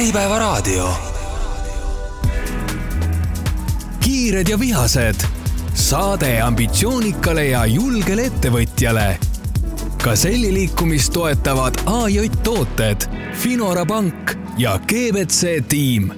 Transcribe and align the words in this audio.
Äripäevaraadio. 0.00 0.88
kiired 4.04 4.48
ja 4.48 4.60
vihased. 4.60 5.14
saade 5.74 6.40
ambitsioonikale 6.40 7.44
ja 7.44 7.66
julgele 7.66 8.22
ettevõtjale. 8.22 9.18
Gazelli 10.04 10.54
liikumist 10.54 11.12
toetavad 11.12 11.74
AJ 11.86 12.28
Tooted, 12.42 12.96
Finora 13.34 13.86
Pank 13.86 14.32
ja 14.58 14.78
GBC 14.78 15.68
tiim 15.68 16.12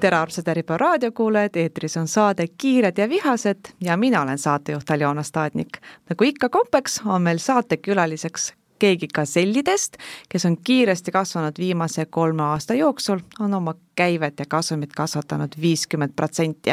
tere, 0.00 0.16
armsad 0.16 0.48
Äripäeva 0.48 0.78
raadiokuulajad, 0.78 1.56
eetris 1.56 1.96
on 1.96 2.08
saade 2.08 2.46
Kiired 2.58 2.98
ja 2.98 3.08
vihased 3.08 3.72
ja 3.80 3.96
mina 3.96 4.22
olen 4.22 4.38
saatejuht 4.38 4.90
Aljona 4.90 5.22
Staadnik. 5.22 5.78
nagu 6.08 6.24
ikka 6.24 6.48
kombeks, 6.48 7.00
on 7.04 7.22
meil 7.22 7.38
saatekülaliseks 7.38 8.52
keegi 8.78 9.08
gasellidest, 9.14 9.96
kes 10.28 10.46
on 10.46 10.56
kiiresti 10.64 11.12
kasvanud 11.12 11.58
viimase 11.58 12.06
kolme 12.06 12.42
aasta 12.42 12.74
jooksul, 12.74 13.18
on 13.40 13.54
oma 13.54 13.74
käivet 13.96 14.38
ja 14.38 14.44
kasumit 14.48 14.92
kasvatanud 14.96 15.58
viiskümmend 15.60 16.12
protsenti. 16.16 16.70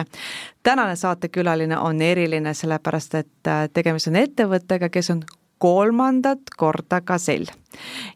tänane 0.63 0.95
saatekülaline 0.95 1.77
on 1.77 2.01
eriline, 2.01 2.53
sellepärast 2.53 3.15
et 3.15 3.47
äh, 3.47 3.69
tegemist 3.73 4.07
on 4.07 4.15
ettevõttega, 4.15 4.89
kes 4.89 5.09
on 5.09 5.23
kolmandat 5.57 6.39
korda 6.57 7.01
Gazell. 7.01 7.45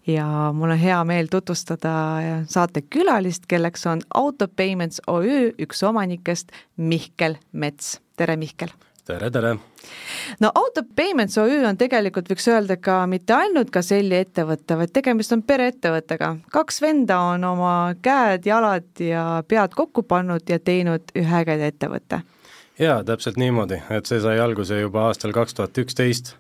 ja 0.08 0.26
mul 0.54 0.70
on 0.70 0.78
hea 0.78 1.04
meel 1.04 1.28
tutvustada 1.32 1.94
saatekülalist, 2.48 3.48
kelleks 3.48 3.88
on 3.88 4.02
Auto 4.14 4.48
Payments 4.48 5.02
OÜ 5.08 5.54
üks 5.60 5.84
omanikest, 5.84 6.52
Mihkel 6.78 7.36
Mets. 7.52 8.02
tere, 8.18 8.36
Mihkel! 8.36 8.70
Tere, 9.10 9.30
tere! 9.34 9.54
no 10.40 10.52
Auto 10.56 10.84
Payments 10.96 11.38
OÜ 11.42 11.62
on 11.68 11.78
tegelikult, 11.80 12.30
võiks 12.30 12.48
öelda 12.52 12.78
ka 12.82 13.02
mitte 13.10 13.34
ainult 13.36 13.72
Gazelli 13.74 14.20
ettevõte, 14.20 14.78
vaid 14.80 14.94
tegemist 14.94 15.34
on 15.36 15.44
pereettevõttega. 15.44 16.36
kaks 16.54 16.82
venda 16.86 17.20
on 17.34 17.48
oma 17.52 17.76
käed-jalad 18.06 19.04
ja 19.04 19.24
pead 19.48 19.74
kokku 19.78 20.04
pannud 20.04 20.50
ja 20.50 20.60
teinud 20.60 21.16
ühe 21.18 21.42
ägeda 21.42 21.72
ettevõtte. 21.74 22.22
jaa, 22.80 23.02
täpselt 23.04 23.42
niimoodi, 23.42 23.82
et 23.90 24.06
see 24.06 24.22
sai 24.22 24.40
alguse 24.40 24.80
juba 24.80 25.08
aastal 25.10 25.34
kaks 25.36 25.58
tuhat 25.58 25.84
üksteist 25.86 26.36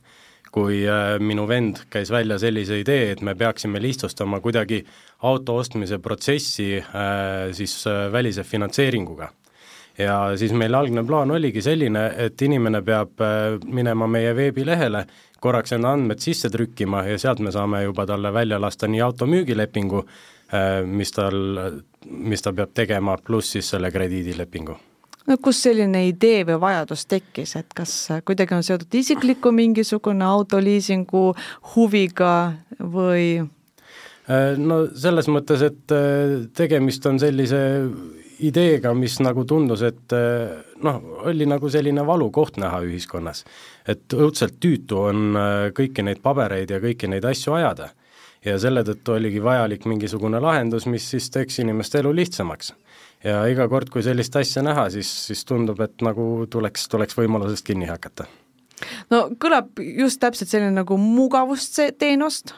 kui 0.52 0.82
äh, 0.90 1.18
minu 1.22 1.46
vend 1.50 1.84
käis 1.94 2.10
välja 2.12 2.40
sellise 2.42 2.80
idee, 2.82 3.12
et 3.14 3.22
me 3.22 3.36
peaksime 3.38 3.82
lihtsustama 3.82 4.40
kuidagi 4.42 4.82
auto 5.30 5.60
ostmise 5.62 6.00
protsessi 6.02 6.72
äh, 6.80 7.52
siis 7.54 7.76
äh, 7.88 8.08
välise 8.12 8.44
finantseeringuga. 8.44 9.30
Ja 10.00 10.18
siis 10.40 10.54
meil 10.56 10.76
algne 10.76 11.04
plaan 11.08 11.32
oligi 11.36 11.62
selline, 11.62 12.06
et 12.26 12.42
inimene 12.42 12.82
peab 12.86 13.22
minema 13.68 14.08
meie 14.08 14.34
veebilehele, 14.36 15.06
korraks 15.40 15.76
enda 15.76 15.94
andmed 15.96 16.20
sisse 16.24 16.52
trükkima 16.52 17.06
ja 17.08 17.20
sealt 17.20 17.44
me 17.44 17.52
saame 17.52 17.84
juba 17.84 18.06
talle 18.08 18.34
välja 18.34 18.60
lasta 18.62 18.88
nii 18.88 19.02
auto 19.04 19.28
müügilepingu, 19.28 20.04
mis 20.90 21.12
tal, 21.16 21.40
mis 22.10 22.42
ta 22.42 22.54
peab 22.56 22.72
tegema, 22.74 23.18
pluss 23.24 23.58
siis 23.58 23.76
selle 23.76 23.92
krediidilepingu 23.92 24.80
no 25.30 25.38
kust 25.44 25.68
selline 25.68 26.06
idee 26.10 26.44
või 26.48 26.58
vajadus 26.64 27.06
tekkis, 27.10 27.56
et 27.60 27.78
kas 27.78 27.94
kuidagi 28.26 28.56
on 28.58 28.66
seotud 28.66 29.00
isikliku 29.00 29.52
mingisugune 29.56 30.26
autoliisingu 30.26 31.24
huviga 31.76 32.34
või? 32.80 33.44
Äh, 34.30 34.56
no 34.58 34.84
selles 34.98 35.30
mõttes, 35.32 35.64
et 35.66 35.94
äh, 35.96 36.50
tegemist 36.58 37.06
on 37.10 37.22
sellise 37.22 37.62
ideega, 38.40 38.94
mis 38.94 39.20
nagu 39.24 39.46
tundus, 39.46 39.84
et 39.86 40.16
äh, 40.16 40.58
noh, 40.84 41.00
oli 41.30 41.48
nagu 41.50 41.70
selline 41.70 42.06
valukoht 42.08 42.60
näha 42.62 42.82
ühiskonnas. 42.88 43.46
et 43.88 44.14
õudselt 44.14 44.60
tüütu 44.60 45.00
on 45.10 45.40
kõiki 45.76 46.06
neid 46.06 46.22
pabereid 46.22 46.70
ja 46.70 46.80
kõiki 46.80 47.10
neid 47.10 47.26
asju 47.26 47.54
ajada. 47.54 47.90
ja 48.46 48.60
selle 48.60 48.84
tõttu 48.88 49.18
oligi 49.18 49.44
vajalik 49.44 49.86
mingisugune 49.86 50.40
lahendus, 50.40 50.86
mis 50.86 51.10
siis 51.10 51.30
teeks 51.30 51.60
inimeste 51.60 52.00
elu 52.00 52.14
lihtsamaks 52.16 52.74
ja 53.24 53.42
iga 53.52 53.68
kord, 53.68 53.90
kui 53.90 54.04
sellist 54.04 54.36
asja 54.36 54.64
näha, 54.64 54.90
siis, 54.90 55.10
siis 55.28 55.44
tundub, 55.46 55.80
et 55.82 56.02
nagu 56.02 56.46
tuleks, 56.50 56.88
tuleks 56.88 57.18
võimalusest 57.20 57.66
kinni 57.68 57.90
hakata 57.92 58.28
no 59.10 59.22
kõlab 59.42 59.80
just 59.84 60.20
täpselt 60.22 60.52
selline 60.52 60.72
nagu 60.76 60.98
mugavusteenust, 61.00 62.54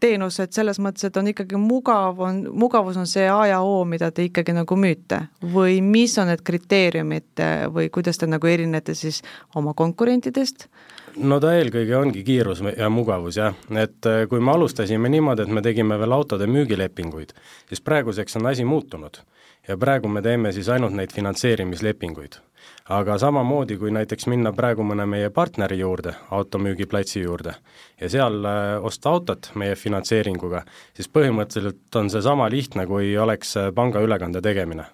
teenus, 0.00 0.38
et 0.42 0.56
selles 0.56 0.80
mõttes, 0.82 1.08
et 1.08 1.16
on 1.20 1.30
ikkagi 1.32 1.58
mugav, 1.60 2.20
on, 2.22 2.42
mugavus 2.52 2.98
on 3.00 3.08
see 3.10 3.26
A 3.30 3.40
ja 3.50 3.60
O, 3.64 3.84
mida 3.88 4.10
te 4.14 4.26
ikkagi 4.28 4.54
nagu 4.56 4.78
müüte 4.78 5.24
või 5.54 5.80
mis 5.84 6.16
on 6.22 6.30
need 6.32 6.44
kriteeriumid 6.46 7.44
või 7.74 7.90
kuidas 7.94 8.20
te 8.20 8.28
nagu 8.30 8.50
erinete 8.50 8.94
siis 8.98 9.22
oma 9.54 9.74
konkurentidest? 9.74 10.68
no 11.16 11.38
ta 11.40 11.52
eelkõige 11.54 11.94
ongi 11.96 12.24
kiirus 12.26 12.62
ja 12.74 12.88
mugavus 12.90 13.38
jah, 13.38 13.54
et 13.78 14.08
kui 14.28 14.40
me 14.40 14.54
alustasime 14.54 15.10
niimoodi, 15.12 15.46
et 15.46 15.52
me 15.54 15.62
tegime 15.62 15.98
veel 16.00 16.12
autode 16.12 16.48
müügilepinguid, 16.50 17.34
siis 17.68 17.84
praeguseks 17.84 18.40
on 18.40 18.50
asi 18.50 18.66
muutunud 18.66 19.22
ja 19.68 19.76
praegu 19.80 20.08
me 20.08 20.22
teeme 20.22 20.52
siis 20.52 20.68
ainult 20.68 20.94
neid 20.96 21.12
finantseerimislepinguid. 21.14 22.40
Aga 22.88 23.16
samamoodi, 23.18 23.76
kui 23.80 23.92
näiteks 23.94 24.26
minna 24.28 24.52
praegu 24.52 24.84
mõne 24.84 25.06
meie 25.08 25.30
partneri 25.32 25.78
juurde, 25.78 26.12
automüügiplatsi 26.36 27.22
juurde, 27.22 27.54
ja 28.00 28.10
seal 28.12 28.44
äh, 28.44 28.74
osta 28.84 29.14
autot 29.14 29.50
meie 29.60 29.76
finantseeringuga, 29.76 30.64
siis 30.96 31.08
põhimõtteliselt 31.08 31.96
on 31.96 32.12
see 32.12 32.22
sama 32.24 32.50
lihtne, 32.52 32.86
kui 32.86 33.14
oleks 33.16 33.56
äh, 33.56 33.70
pangaülekande 33.74 34.44
tegemine. 34.44 34.84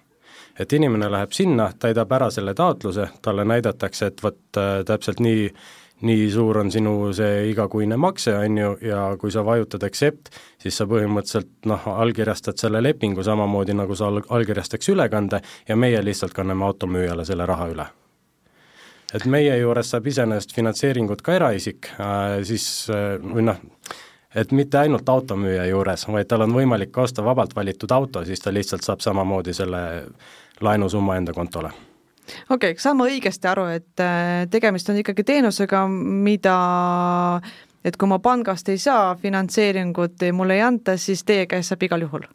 Et 0.59 0.73
inimene 0.73 1.07
läheb 1.11 1.31
sinna, 1.35 1.69
täidab 1.79 2.11
ära 2.11 2.29
selle 2.31 2.53
taotluse, 2.55 3.07
talle 3.23 3.45
näidatakse, 3.47 4.11
et 4.11 4.23
vot 4.23 4.59
äh, 4.59 4.81
täpselt 4.87 5.19
nii 5.23 5.49
nii 6.01 6.27
suur 6.33 6.57
on 6.61 6.71
sinu 6.71 6.93
see 7.15 7.47
igakuine 7.51 7.97
makse, 7.97 8.33
on 8.37 8.57
ju, 8.57 8.73
ja 8.85 9.03
kui 9.21 9.31
sa 9.31 9.43
vajutad 9.45 9.83
accept, 9.87 10.31
siis 10.61 10.77
sa 10.77 10.87
põhimõtteliselt 10.89 11.69
noh, 11.69 11.87
allkirjastad 12.03 12.59
selle 12.61 12.81
lepingu 12.83 13.23
samamoodi, 13.25 13.75
nagu 13.77 13.95
sa 13.97 14.09
allkirjastaks 14.09 14.91
ülekande 14.93 15.41
ja 15.67 15.77
meie 15.77 16.01
lihtsalt 16.05 16.33
kanname 16.37 16.65
automüüjale 16.65 17.25
selle 17.25 17.45
raha 17.49 17.67
üle. 17.73 17.87
et 19.13 19.25
meie 19.25 19.57
juures 19.57 19.89
saab 19.91 20.05
iseenesest 20.07 20.53
finantseeringut 20.55 21.21
ka 21.21 21.33
eraisik 21.35 21.89
äh,, 21.99 22.39
siis 22.47 22.87
äh, 22.89 23.19
või 23.19 23.43
noh, 23.49 23.59
et 24.35 24.51
mitte 24.55 24.79
ainult 24.79 25.09
automüüja 25.09 25.65
juures, 25.67 26.07
vaid 26.07 26.31
tal 26.31 26.47
on 26.47 26.55
võimalik 26.55 26.97
osta 26.97 27.23
vabalt 27.23 27.55
valitud 27.55 27.91
auto, 27.91 28.25
siis 28.25 28.39
ta 28.39 28.53
lihtsalt 28.53 28.87
saab 28.87 29.03
samamoodi 29.03 29.53
selle 29.53 29.81
laenusumma 30.61 31.17
enda 31.19 31.33
kontole 31.35 31.73
okei 32.49 32.71
okay,, 32.73 32.79
saan 32.81 32.97
ma 32.99 33.09
õigesti 33.09 33.49
aru, 33.51 33.67
et 33.77 34.03
äh, 34.03 34.45
tegemist 34.51 34.89
on 34.89 35.01
ikkagi 35.01 35.25
teenusega, 35.27 35.85
mida 35.89 36.55
et 37.85 37.97
kui 37.97 38.09
ma 38.09 38.19
pangast 38.21 38.69
ei 38.69 38.77
saa 38.81 39.15
finantseeringut, 39.17 40.21
mulle 40.37 40.57
ei 40.59 40.61
anta, 40.65 40.95
siis 41.01 41.23
teie 41.25 41.47
käest 41.49 41.73
saab 41.73 41.85
igal 41.87 42.05
juhul? 42.05 42.27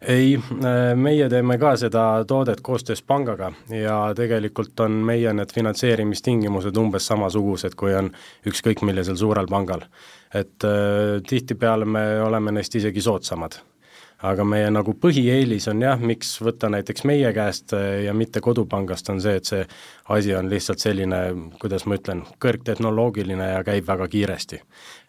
ei, 0.00 0.34
äh, 0.36 0.94
meie 0.96 1.28
teeme 1.32 1.58
ka 1.60 1.74
seda 1.80 2.06
toodet 2.28 2.62
koostöös 2.64 3.02
pangaga 3.02 3.52
ja 3.72 3.98
tegelikult 4.16 4.80
on 4.84 5.02
meie 5.06 5.32
need 5.36 5.52
finantseerimistingimused 5.54 6.76
umbes 6.80 7.06
samasugused, 7.12 7.76
kui 7.76 7.94
on 7.94 8.10
ükskõik 8.48 8.84
millisel 8.84 9.20
suurel 9.20 9.50
pangal. 9.50 9.86
et 10.34 10.64
äh, 10.64 11.20
tihtipeale 11.28 11.84
me 11.84 12.04
oleme 12.22 12.52
neist 12.52 12.74
isegi 12.74 13.00
soodsamad 13.00 13.60
aga 14.24 14.44
meie 14.48 14.68
nagu 14.72 14.94
põhieelis 15.00 15.66
on 15.70 15.82
jah, 15.84 16.00
miks 16.00 16.34
võtta 16.44 16.70
näiteks 16.72 17.04
meie 17.08 17.30
käest 17.36 17.74
äh, 17.76 18.04
ja 18.06 18.14
mitte 18.16 18.40
kodupangast, 18.44 19.08
on 19.12 19.20
see, 19.22 19.36
et 19.40 19.48
see 19.48 19.62
asi 20.14 20.34
on 20.36 20.48
lihtsalt 20.50 20.82
selline, 20.82 21.20
kuidas 21.60 21.86
ma 21.90 21.98
ütlen, 21.98 22.24
kõrgtehnoloogiline 22.42 23.50
ja 23.52 23.64
käib 23.66 23.88
väga 23.88 24.08
kiiresti. 24.12 24.60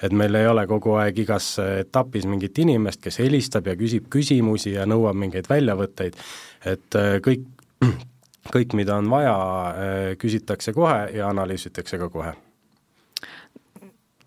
et 0.04 0.16
meil 0.16 0.36
ei 0.36 0.48
ole 0.48 0.68
kogu 0.68 0.96
aeg 1.00 1.20
igas 1.26 1.56
etapis 1.64 2.28
mingit 2.30 2.58
inimest, 2.60 3.02
kes 3.04 3.20
helistab 3.24 3.68
ja 3.68 3.76
küsib 3.80 4.10
küsimusi 4.12 4.76
ja 4.76 4.86
nõuab 4.86 5.16
mingeid 5.16 5.50
väljavõtteid, 5.50 6.18
et 6.66 7.00
äh, 7.00 7.18
kõik, 7.26 7.48
kõik, 8.56 8.74
mida 8.74 9.00
on 9.00 9.10
vaja, 9.10 9.36
äh, 9.36 10.10
küsitakse 10.22 10.74
kohe 10.74 11.08
ja 11.16 11.30
analüüsitakse 11.32 12.02
ka 12.02 12.10
kohe 12.10 12.36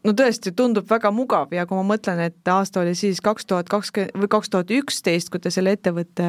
no 0.06 0.14
tõesti, 0.16 0.52
tundub 0.56 0.86
väga 0.88 1.10
mugav 1.14 1.52
ja 1.54 1.64
kui 1.66 1.78
ma 1.78 1.84
mõtlen, 1.90 2.20
et 2.28 2.50
aasta 2.52 2.82
oli 2.82 2.94
siis 2.98 3.20
kaks 3.24 3.48
tuhat 3.48 3.68
kakskümmend 3.70 4.14
või 4.22 4.30
kaks 4.30 4.52
tuhat 4.52 4.70
üksteist, 4.74 5.30
kui 5.32 5.42
te 5.42 5.50
selle 5.54 5.74
ettevõtte 5.76 6.28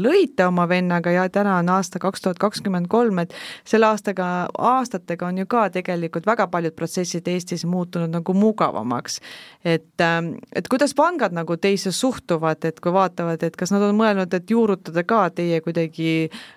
lõite 0.00 0.46
oma 0.48 0.66
vennaga 0.70 1.12
ja 1.12 1.26
täna 1.32 1.58
on 1.60 1.70
aasta 1.76 2.00
kaks 2.02 2.24
tuhat 2.24 2.40
kakskümmend 2.42 2.88
kolm, 2.92 3.20
et 3.22 3.34
selle 3.68 3.90
aastaga, 3.90 4.48
aastatega 4.56 5.28
on 5.28 5.42
ju 5.42 5.48
ka 5.50 5.66
tegelikult 5.74 6.26
väga 6.28 6.48
paljud 6.52 6.76
protsessid 6.76 7.28
Eestis 7.28 7.66
muutunud 7.68 8.12
nagu 8.12 8.36
mugavamaks. 8.36 9.20
et, 9.64 10.00
ähm, 10.00 10.34
et 10.54 10.68
kuidas 10.68 10.94
pangad 10.94 11.32
nagu 11.32 11.56
teisse 11.56 11.92
suhtuvad, 11.92 12.64
et 12.64 12.80
kui 12.80 12.92
vaatavad, 12.92 13.42
et 13.42 13.56
kas 13.56 13.72
nad 13.72 13.82
on 13.82 13.96
mõelnud, 13.96 14.32
et 14.34 14.50
juurutada 14.50 15.02
ka 15.04 15.30
teie 15.30 15.60
kuidagi 15.60 16.30
Äh, 16.30 16.55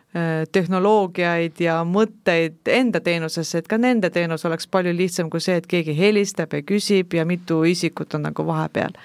tehnoloogiaid 0.51 1.59
ja 1.61 1.79
mõtteid 1.85 2.65
enda 2.73 2.97
teenusesse, 2.99 3.61
et 3.61 3.67
ka 3.69 3.77
nende 3.77 4.09
teenus 4.09 4.45
oleks 4.49 4.65
palju 4.67 4.93
lihtsam 4.97 5.29
kui 5.29 5.41
see, 5.43 5.59
et 5.61 5.67
keegi 5.69 5.93
helistab 5.97 6.55
ja 6.57 6.63
küsib 6.65 7.13
ja 7.13 7.25
mitu 7.29 7.61
isikut 7.69 8.17
on 8.17 8.25
nagu 8.25 8.45
vahepeal 8.47 8.95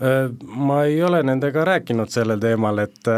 Ma 0.00 0.84
ei 0.84 1.02
ole 1.04 1.18
nendega 1.22 1.64
rääkinud 1.64 2.08
sellel 2.08 2.40
teemal, 2.40 2.78
et 2.86 3.08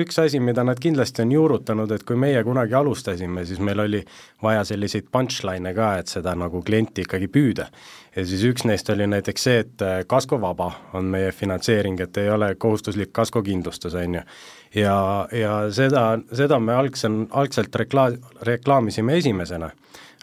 üks 0.00 0.16
asi, 0.22 0.38
mida 0.40 0.62
nad 0.64 0.78
kindlasti 0.80 1.20
on 1.26 1.32
juurutanud, 1.34 1.90
et 1.92 2.04
kui 2.08 2.16
meie 2.16 2.40
kunagi 2.44 2.72
alustasime, 2.74 3.44
siis 3.44 3.58
meil 3.60 3.82
oli 3.84 4.00
vaja 4.42 4.62
selliseid 4.64 5.10
punchline'e 5.12 5.74
ka, 5.76 5.90
et 6.00 6.08
seda 6.08 6.32
nagu 6.40 6.62
klienti 6.64 7.04
ikkagi 7.04 7.28
püüda. 7.28 7.66
ja 8.16 8.24
siis 8.26 8.44
üks 8.48 8.64
neist 8.64 8.88
oli 8.90 9.06
näiteks 9.06 9.44
see, 9.44 9.58
et 9.66 9.84
kaskovaba 10.08 10.70
on 10.96 11.04
meie 11.12 11.32
finantseering, 11.32 12.00
et 12.00 12.16
ei 12.16 12.30
ole 12.30 12.54
kohustuslik 12.54 13.12
kaskokindlustus, 13.12 13.94
on 13.94 14.14
ju. 14.14 14.22
ja, 14.80 14.96
ja 15.32 15.58
seda, 15.70 16.18
seda 16.32 16.60
me 16.60 16.74
algsel, 16.74 17.26
algselt 17.30 17.76
rekla-, 17.76 18.16
reklaamisime 18.48 19.18
esimesena, 19.20 19.68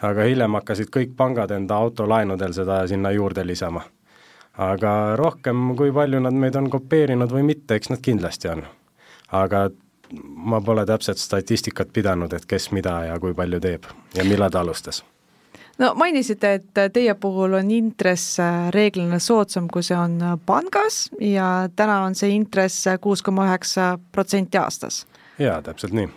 aga 0.02 0.26
hiljem 0.26 0.58
hakkasid 0.58 0.90
kõik 0.90 1.14
pangad 1.16 1.54
enda 1.54 1.78
autolaenudel 1.78 2.52
seda 2.52 2.82
sinna 2.90 3.14
juurde 3.14 3.46
lisama 3.46 3.84
aga 4.58 4.92
rohkem, 5.16 5.74
kui 5.78 5.92
palju 5.94 6.20
nad 6.20 6.34
meid 6.34 6.56
on 6.58 6.70
kopeerinud 6.70 7.30
või 7.32 7.44
mitte, 7.52 7.78
eks 7.78 7.92
nad 7.94 8.02
kindlasti 8.02 8.50
on. 8.50 8.64
aga 9.32 9.68
ma 10.34 10.60
pole 10.64 10.86
täpset 10.86 11.20
statistikat 11.20 11.92
pidanud, 11.92 12.32
et 12.32 12.46
kes 12.48 12.70
mida 12.72 13.04
ja 13.04 13.18
kui 13.20 13.34
palju 13.34 13.60
teeb 13.60 13.86
ja 14.16 14.24
millal 14.24 14.50
ta 14.50 14.60
alustas 14.64 15.02
no 15.78 15.92
mainisite, 15.94 16.52
et 16.54 16.80
teie 16.92 17.14
puhul 17.14 17.58
on 17.58 17.70
intress 17.70 18.38
reeglina 18.74 19.18
soodsam, 19.22 19.68
kui 19.72 19.84
see 19.86 19.96
on 19.98 20.18
pangas 20.46 21.08
ja 21.20 21.68
täna 21.76 22.00
on 22.06 22.16
see 22.18 22.32
intress 22.34 22.88
kuus 23.00 23.22
koma 23.22 23.46
üheksa 23.48 23.98
protsenti 24.12 24.58
aastas. 24.58 25.06
jaa, 25.38 25.60
täpselt 25.62 25.92
nii. 25.92 26.08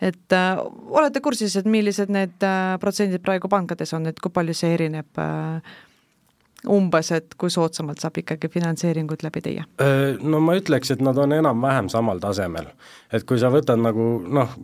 et 0.00 0.32
äh, 0.32 0.58
olete 0.90 1.20
kursis, 1.20 1.56
et 1.56 1.68
millised 1.68 2.10
need 2.10 2.42
äh, 2.42 2.78
protsendid 2.80 3.22
praegu 3.22 3.48
pankades 3.48 3.94
on, 3.94 4.06
et 4.06 4.20
kui 4.20 4.32
palju 4.32 4.56
see 4.56 4.74
erineb 4.74 5.20
äh, 5.20 5.76
umbes, 6.70 7.10
et 7.16 7.34
kui 7.40 7.52
soodsamalt 7.52 8.02
saab 8.02 8.22
ikkagi 8.22 8.48
finantseeringut 8.52 9.24
läbi 9.26 9.42
teie? 9.44 9.66
No 10.22 10.40
ma 10.44 10.56
ütleks, 10.58 10.94
et 10.94 11.02
nad 11.04 11.18
on 11.20 11.34
enam-vähem 11.36 11.90
samal 11.92 12.22
tasemel. 12.22 12.70
et 13.12 13.26
kui 13.28 13.38
sa 13.38 13.50
võtad 13.52 13.80
nagu 13.80 14.06
noh, 14.28 14.56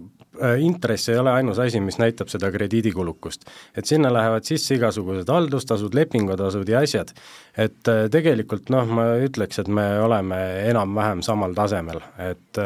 intress 0.59 1.11
ei 1.11 1.19
ole 1.19 1.33
ainus 1.35 1.59
asi, 1.59 1.81
mis 1.81 1.99
näitab 1.99 2.31
seda 2.33 2.51
krediidikulukust. 2.53 3.45
et 3.77 3.87
sinna 3.87 4.13
lähevad 4.13 4.45
sisse 4.45 4.75
igasugused 4.75 5.29
haldustasud, 5.29 5.95
lepingutasud 5.95 6.69
ja 6.69 6.81
asjad. 6.81 7.13
et 7.57 7.93
tegelikult 8.11 8.71
noh, 8.71 8.87
ma 8.87 9.07
ütleks, 9.27 9.61
et 9.61 9.69
me 9.69 9.87
oleme 10.01 10.41
enam-vähem 10.71 11.23
samal 11.23 11.55
tasemel, 11.55 12.01
et 12.19 12.65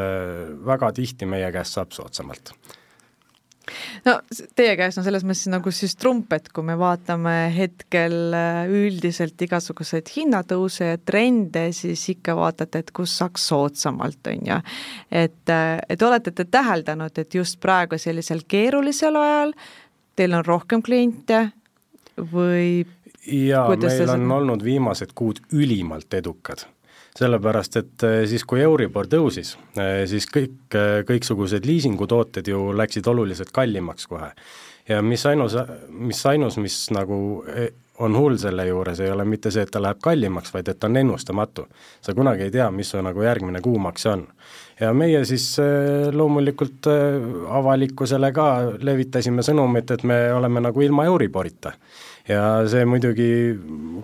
väga 0.66 0.92
tihti 0.92 1.26
meie 1.26 1.52
käest 1.52 1.80
saab 1.80 1.92
soodsamalt 1.92 2.54
no 4.04 4.16
teie 4.56 4.74
käes 4.78 4.98
on 4.98 5.06
selles 5.06 5.24
mõttes 5.26 5.48
nagu 5.52 5.72
siis 5.74 5.96
trump, 5.96 6.32
et 6.36 6.50
kui 6.54 6.66
me 6.66 6.76
vaatame 6.80 7.34
hetkel 7.54 8.34
äh, 8.36 8.64
üldiselt 8.70 9.40
igasuguseid 9.46 10.10
hinnatõuse 10.16 10.90
ja 10.94 10.98
trende, 11.00 11.68
siis 11.76 12.02
ikka 12.14 12.36
vaatate, 12.38 12.84
et 12.84 12.92
kus 12.96 13.16
saaks 13.20 13.48
soodsamalt, 13.52 14.20
on 14.32 14.50
ju. 14.52 14.60
et, 15.10 15.40
äh, 15.52 15.78
et 15.88 16.02
olete 16.02 16.34
te 16.34 16.44
täheldanud, 16.44 17.18
et 17.18 17.40
just 17.40 17.60
praegu 17.60 17.98
sellisel 18.00 18.44
keerulisel 18.48 19.16
ajal 19.20 19.56
teil 20.16 20.36
on 20.38 20.44
rohkem 20.46 20.82
kliente 20.84 21.48
või 22.16 22.84
jaa, 23.26 23.66
meil 23.74 24.14
on 24.14 24.30
olnud 24.38 24.64
viimased 24.64 25.14
kuud 25.16 25.42
ülimalt 25.52 26.14
edukad 26.14 26.66
sellepärast 27.18 27.76
et 27.78 28.04
eh, 28.06 28.24
siis, 28.30 28.42
kui 28.48 28.62
Euribor 28.64 29.06
tõusis, 29.10 29.54
eh, 29.78 30.02
siis 30.10 30.26
kõik, 30.30 30.58
eh, 30.74 31.02
kõiksugused 31.06 31.66
liisingutooted 31.66 32.50
ju 32.50 32.72
läksid 32.74 33.06
oluliselt 33.10 33.54
kallimaks 33.54 34.10
kohe. 34.10 34.32
ja 34.88 35.00
mis 35.02 35.22
ainus, 35.26 35.54
mis 35.88 36.26
ainus, 36.26 36.58
mis 36.60 36.90
nagu 36.92 37.40
on 38.04 38.16
hull 38.18 38.36
selle 38.36 38.66
juures, 38.66 38.98
ei 39.00 39.10
ole 39.10 39.24
mitte 39.24 39.50
see, 39.50 39.62
et 39.62 39.70
ta 39.70 39.80
läheb 39.80 40.00
kallimaks, 40.02 40.52
vaid 40.52 40.68
et 40.68 40.78
ta 40.78 40.90
on 40.90 40.96
ennustamatu. 40.96 41.66
sa 42.00 42.14
kunagi 42.14 42.42
ei 42.42 42.50
tea, 42.50 42.70
mis 42.70 42.90
su 42.90 43.00
nagu 43.02 43.22
järgmine 43.22 43.60
kuumaks 43.60 44.06
on. 44.06 44.26
ja 44.80 44.92
meie 44.92 45.24
siis 45.24 45.56
loomulikult 46.12 46.90
avalikkusele 47.48 48.32
ka 48.32 48.48
levitasime 48.78 49.42
sõnumit, 49.42 49.90
et 49.90 50.02
me 50.02 50.32
oleme 50.32 50.60
nagu 50.60 50.80
ilma 50.80 51.04
Euriborita 51.04 51.72
ja 52.28 52.44
see 52.70 52.84
muidugi 52.88 53.28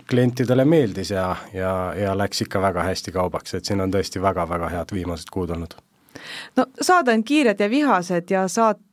klientidele 0.09 0.65
meeldis 0.65 1.11
ja, 1.11 1.35
ja, 1.53 1.71
ja 1.97 2.13
läks 2.17 2.43
ikka 2.45 2.61
väga 2.61 2.85
hästi 2.91 3.13
kaubaks, 3.15 3.55
et 3.57 3.65
siin 3.65 3.81
on 3.81 3.93
tõesti 3.93 4.21
väga-väga 4.21 4.69
head 4.69 4.93
viimased 4.93 5.31
kuud 5.33 5.53
olnud. 5.55 5.75
no 6.57 6.67
saade 6.81 7.13
on 7.17 7.23
Kiired 7.23 7.59
ja 7.59 7.69
vihased 7.69 8.31
ja 8.31 8.47
saate 8.47 8.90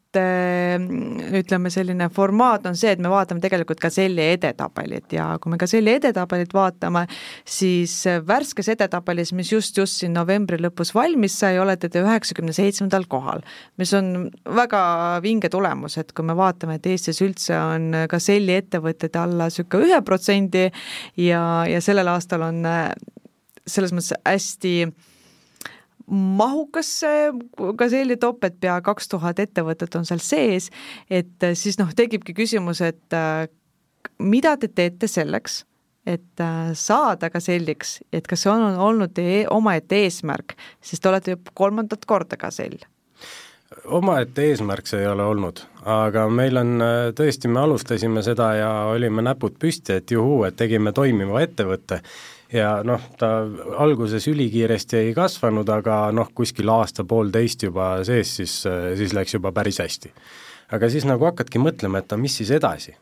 ütleme, 1.38 1.70
selline 1.72 2.08
formaat 2.14 2.66
on 2.68 2.76
see, 2.78 2.92
et 2.94 3.02
me 3.02 3.10
vaatame 3.12 3.42
tegelikult 3.42 3.80
Gazelli 3.82 4.24
edetabelit 4.34 5.12
ja 5.16 5.30
kui 5.42 5.52
me 5.52 5.58
Gazelli 5.60 5.94
edetabelit 5.98 6.54
vaatame, 6.54 7.04
siis 7.48 7.94
värskes 8.26 8.70
edetabelis, 8.74 9.32
mis 9.36 9.52
just-just 9.52 10.02
siin 10.02 10.16
novembri 10.16 10.60
lõpus 10.62 10.94
valmis 10.96 11.38
sai, 11.40 11.58
olete 11.60 11.90
te 11.92 12.02
üheksakümne 12.04 12.54
seitsmendal 12.56 13.08
kohal, 13.10 13.44
mis 13.80 13.94
on 13.96 14.28
väga 14.58 14.82
vinge 15.24 15.50
tulemus, 15.52 15.98
et 16.00 16.12
kui 16.16 16.26
me 16.26 16.36
vaatame, 16.38 16.78
et 16.78 16.90
Eestis 16.92 17.22
üldse 17.24 17.56
on 17.58 18.04
Gazelli 18.10 18.58
ettevõtteid 18.58 19.16
alla 19.20 19.48
niisugune 19.48 19.88
ühe 19.88 20.00
protsendi 20.04 20.68
ja, 21.20 21.42
ja 21.68 21.82
sellel 21.84 22.10
aastal 22.14 22.46
on 22.48 22.64
selles 23.68 23.92
mõttes 23.94 24.16
hästi 24.24 24.74
mahukas 26.08 26.90
top, 28.20 28.44
et 28.44 28.58
pea 28.60 28.80
kaks 28.84 29.08
tuhat 29.08 29.38
ettevõtet 29.38 29.94
on 29.98 30.06
seal 30.08 30.22
sees, 30.24 30.70
et 31.10 31.44
äh, 31.44 31.56
siis 31.58 31.78
noh, 31.80 31.90
tekibki 31.96 32.34
küsimus, 32.36 32.80
et 32.84 33.16
äh, 33.16 33.46
mida 34.18 34.56
te 34.56 34.68
teete 34.68 35.08
selleks, 35.10 35.62
et 36.08 36.40
äh, 36.40 36.70
saada 36.74 37.30
Gazelliks, 37.30 37.98
et 38.12 38.26
kas 38.26 38.44
see 38.44 38.52
on 38.52 38.78
olnud 38.88 39.12
teie 39.16 39.44
omaette 39.52 40.04
eesmärk, 40.04 40.56
sest 40.80 41.04
te 41.04 41.12
olete 41.12 41.36
ju 41.36 41.42
kolmandat 41.54 42.08
korda 42.08 42.40
Gazell 42.40 42.80
omaette 43.84 44.48
eesmärk 44.48 44.88
see 44.88 45.02
ei 45.02 45.10
ole 45.10 45.24
olnud, 45.28 45.60
aga 45.88 46.24
meil 46.32 46.56
on 46.60 46.82
tõesti, 47.16 47.50
me 47.52 47.60
alustasime 47.60 48.22
seda 48.24 48.48
ja 48.56 48.70
olime 48.94 49.24
näpud 49.24 49.58
püsti, 49.60 49.98
et 50.00 50.10
juhuu, 50.14 50.42
et 50.48 50.56
tegime 50.56 50.92
toimiva 50.96 51.42
ettevõtte 51.44 52.00
ja 52.52 52.78
noh, 52.86 53.02
ta 53.20 53.32
alguses 53.84 54.28
ülikiiresti 54.30 55.02
ei 55.02 55.14
kasvanud, 55.16 55.68
aga 55.68 56.06
noh, 56.16 56.30
kuskil 56.34 56.70
aasta-poolteist 56.72 57.66
juba 57.68 57.90
sees, 58.08 58.36
siis, 58.40 58.60
siis 59.00 59.16
läks 59.16 59.36
juba 59.36 59.52
päris 59.52 59.82
hästi. 59.84 60.12
aga 60.72 60.88
siis 60.88 61.04
nagu 61.08 61.28
hakkadki 61.28 61.60
mõtlema, 61.60 62.00
et 62.00 62.10
no 62.12 62.20
mis 62.24 62.40
siis 62.40 62.50
edasi 62.56 62.96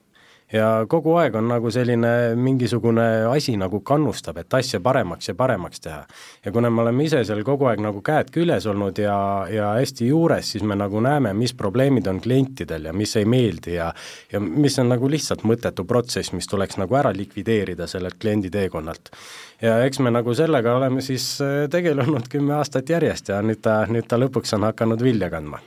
ja 0.52 0.86
kogu 0.88 1.16
aeg 1.18 1.34
on 1.34 1.48
nagu 1.50 1.70
selline 1.74 2.10
mingisugune 2.38 3.26
asi 3.30 3.56
nagu 3.58 3.80
kannustab, 3.86 4.38
et 4.38 4.54
asja 4.54 4.80
paremaks 4.80 5.28
ja 5.28 5.34
paremaks 5.34 5.80
teha. 5.80 6.04
ja 6.44 6.52
kuna 6.52 6.70
me 6.70 6.82
oleme 6.82 7.04
ise 7.04 7.24
seal 7.24 7.42
kogu 7.44 7.66
aeg 7.66 7.82
nagu 7.82 8.02
käed 8.04 8.30
küljes 8.34 8.66
olnud 8.70 8.98
ja, 8.98 9.16
ja 9.50 9.72
hästi 9.80 10.08
juures, 10.12 10.52
siis 10.52 10.62
me 10.62 10.78
nagu 10.78 11.00
näeme, 11.02 11.32
mis 11.34 11.54
probleemid 11.54 12.06
on 12.06 12.20
klientidel 12.20 12.90
ja 12.90 12.92
mis 12.92 13.16
ei 13.16 13.24
meeldi 13.24 13.74
ja 13.74 13.92
ja 14.32 14.40
mis 14.40 14.78
on 14.78 14.88
nagu 14.92 15.10
lihtsalt 15.10 15.42
mõttetu 15.42 15.84
protsess, 15.84 16.32
mis 16.32 16.46
tuleks 16.46 16.78
nagu 16.78 16.94
ära 16.94 17.12
likvideerida 17.16 17.86
sellelt 17.90 18.18
kliendi 18.20 18.50
teekonnalt. 18.50 19.10
ja 19.62 19.80
eks 19.84 19.98
me 19.98 20.10
nagu 20.10 20.34
sellega 20.34 20.76
oleme 20.76 21.02
siis 21.02 21.40
äh, 21.40 21.66
tegelenud 21.70 22.28
kümme 22.30 22.54
aastat 22.54 22.88
järjest 22.88 23.34
ja 23.34 23.42
nüüd 23.42 23.62
ta, 23.62 23.82
nüüd 23.90 24.06
ta 24.06 24.20
lõpuks 24.20 24.54
on 24.54 24.70
hakanud 24.70 25.02
vilja 25.02 25.30
kandma 25.30 25.58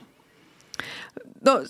no 1.44 1.60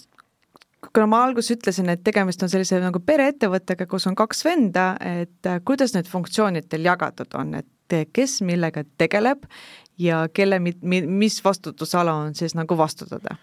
kuna 0.95 1.07
ma 1.11 1.25
alguses 1.27 1.55
ütlesin, 1.57 1.91
et 1.93 2.03
tegemist 2.07 2.43
on 2.43 2.53
sellise 2.53 2.81
nagu 2.83 3.03
pereettevõttega, 3.05 3.87
kus 3.91 4.09
on 4.11 4.17
kaks 4.19 4.45
venda, 4.47 4.93
et 5.05 5.51
äh, 5.51 5.61
kuidas 5.67 5.95
need 5.97 6.11
funktsioonid 6.11 6.71
teil 6.71 6.89
jagatud 6.89 7.39
on, 7.39 7.55
et 7.63 7.97
äh, 7.97 8.07
kes 8.13 8.41
millega 8.47 8.85
tegeleb 8.99 9.47
ja 10.01 10.25
kelle, 10.33 10.59
mis 10.61 11.39
vastutusala 11.45 12.15
on 12.25 12.35
siis 12.35 12.57
nagu 12.57 12.77
vastutada? 12.79 13.37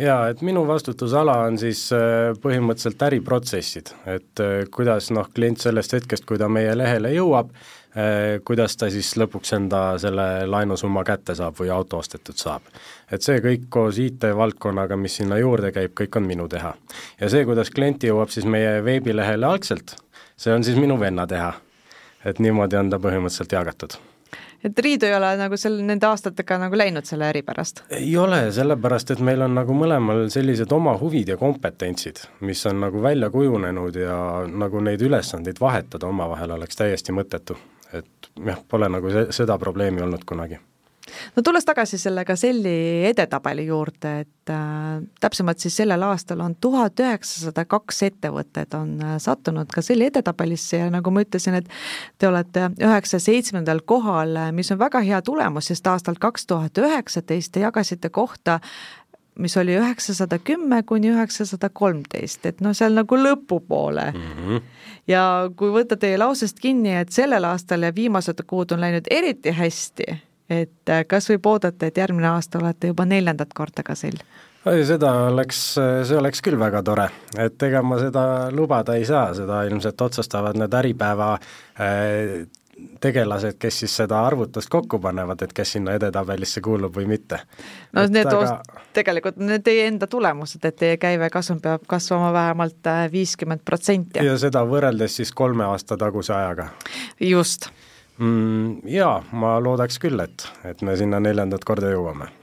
jaa, 0.00 0.30
et 0.32 0.40
minu 0.46 0.64
vastutusala 0.68 1.38
on 1.46 1.58
siis 1.60 1.86
äh, 1.96 2.32
põhimõtteliselt 2.42 3.08
äriprotsessid, 3.10 3.94
et 4.10 4.46
kuidas 4.74 5.10
noh, 5.14 5.28
klient 5.34 5.62
sellest 5.62 5.96
hetkest, 5.98 6.28
kui 6.28 6.40
ta 6.40 6.48
meie 6.52 6.76
lehele 6.78 7.14
jõuab, 7.16 7.54
Äh, 7.54 7.79
kuidas 8.46 8.76
ta 8.78 8.86
siis 8.90 9.08
lõpuks 9.18 9.54
enda 9.56 9.80
selle 9.98 10.46
laenusumma 10.46 11.02
kätte 11.04 11.34
saab 11.34 11.56
või 11.58 11.72
auto 11.74 11.98
ostetud 11.98 12.38
saab. 12.38 12.62
et 13.10 13.22
see 13.22 13.40
kõik 13.42 13.66
koos 13.68 13.98
IT-valdkonnaga, 13.98 14.96
mis 14.96 15.16
sinna 15.18 15.38
juurde 15.38 15.72
käib, 15.72 15.94
kõik 15.98 16.16
on 16.16 16.26
minu 16.26 16.48
teha. 16.48 16.74
ja 17.20 17.30
see, 17.30 17.44
kuidas 17.44 17.70
klient 17.70 18.02
jõuab 18.02 18.30
siis 18.30 18.46
meie 18.46 18.84
veebilehele 18.84 19.46
algselt, 19.46 19.96
see 20.36 20.54
on 20.54 20.64
siis 20.64 20.78
minu 20.78 21.00
venna 21.00 21.26
teha. 21.26 21.52
et 22.24 22.38
niimoodi 22.38 22.76
on 22.76 22.90
ta 22.90 23.02
põhimõtteliselt 23.02 23.58
jagatud 23.58 23.98
et 24.64 24.78
Riidu 24.78 25.06
ei 25.08 25.14
ole 25.16 25.30
nagu 25.40 25.56
selle, 25.56 25.82
nende 25.82 26.06
aastatega 26.06 26.58
nagu 26.60 26.78
läinud 26.78 27.08
selle 27.08 27.26
äri 27.30 27.42
pärast? 27.42 27.82
ei 27.96 28.12
ole, 28.16 28.52
sellepärast 28.52 29.16
et 29.16 29.24
meil 29.24 29.42
on 29.46 29.54
nagu 29.56 29.74
mõlemal 29.74 30.28
sellised 30.32 30.72
oma 30.72 30.94
huvid 31.00 31.34
ja 31.34 31.36
kompetentsid, 31.40 32.22
mis 32.46 32.62
on 32.70 32.80
nagu 32.84 33.02
välja 33.02 33.30
kujunenud 33.30 33.98
ja 33.98 34.16
nagu 34.46 34.80
neid 34.84 35.02
ülesandeid 35.02 35.60
vahetada 35.60 36.06
omavahel 36.06 36.58
oleks 36.58 36.78
täiesti 36.78 37.16
mõttetu 37.16 37.58
et 37.92 38.32
jah, 38.46 38.58
pole 38.68 38.88
nagu 38.88 39.10
se-, 39.10 39.30
seda 39.34 39.58
probleemi 39.58 40.02
olnud 40.02 40.26
kunagi 40.28 40.60
no 41.36 41.42
tulles 41.42 41.64
tagasi 41.64 41.98
selle 41.98 42.24
Gazelli 42.24 43.04
edetabeli 43.08 43.66
juurde, 43.66 44.12
et 44.24 44.52
äh, 44.52 45.00
täpsemalt 45.20 45.62
siis 45.62 45.76
sellel 45.80 46.02
aastal 46.06 46.42
on 46.44 46.54
tuhat 46.60 47.00
üheksasada 47.00 47.64
kaks 47.70 48.02
ettevõtet 48.10 48.74
on 48.78 48.94
äh, 49.02 49.16
sattunud 49.22 49.70
Gazelli 49.74 50.10
edetabelisse 50.10 50.84
ja 50.84 50.90
nagu 50.92 51.10
ma 51.14 51.24
ütlesin, 51.24 51.58
et 51.60 51.68
te 52.18 52.28
olete 52.28 52.70
üheksa 52.78 53.20
seitsmendal 53.22 53.82
kohal, 53.86 54.38
mis 54.56 54.70
on 54.72 54.80
väga 54.80 55.02
hea 55.06 55.22
tulemus, 55.26 55.70
sest 55.72 55.86
aastal 55.90 56.18
kaks 56.20 56.46
tuhat 56.46 56.78
üheksateist 56.78 57.54
te 57.54 57.66
jagasite 57.66 58.12
kohta 58.14 58.60
mis 59.40 59.56
oli 59.56 59.76
üheksasada 59.78 60.38
kümme 60.38 60.82
kuni 60.82 61.10
üheksasada 61.14 61.70
kolmteist, 61.72 62.44
et 62.46 62.60
noh, 62.60 62.74
seal 62.76 62.96
nagu 62.98 63.16
lõpupoole 63.16 64.10
mm. 64.12 64.32
-hmm. 64.36 64.62
Ja 65.10 65.22
kui 65.56 65.72
võtta 65.74 65.98
teie 66.00 66.18
lausest 66.20 66.60
kinni, 66.62 66.94
et 67.02 67.12
sellel 67.14 67.44
aastal 67.48 67.86
ja 67.86 67.94
viimased 67.94 68.44
kuud 68.46 68.74
on 68.76 68.84
läinud 68.84 69.10
eriti 69.10 69.54
hästi, 69.56 70.06
et 70.50 70.92
äh, 70.92 71.02
kas 71.08 71.30
võib 71.32 71.50
oodata, 71.50 71.90
et 71.90 71.98
järgmine 71.98 72.30
aasta 72.34 72.62
olete 72.62 72.92
juba 72.92 73.08
neljandat 73.08 73.54
korda 73.56 73.86
ka 73.86 73.98
sel? 73.98 74.20
seda 74.60 75.10
oleks, 75.30 75.58
see 75.80 76.16
oleks 76.20 76.42
küll 76.44 76.58
väga 76.60 76.82
tore, 76.84 77.06
et 77.40 77.62
ega 77.64 77.80
ma 77.80 77.96
seda 77.96 78.22
lubada 78.52 78.92
ei 78.98 79.06
saa, 79.08 79.30
seda 79.32 79.62
ilmselt 79.64 80.02
otsustavad 80.04 80.58
need 80.60 80.74
Äripäeva 80.76 81.30
äh, 81.34 82.42
tegelased, 83.00 83.56
kes 83.58 83.80
siis 83.82 83.96
seda 84.02 84.20
arvutust 84.26 84.70
kokku 84.72 84.98
panevad, 85.02 85.42
et 85.42 85.52
kes 85.56 85.76
sinna 85.76 85.94
edetabelisse 85.98 86.62
kuulub 86.64 86.96
või 86.96 87.06
mitte. 87.10 87.40
no 87.92 88.04
et 88.06 88.14
need 88.14 88.30
aga... 88.30 88.56
tegelikult 88.96 89.40
need 89.42 89.64
teie 89.66 89.86
enda 89.88 90.08
tulemused, 90.10 90.64
et 90.64 90.76
teie 90.76 90.96
käivekasum 91.00 91.60
peab 91.64 91.86
kasvama 91.90 92.32
vähemalt 92.36 92.90
äh, 92.90 93.04
viiskümmend 93.12 93.64
protsenti. 93.64 94.24
ja 94.24 94.38
seda 94.38 94.64
võrreldes 94.66 95.20
siis 95.20 95.32
kolme 95.32 95.64
aasta 95.68 95.96
taguse 96.00 96.34
ajaga. 96.34 96.70
just 97.20 97.70
mm,. 98.18 98.82
Jaa, 98.90 99.22
ma 99.32 99.56
loodaks 99.62 99.98
küll, 100.02 100.20
et, 100.20 100.48
et 100.64 100.82
me 100.82 100.96
sinna 100.96 101.20
neljandat 101.20 101.64
korda 101.64 101.92
jõuame 101.94 102.39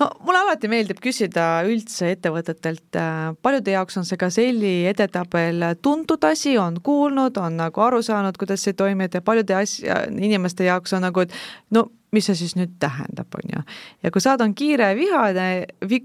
no 0.00 0.10
mulle 0.26 0.42
alati 0.42 0.70
meeldib 0.70 1.00
küsida 1.02 1.46
üldse 1.68 2.12
ettevõtetelt, 2.16 2.98
äh, 2.98 3.32
paljude 3.42 3.76
jaoks 3.76 3.98
on 4.00 4.08
see 4.08 4.20
Gazelli 4.20 4.74
edetabel 4.90 5.64
tuntud 5.82 6.24
asi, 6.28 6.56
on 6.58 6.80
kuulnud, 6.84 7.38
on 7.40 7.58
nagu 7.62 7.86
aru 7.86 8.02
saanud, 8.02 8.38
kuidas 8.40 8.64
see 8.66 8.76
toimib 8.78 9.14
ja 9.14 9.24
paljude 9.24 9.56
asja, 9.58 10.04
inimeste 10.12 10.68
jaoks 10.68 10.96
on 10.96 11.06
nagu, 11.06 11.26
et 11.26 11.34
no 11.70 11.88
mis 12.12 12.26
see 12.28 12.36
siis 12.42 12.52
nüüd 12.58 12.74
tähendab, 12.80 13.32
on 13.38 13.54
ju. 13.54 13.62
ja 14.04 14.10
kui 14.12 14.20
saad, 14.20 14.42
on 14.44 14.52
kiire 14.56 14.90
ja 14.90 14.96
vihane, 14.96 15.46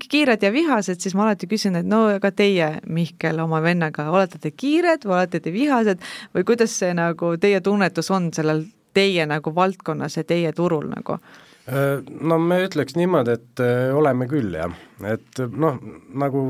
kiired 0.07 0.43
ja 0.43 0.51
vihased, 0.55 1.01
siis 1.03 1.15
ma 1.17 1.25
alati 1.25 1.49
küsin, 1.51 1.75
et 1.79 1.87
no 1.87 2.05
aga 2.13 2.31
teie, 2.31 2.69
Mihkel, 2.87 3.41
oma 3.43 3.59
vennaga, 3.63 4.07
olete 4.13 4.39
te 4.39 4.53
kiired 4.55 5.03
või 5.07 5.17
olete 5.19 5.43
te 5.43 5.53
vihased 5.53 6.03
või 6.35 6.47
kuidas 6.47 6.77
see 6.79 6.93
nagu 6.95 7.35
teie 7.41 7.59
tunnetus 7.63 8.11
on 8.15 8.31
sellel 8.35 8.63
teie 8.95 9.27
nagu 9.29 9.51
valdkonnas 9.55 10.17
ja 10.17 10.23
teie 10.27 10.53
turul 10.55 10.87
nagu? 10.93 11.19
Äh, 11.67 11.99
no 12.23 12.39
me 12.39 12.61
ütleks 12.63 12.95
niimoodi, 12.95 13.35
et 13.35 13.61
äh, 13.63 13.91
oleme 13.95 14.27
küll 14.31 14.55
jah, 14.55 14.71
et 15.03 15.41
noh, 15.51 15.75
nagu 16.15 16.43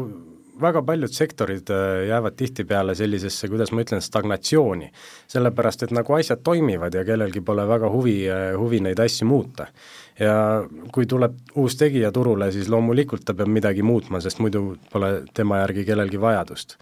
väga 0.62 0.84
paljud 0.86 1.14
sektorid 1.14 1.72
äh, 1.74 2.04
jäävad 2.12 2.36
tihtipeale 2.38 2.94
sellisesse, 2.98 3.50
kuidas 3.50 3.74
ma 3.74 3.82
ütlen, 3.82 4.04
stagnatsiooni. 4.06 4.92
sellepärast, 5.34 5.88
et 5.88 5.94
nagu 5.98 6.14
asjad 6.14 6.44
toimivad 6.46 6.94
ja 6.94 7.02
kellelgi 7.06 7.42
pole 7.42 7.66
väga 7.68 7.90
huvi, 7.90 8.20
huvi 8.58 8.82
neid 8.86 9.02
asju 9.02 9.26
muuta. 9.26 9.68
ja 10.20 10.36
kui 10.94 11.06
tuleb 11.06 11.34
uus 11.56 11.76
tegija 11.78 12.12
turule, 12.12 12.52
siis 12.52 12.70
loomulikult 12.70 13.26
ta 13.26 13.34
peab 13.34 13.50
midagi 13.54 13.82
muutma, 13.86 14.22
sest 14.22 14.40
muidu 14.42 14.78
pole 14.94 15.24
tema 15.34 15.64
järgi 15.64 15.86
kellelgi 15.86 16.22
vajadust. 16.22 16.78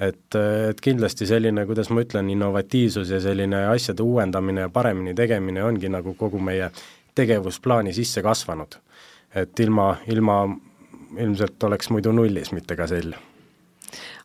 et, 0.00 0.38
et 0.70 0.80
kindlasti 0.80 1.26
selline, 1.26 1.66
kuidas 1.66 1.90
ma 1.90 2.06
ütlen, 2.06 2.30
innovatiivsus 2.30 3.10
ja 3.10 3.20
selline 3.20 3.66
asjade 3.74 4.02
uuendamine 4.02 4.68
ja 4.68 4.68
paremini 4.68 5.14
tegemine 5.14 5.64
ongi 5.64 5.90
nagu 5.90 6.14
kogu 6.14 6.38
meie 6.38 6.70
tegevusplaani 7.14 7.92
sisse 7.92 8.22
kasvanud. 8.22 8.78
et 9.34 9.60
ilma, 9.60 9.96
ilma 10.08 10.42
ilmselt 11.18 11.62
oleks 11.62 11.90
muidu 11.90 12.12
nullis, 12.12 12.52
mitte 12.52 12.76
ka 12.76 12.86
sell. 12.86 13.14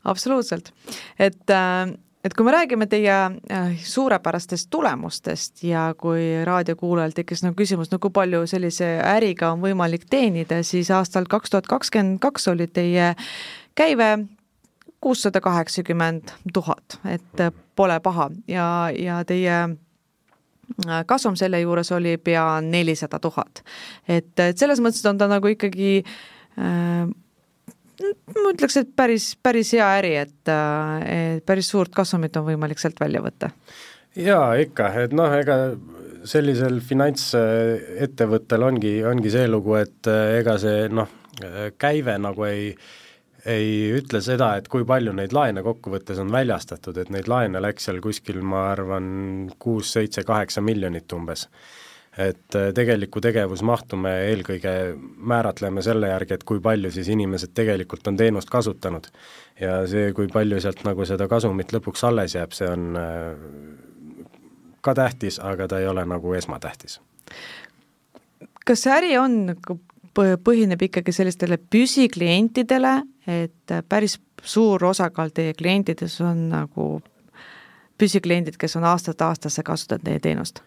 absoluutselt, 0.04 0.74
et 1.20 1.50
äh, 1.50 1.94
et 2.26 2.34
kui 2.34 2.46
me 2.46 2.52
räägime 2.52 2.88
teie 2.90 3.16
äh, 3.16 3.76
suurepärastest 3.84 4.70
tulemustest 4.70 5.64
ja 5.64 5.94
kui 5.98 6.46
raadiokuulajal 6.46 7.14
tekkis 7.16 7.44
nagu 7.46 7.58
küsimus, 7.60 7.92
no 7.92 8.00
kui 8.02 8.14
palju 8.14 8.46
sellise 8.50 8.96
äriga 9.06 9.52
on 9.54 9.62
võimalik 9.62 10.08
teenida, 10.10 10.64
siis 10.66 10.90
aastal 10.92 11.30
kaks 11.30 11.54
tuhat 11.54 11.70
kakskümmend 11.70 12.20
kaks 12.24 12.48
oli 12.50 12.68
teie 12.68 13.14
käive 13.78 14.10
kuussada 15.06 15.42
kaheksakümmend 15.42 16.34
tuhat, 16.54 16.98
et 17.06 17.46
pole 17.76 18.00
paha 18.02 18.32
ja, 18.50 18.90
ja 18.98 19.22
teie 19.28 19.60
kasum 21.08 21.36
selle 21.40 21.60
juures 21.62 21.92
oli 21.96 22.18
pea 22.18 22.46
nelisada 22.62 23.20
tuhat. 23.20 23.64
et, 24.08 24.34
et 24.40 24.58
selles 24.58 24.82
mõttes 24.84 25.06
on 25.10 25.18
ta 25.18 25.28
nagu 25.32 25.52
ikkagi 25.52 25.92
äh, 26.02 27.06
ma 28.36 28.54
ütleks, 28.54 28.80
et 28.82 28.96
päris, 28.96 29.34
päris 29.42 29.74
hea 29.76 29.88
äri, 30.00 30.16
et, 30.26 30.54
et 31.10 31.46
päris 31.46 31.70
suurt 31.72 31.94
kasumit 31.96 32.36
on 32.38 32.48
võimalik 32.50 32.82
sealt 32.82 33.00
välja 33.00 33.22
võtta. 33.24 33.52
jaa, 34.16 34.56
ikka, 34.62 34.92
et 35.06 35.16
noh, 35.16 35.32
ega 35.38 35.60
sellisel 36.26 36.82
finantsettevõttel 36.82 38.66
ongi, 38.66 38.98
ongi 39.06 39.32
see 39.32 39.48
lugu, 39.48 39.78
et 39.80 40.10
ega 40.10 40.58
see 40.62 40.90
noh, 40.90 41.12
käive 41.78 42.16
nagu 42.18 42.48
ei 42.48 42.70
äh, 42.72 42.94
ei 43.46 43.94
ütle 43.94 44.22
seda, 44.26 44.56
et 44.58 44.68
kui 44.72 44.86
palju 44.88 45.14
neid 45.16 45.34
laene 45.36 45.64
kokkuvõttes 45.66 46.20
on 46.22 46.32
väljastatud, 46.34 46.98
et 46.98 47.12
neid 47.14 47.30
laene 47.30 47.62
läks 47.62 47.88
seal 47.88 48.02
kuskil, 48.04 48.42
ma 48.42 48.70
arvan, 48.72 49.08
kuus, 49.62 49.92
seitse, 49.96 50.26
kaheksa 50.26 50.64
miljonit 50.66 51.12
umbes. 51.14 51.50
et 52.18 52.56
äh, 52.56 52.70
tegelikku 52.72 53.20
tegevusmahtu 53.20 53.98
me 54.00 54.12
eelkõige 54.30 54.96
määratleme 55.18 55.82
selle 55.84 56.08
järgi, 56.08 56.34
et 56.34 56.46
kui 56.48 56.62
palju 56.64 56.92
siis 56.92 57.10
inimesed 57.12 57.52
tegelikult 57.54 58.08
on 58.08 58.18
teenust 58.18 58.50
kasutanud. 58.50 59.08
ja 59.60 59.82
see, 59.88 60.14
kui 60.14 60.28
palju 60.28 60.62
sealt 60.62 60.84
nagu 60.84 61.06
seda 61.06 61.28
kasumit 61.28 61.74
lõpuks 61.76 62.08
alles 62.08 62.36
jääb, 62.36 62.56
see 62.56 62.70
on 62.70 62.96
äh, 62.96 63.36
ka 64.82 64.94
tähtis, 64.94 65.40
aga 65.40 65.68
ta 65.68 65.80
ei 65.80 65.88
ole 65.88 66.06
nagu 66.06 66.34
esmatähtis 66.34 67.02
kas 68.66 68.82
see 68.82 68.94
äri 68.96 69.18
on 69.22 69.46
nagu 69.52 69.78
põhineb 70.16 70.82
ikkagi 70.88 71.12
sellistele 71.12 71.58
püsiklientidele, 71.58 72.94
et 73.28 73.74
päris 73.90 74.20
suur 74.44 74.86
osakaal 74.86 75.34
teie 75.34 75.54
klientides 75.54 76.20
on 76.22 76.50
nagu 76.50 77.02
püsikliendid, 77.98 78.58
kes 78.60 78.76
on 78.76 78.84
aastast 78.84 79.22
aastasse 79.22 79.64
kasutanud 79.64 80.06
teie 80.06 80.20
teenust? 80.20 80.62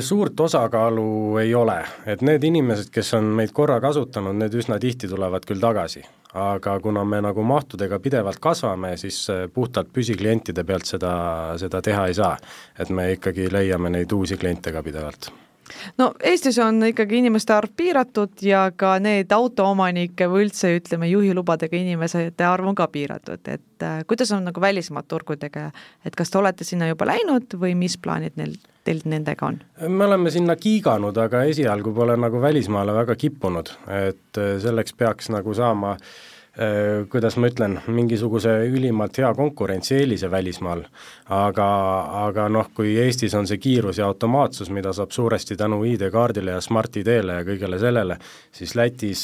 Suurt 0.00 0.40
osakaalu 0.40 1.36
ei 1.42 1.54
ole, 1.54 1.80
et 2.06 2.22
need 2.22 2.44
inimesed, 2.46 2.92
kes 2.94 3.10
on 3.18 3.32
meid 3.40 3.50
korra 3.52 3.80
kasutanud, 3.82 4.36
need 4.38 4.54
üsna 4.54 4.78
tihti 4.78 5.10
tulevad 5.10 5.44
küll 5.48 5.60
tagasi. 5.60 6.04
aga 6.34 6.80
kuna 6.80 7.04
me 7.04 7.22
nagu 7.24 7.42
mahtudega 7.42 7.98
pidevalt 7.98 8.38
kasvame, 8.38 8.96
siis 8.96 9.26
puhtalt 9.54 9.88
püsiklientide 9.92 10.64
pealt 10.64 10.84
seda, 10.84 11.12
seda 11.58 11.82
teha 11.82 12.06
ei 12.06 12.14
saa. 12.14 12.36
et 12.78 12.88
me 12.90 13.12
ikkagi 13.12 13.52
leiame 13.52 13.90
neid 13.90 14.12
uusi 14.12 14.36
kliente 14.36 14.72
ka 14.72 14.82
pidevalt 14.82 15.32
no 15.98 16.12
Eestis 16.24 16.58
on 16.62 16.82
ikkagi 16.90 17.18
inimeste 17.22 17.54
arv 17.54 17.72
piiratud 17.76 18.42
ja 18.42 18.68
ka 18.76 18.96
need 19.02 19.32
autoomanike 19.34 20.28
või 20.30 20.46
üldse 20.46 20.74
ütleme, 20.78 21.10
juhilubadega 21.10 21.76
inimeste 21.76 22.30
arv 22.46 22.70
on 22.70 22.78
ka 22.78 22.88
piiratud, 22.92 23.42
et 23.48 23.86
äh, 23.86 24.00
kuidas 24.08 24.32
on 24.36 24.46
nagu 24.48 24.60
välismaad 24.60 25.08
turgudega, 25.08 25.70
et 26.04 26.16
kas 26.16 26.30
te 26.30 26.40
olete 26.40 26.66
sinna 26.68 26.88
juba 26.90 27.08
läinud 27.08 27.58
või 27.60 27.74
mis 27.78 27.98
plaanid 27.98 28.38
neil, 28.40 28.56
teil 28.84 29.02
nendega 29.04 29.50
on? 29.52 29.60
me 29.88 30.08
oleme 30.08 30.30
sinna 30.34 30.56
kiiganud, 30.56 31.16
aga 31.18 31.44
esialgu 31.50 31.92
pole 31.94 32.16
nagu 32.16 32.40
välismaale 32.42 32.94
väga 33.02 33.18
kippunud, 33.18 33.74
et 34.04 34.42
äh, 34.42 34.56
selleks 34.62 34.96
peaks 34.98 35.32
nagu 35.34 35.54
saama 35.54 35.96
äh, 35.96 36.10
kuidas 37.10 37.36
ma 37.38 37.46
ütlen, 37.46 37.76
mingisuguse 37.86 38.50
ülimalt 38.66 39.18
hea 39.20 39.28
konkurentsieelise 39.34 40.30
välismaal. 40.30 40.82
aga, 41.30 41.66
aga 42.26 42.48
noh, 42.48 42.70
kui 42.74 42.96
Eestis 42.98 43.34
on 43.38 43.46
see 43.46 43.60
kiirus 43.62 43.98
ja 43.98 44.06
automaatsus, 44.06 44.70
mida 44.74 44.92
saab 44.92 45.14
suuresti 45.14 45.56
tänu 45.56 45.84
ID-kaardile 45.84 46.56
ja 46.56 46.60
Smart-ID-le 46.60 47.38
ja 47.38 47.44
kõigele 47.46 47.78
sellele, 47.78 48.18
siis 48.52 48.74
Lätis 48.74 49.22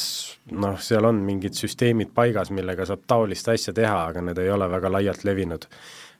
noh, 0.52 0.78
seal 0.78 1.04
on 1.04 1.18
mingid 1.26 1.58
süsteemid 1.58 2.14
paigas, 2.14 2.52
millega 2.54 2.86
saab 2.86 3.02
taolist 3.06 3.48
asja 3.48 3.74
teha, 3.74 4.04
aga 4.12 4.22
need 4.22 4.38
ei 4.38 4.50
ole 4.54 4.70
väga 4.70 4.92
laialt 4.92 5.24
levinud. 5.24 5.66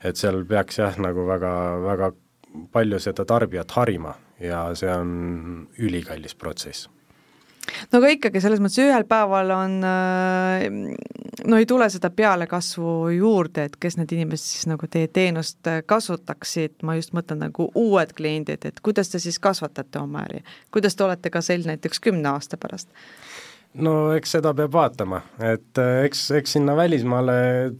et 0.03 0.17
seal 0.17 0.43
peaks 0.45 0.79
jah, 0.79 0.97
nagu 0.99 1.23
väga, 1.27 1.51
väga 1.85 2.11
palju 2.71 2.99
seda 2.99 3.25
tarbijat 3.25 3.71
harima 3.71 4.13
ja 4.39 4.67
see 4.75 4.91
on 4.91 5.67
ülikallis 5.79 6.35
protsess 6.35 6.89
no 7.91 7.99
aga 7.99 8.11
ikkagi 8.15 8.41
selles 8.43 8.61
mõttes 8.63 8.81
ühel 8.83 9.05
päeval 9.09 9.53
on, 9.55 9.77
äh, 9.87 10.65
no 11.47 11.59
ei 11.61 11.67
tule 11.69 11.87
seda 11.93 12.11
pealekasvu 12.13 12.95
juurde, 13.15 13.69
et 13.69 13.79
kes 13.81 13.99
need 13.99 14.13
inimesed 14.17 14.45
siis 14.45 14.69
nagu 14.71 14.89
teie 14.91 15.09
teenust 15.13 15.67
äh, 15.71 15.81
kasutaksid, 15.85 16.77
ma 16.87 16.97
just 16.99 17.15
mõtlen 17.17 17.43
nagu 17.47 17.69
uued 17.75 18.13
kliendid, 18.17 18.67
et 18.69 18.83
kuidas 18.85 19.11
te 19.13 19.21
siis 19.23 19.39
kasvatate 19.41 20.01
oma 20.01 20.25
äri, 20.27 20.45
kuidas 20.73 20.95
te 20.95 21.07
olete 21.07 21.33
ka 21.33 21.43
sel 21.45 21.65
näiteks 21.67 22.03
kümne 22.03 22.33
aasta 22.35 22.59
pärast? 22.61 22.91
no 23.75 24.13
eks 24.15 24.37
seda 24.37 24.53
peab 24.55 24.71
vaatama, 24.71 25.21
et 25.43 25.81
äh, 25.81 26.05
eks, 26.07 26.29
eks 26.39 26.55
sinna 26.57 26.77
välismaale 26.77 27.35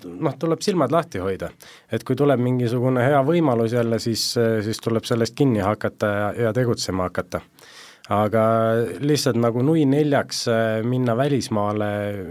noh, 0.06 0.40
tuleb 0.40 0.64
silmad 0.66 0.92
lahti 0.92 1.22
hoida. 1.24 1.52
et 1.92 2.04
kui 2.04 2.18
tuleb 2.20 2.42
mingisugune 2.42 3.06
hea 3.06 3.22
võimalus 3.24 3.78
jälle, 3.78 4.00
siis, 4.00 4.34
siis 4.66 4.82
tuleb 4.84 5.08
sellest 5.08 5.38
kinni 5.38 5.64
hakata 5.64 6.12
ja, 6.20 6.34
ja 6.48 6.54
tegutsema 6.54 7.10
hakata 7.10 7.42
aga 8.10 8.46
lihtsalt 9.02 9.38
nagu 9.42 9.64
nui 9.66 9.86
neljaks 9.90 10.46
äh, 10.48 10.84
minna 10.86 11.18
välismaale 11.18 11.88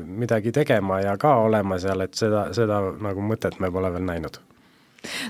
midagi 0.06 0.52
tegema 0.52 1.00
ja 1.00 1.16
ka 1.18 1.34
olema 1.42 1.78
seal, 1.82 2.04
et 2.06 2.14
seda, 2.14 2.48
seda 2.54 2.80
nagu 3.02 3.24
mõtet 3.24 3.58
me 3.60 3.70
pole 3.74 3.90
veel 3.92 4.06
näinud. 4.06 4.38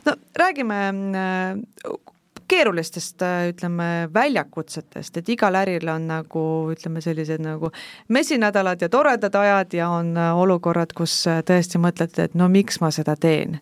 no 0.05 0.17
räägime 0.37 0.81
äh, 1.17 1.95
keerulistest, 2.49 3.23
äh, 3.23 3.49
ütleme, 3.55 4.11
väljakutsetest, 4.15 5.17
et 5.17 5.29
igal 5.33 5.57
äril 5.57 5.89
on 5.89 6.11
nagu 6.11 6.45
ütleme, 6.75 7.01
sellised 7.01 7.41
nagu 7.41 7.73
mesinädalad 8.09 8.85
ja 8.85 8.89
toredad 8.93 9.35
ajad 9.35 9.73
ja 9.73 9.89
on 9.89 10.13
olukorrad, 10.19 10.93
kus 10.93 11.23
tõesti 11.25 11.81
mõtlete, 11.81 12.29
et 12.29 12.37
no 12.37 12.51
miks 12.53 12.83
ma 12.85 12.93
seda 12.93 13.17
teen. 13.17 13.61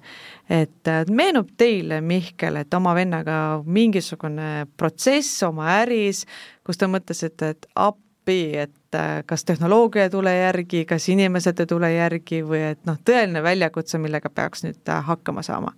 et 0.50 0.88
meenub 1.08 1.54
teile, 1.56 2.00
Mihkel, 2.00 2.56
et 2.56 2.74
oma 2.74 2.92
vennaga 2.94 3.62
mingisugune 3.64 4.66
protsess 4.76 5.42
oma 5.46 5.70
äris, 5.78 6.26
kus 6.66 6.78
te 6.78 6.86
mõtlesite, 6.86 7.48
et 7.54 7.66
appi, 7.74 8.56
et 8.58 9.00
kas 9.26 9.44
tehnoloogia 9.44 10.06
ei 10.06 10.12
tule 10.12 10.34
järgi, 10.36 10.84
kas 10.86 11.08
inimesed 11.08 11.60
ei 11.60 11.66
tule 11.66 11.92
järgi 11.94 12.42
või 12.46 12.60
et 12.72 12.84
noh, 12.86 13.00
tõeline 13.04 13.42
väljakutse, 13.42 13.98
millega 13.98 14.30
peaks 14.30 14.66
nüüd 14.66 14.94
hakkama 15.08 15.42
saama 15.42 15.74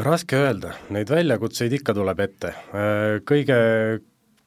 raske 0.00 0.36
öelda, 0.38 0.72
neid 0.94 1.10
väljakutseid 1.12 1.72
ikka 1.80 1.94
tuleb 1.96 2.20
ette. 2.24 2.52
Äh, 2.72 3.20
kõige, 3.28 3.56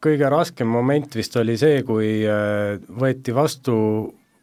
kõige 0.03 0.29
raskem 0.31 0.69
moment 0.71 1.15
vist 1.15 1.35
oli 1.37 1.57
see, 1.59 1.81
kui 1.85 2.17
äh, 2.25 2.75
võeti 3.01 3.35
vastu 3.35 3.75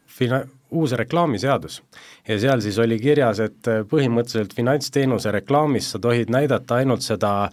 fina-, 0.07 0.43
uus 0.73 0.95
reklaamiseadus. 0.97 1.81
ja 2.27 2.39
seal 2.39 2.61
siis 2.61 2.79
oli 2.79 2.99
kirjas, 2.99 3.39
et 3.39 3.67
äh, 3.67 3.83
põhimõtteliselt 3.89 4.55
finantsteenuse 4.55 5.31
reklaamis 5.31 5.91
sa 5.91 5.99
tohid 5.99 6.31
näidata 6.33 6.79
ainult 6.81 7.03
seda 7.05 7.49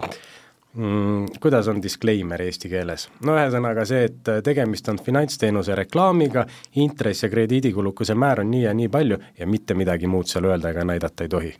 mm, 0.74 1.40
kuidas 1.42 1.68
on 1.68 1.82
disclaimer 1.82 2.42
eesti 2.46 2.70
keeles? 2.72 3.08
no 3.26 3.36
ühesõnaga 3.38 3.86
see, 3.88 4.08
et 4.10 4.32
tegemist 4.46 4.88
on 4.92 5.00
finantsteenuse 5.02 5.76
reklaamiga, 5.78 6.46
intress 6.82 7.26
ja 7.26 7.32
krediidikulukuse 7.32 8.14
määr 8.14 8.44
on 8.44 8.50
nii 8.54 8.66
ja 8.66 8.74
nii 8.76 8.90
palju 8.92 9.20
ja 9.38 9.48
mitte 9.50 9.74
midagi 9.78 10.10
muud 10.10 10.30
seal 10.30 10.50
öelda 10.50 10.74
ega 10.74 10.84
näidata 10.86 11.26
ei 11.26 11.32
tohi 11.32 11.54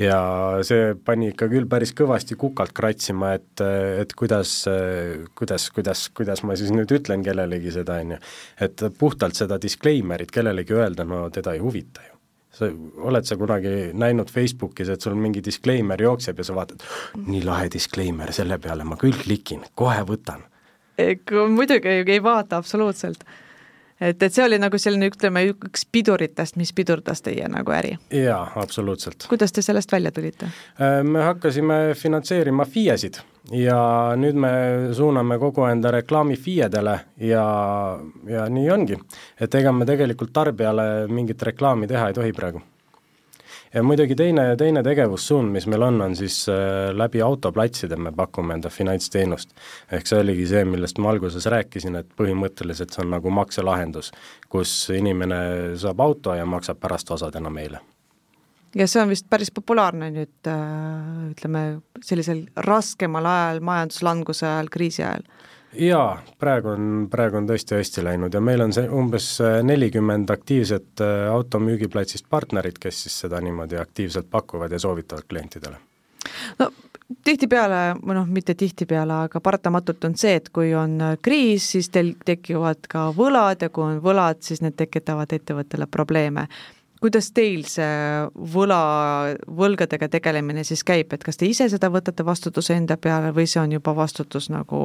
ja 0.00 0.18
see 0.66 0.94
pani 1.04 1.30
ikka 1.32 1.48
küll 1.52 1.68
päris 1.70 1.94
kõvasti 1.96 2.36
kukalt 2.38 2.74
kratsima, 2.76 3.32
et, 3.38 3.62
et 4.02 4.12
kuidas, 4.18 4.58
kuidas, 5.38 5.70
kuidas, 5.74 6.08
kuidas 6.16 6.44
ma 6.44 6.56
siis 6.58 6.72
nüüd 6.74 6.92
ütlen 6.98 7.24
kellelegi 7.24 7.72
seda, 7.78 8.00
on 8.04 8.16
ju. 8.16 8.20
et 8.68 8.86
puhtalt 8.98 9.38
seda 9.38 9.60
disclaimer'it 9.62 10.32
kellelegi 10.32 10.76
öelda, 10.76 11.08
no 11.08 11.26
teda 11.32 11.56
ei 11.56 11.64
huvita 11.64 12.04
ju 12.04 12.15
sa, 12.56 12.68
oled 13.08 13.28
sa 13.28 13.38
kunagi 13.38 13.92
näinud 13.96 14.30
Facebookis, 14.32 14.90
et 14.92 15.04
sul 15.04 15.16
mingi 15.20 15.42
disclaimer 15.44 16.02
jookseb 16.02 16.38
ja 16.40 16.46
sa 16.48 16.56
vaatad, 16.56 16.84
nii 17.26 17.42
lahe 17.46 17.70
disclaimer, 17.72 18.32
selle 18.36 18.58
peale 18.62 18.86
ma 18.88 18.98
küll 19.00 19.16
klikin, 19.24 19.64
kohe 19.74 20.04
võtan. 20.08 20.46
muidugi 21.52 21.98
ei 22.04 22.22
vaata 22.22 22.56
absoluutselt 22.56 23.26
et, 24.00 24.22
et 24.22 24.32
see 24.32 24.44
oli 24.44 24.58
nagu 24.60 24.78
selline, 24.80 25.10
ütleme, 25.12 25.44
üks 25.52 25.86
piduritest, 25.92 26.58
mis 26.60 26.72
pidurdas 26.76 27.24
teie 27.24 27.48
nagu 27.52 27.72
äri? 27.76 27.96
jaa, 28.12 28.42
absoluutselt. 28.62 29.28
kuidas 29.30 29.52
te 29.52 29.64
sellest 29.64 29.92
välja 29.92 30.12
tulite? 30.12 30.50
Äh, 30.80 31.00
me 31.04 31.24
hakkasime 31.26 31.80
finantseerima 31.98 32.68
FIE-sid 32.68 33.20
ja 33.54 33.80
nüüd 34.18 34.38
me 34.42 34.52
suuname 34.96 35.38
kogu 35.42 35.66
enda 35.70 35.92
reklaami 35.94 36.36
FIE-dele 36.36 36.96
ja, 37.22 37.44
ja 38.28 38.48
nii 38.50 38.70
ongi. 38.70 38.98
et 39.40 39.54
ega 39.54 39.72
me 39.72 39.86
tegelikult 39.86 40.32
tarbijale 40.32 41.06
mingit 41.08 41.42
reklaami 41.42 41.86
teha 41.90 42.08
ei 42.10 42.16
tohi 42.16 42.32
praegu 42.36 42.62
ja 43.76 43.82
muidugi 43.82 44.14
teine, 44.16 44.44
teine 44.56 44.82
tegevussuund, 44.84 45.52
mis 45.52 45.66
meil 45.68 45.84
on, 45.84 46.00
on 46.00 46.16
siis 46.16 46.38
äh, 46.48 46.90
läbi 46.96 47.20
autoplatside 47.22 47.96
me 48.00 48.12
pakume 48.16 48.56
enda 48.56 48.70
finantsteenust. 48.72 49.52
ehk 49.92 50.08
see 50.08 50.20
oligi 50.22 50.46
see, 50.48 50.64
millest 50.64 51.00
ma 51.02 51.12
alguses 51.12 51.46
rääkisin, 51.52 51.98
et 52.00 52.08
põhimõtteliselt 52.20 52.94
see 52.94 53.04
on 53.04 53.12
nagu 53.16 53.32
makselahendus, 53.40 54.12
kus 54.48 54.72
inimene 54.96 55.40
saab 55.80 56.00
auto 56.00 56.34
ja 56.34 56.46
maksab 56.48 56.80
pärast 56.80 57.12
osadena 57.12 57.52
meile 57.52 57.82
ja 58.76 58.88
see 58.88 59.02
on 59.02 59.12
vist 59.12 59.28
päris 59.30 59.52
populaarne 59.54 60.10
nüüd 60.14 60.50
äh, 60.52 61.30
ütleme, 61.32 61.66
sellisel 62.04 62.46
raskemal 62.56 63.28
ajal, 63.28 63.60
majanduslanguse 63.64 64.48
ajal, 64.48 64.72
kriisi 64.72 65.04
ajal 65.04 65.28
jaa, 65.78 66.18
praegu 66.38 66.72
on, 66.72 67.06
praegu 67.10 67.40
on 67.40 67.48
tõesti 67.48 67.76
hästi 67.78 68.04
läinud 68.04 68.34
ja 68.34 68.40
meil 68.40 68.64
on 68.64 68.72
see 68.76 68.88
umbes 68.88 69.28
äh, 69.44 69.58
nelikümmend 69.66 70.30
aktiivset 70.30 71.02
äh, 71.04 71.28
automüügiplatsist 71.32 72.26
partnerit, 72.30 72.78
kes 72.82 73.02
siis 73.06 73.20
seda 73.26 73.40
niimoodi 73.44 73.78
aktiivselt 73.80 74.30
pakuvad 74.30 74.72
ja 74.72 74.78
soovitavad 74.78 75.28
klientidele. 75.28 75.76
no 76.58 76.70
tihtipeale, 77.24 77.82
või 78.02 78.16
noh, 78.18 78.30
mitte 78.30 78.54
tihtipeale, 78.54 79.20
aga 79.28 79.40
paratamatult 79.40 80.04
on 80.08 80.16
see, 80.18 80.38
et 80.40 80.48
kui 80.54 80.74
on 80.74 81.00
äh, 81.00 81.18
kriis, 81.22 81.70
siis 81.76 81.90
teil 81.94 82.14
tekivad 82.24 82.88
ka 82.90 83.10
võlad 83.16 83.62
ja 83.62 83.70
kui 83.70 83.84
on 83.84 84.00
võlad, 84.02 84.42
siis 84.46 84.64
need 84.64 84.78
tekitavad 84.78 85.32
ettevõttele 85.36 85.86
probleeme 85.90 86.48
kuidas 87.00 87.28
teil 87.36 87.64
see 87.68 87.88
võla, 88.54 88.80
võlgadega 89.58 90.08
tegelemine 90.10 90.64
siis 90.66 90.82
käib, 90.86 91.12
et 91.12 91.24
kas 91.24 91.38
te 91.38 91.48
ise 91.48 91.68
seda 91.70 91.90
võtate 91.92 92.24
vastutuse 92.26 92.76
enda 92.76 92.96
peale 92.96 93.34
või 93.36 93.46
see 93.50 93.60
on 93.62 93.76
juba 93.76 93.94
vastutus 93.96 94.48
nagu 94.50 94.80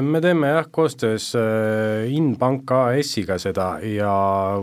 me 0.00 0.20
teeme 0.20 0.48
jah, 0.48 0.66
koostöös 0.70 1.34
äh, 1.36 2.12
Inbank 2.12 2.70
AS-iga 2.70 3.38
seda 3.42 3.76
ja 3.82 4.10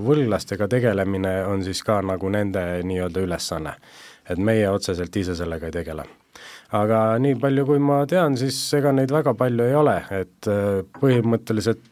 võlglastega 0.02 0.68
tegelemine 0.72 1.44
on 1.50 1.63
siis 1.66 1.84
ka 1.84 2.02
nagu 2.06 2.30
nende 2.30 2.82
nii-öelda 2.88 3.24
ülesanne. 3.28 3.76
et 4.30 4.39
meie 4.39 4.70
otseselt 4.70 5.16
ise 5.16 5.36
sellega 5.36 5.68
ei 5.68 5.72
tegele. 5.72 6.06
aga 6.72 7.18
nii 7.20 7.36
palju, 7.36 7.66
kui 7.66 7.80
ma 7.80 8.06
tean, 8.08 8.38
siis 8.38 8.58
ega 8.74 8.92
neid 8.92 9.12
väga 9.12 9.34
palju 9.34 9.63
ei 9.63 9.76
ole, 9.76 9.98
et 10.12 10.48
äh, 10.48 10.84
põhimõtteliselt 11.00 11.89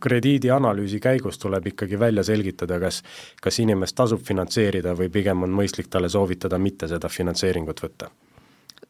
krediidianalüüsi 0.00 0.98
käigus 1.00 1.38
tuleb 1.40 1.70
ikkagi 1.70 1.98
välja 1.98 2.20
selgitada, 2.22 2.76
kas, 2.80 2.98
kas 3.40 3.58
inimest 3.64 3.96
tasub 3.96 4.20
finantseerida 4.20 4.92
või 4.92 5.08
pigem 5.08 5.46
on 5.46 5.56
mõistlik 5.56 5.88
talle 5.88 6.10
soovitada 6.12 6.58
mitte 6.60 6.88
seda 6.88 7.08
finantseeringut 7.08 7.80
võtta 7.80 8.10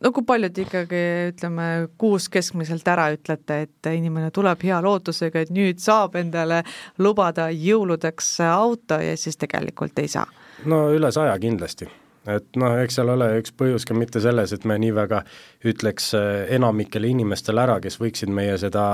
no 0.02 0.12
kui 0.14 0.26
palju 0.26 0.50
te 0.50 0.66
ikkagi 0.66 1.02
ütleme, 1.32 1.68
kuus 2.00 2.28
keskmiselt 2.32 2.88
ära 2.92 3.08
ütlete, 3.14 3.62
et 3.66 3.90
inimene 3.92 4.30
tuleb 4.34 4.62
hea 4.66 4.80
lootusega, 4.84 5.44
et 5.44 5.54
nüüd 5.54 5.82
saab 5.82 6.16
endale 6.20 6.62
lubada 7.02 7.48
jõuludeks 7.54 8.34
auto 8.50 9.00
ja 9.02 9.16
siis 9.16 9.38
tegelikult 9.40 9.98
ei 10.02 10.10
saa? 10.12 10.26
no 10.68 10.84
üle 10.94 11.10
saja 11.14 11.34
kindlasti 11.42 11.88
et 12.30 12.58
noh, 12.60 12.74
eks 12.82 12.98
seal 12.98 13.10
ole 13.12 13.28
üks 13.40 13.54
põhjus 13.58 13.86
ka 13.88 13.96
mitte 13.96 14.22
selles, 14.22 14.52
et 14.54 14.66
me 14.68 14.76
nii 14.80 14.92
väga 14.96 15.22
ütleks 15.68 16.12
äh, 16.18 16.28
enamikele 16.56 17.10
inimestele 17.10 17.64
ära, 17.64 17.78
kes 17.82 17.98
võiksid 18.02 18.32
meie 18.34 18.58
seda 18.60 18.84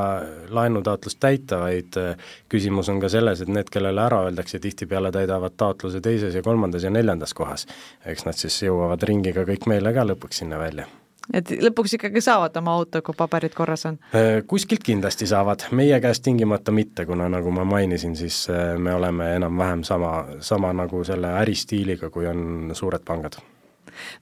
laenutaotlust 0.54 1.20
täita, 1.20 1.62
vaid 1.64 1.98
äh, 2.00 2.30
küsimus 2.52 2.88
on 2.92 3.02
ka 3.02 3.10
selles, 3.12 3.42
et 3.42 3.52
need, 3.52 3.72
kellele 3.72 4.04
ära 4.04 4.22
öeldakse, 4.28 4.62
tihtipeale 4.62 5.12
täidavad 5.14 5.58
taotluse 5.60 6.00
teises 6.04 6.38
ja 6.38 6.44
kolmandas 6.44 6.86
ja 6.86 6.94
neljandas 6.94 7.34
kohas. 7.34 7.66
eks 8.06 8.24
nad 8.24 8.38
siis 8.38 8.62
jõuavad 8.62 9.02
ringiga 9.08 9.44
kõik 9.48 9.68
meile 9.68 9.92
ka 9.92 10.06
lõpuks 10.08 10.44
sinna 10.44 10.58
välja 10.60 10.88
et 11.34 11.50
lõpuks 11.62 11.96
ikkagi 11.98 12.22
saavad 12.24 12.56
oma 12.60 12.76
auto, 12.78 13.02
kui 13.04 13.16
paberid 13.16 13.54
korras 13.56 13.86
on? 13.88 13.98
Äh, 14.16 14.40
kuskilt 14.46 14.84
kindlasti 14.86 15.28
saavad, 15.28 15.66
meie 15.76 16.00
käest 16.00 16.24
tingimata 16.26 16.72
mitte, 16.74 17.06
kuna 17.06 17.28
nagu 17.32 17.52
ma 17.54 17.66
mainisin, 17.68 18.16
siis 18.16 18.46
äh, 18.52 18.74
me 18.78 18.94
oleme 18.94 19.34
enam-vähem 19.36 19.84
sama, 19.84 20.12
sama 20.40 20.72
nagu 20.72 21.04
selle 21.04 21.32
äristiiliga, 21.42 22.10
kui 22.10 22.26
on 22.26 22.72
suured 22.74 23.04
pangad 23.04 23.40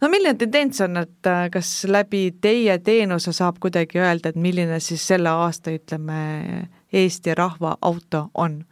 no 0.01 0.09
milline 0.09 0.35
tendents 0.39 0.81
on, 0.85 0.97
et 1.03 1.31
äh, 1.31 1.47
kas 1.53 1.71
läbi 1.89 2.31
teie 2.41 2.79
teenuse 2.79 3.33
saab 3.37 3.61
kuidagi 3.61 4.01
öelda, 4.01 4.33
et 4.33 4.41
milline 4.41 4.81
siis 4.81 5.07
selle 5.07 5.33
aasta, 5.33 5.75
ütleme, 5.75 6.69
Eesti 6.93 7.35
rahva 7.35 7.77
auto 7.83 8.29
on? 8.35 8.65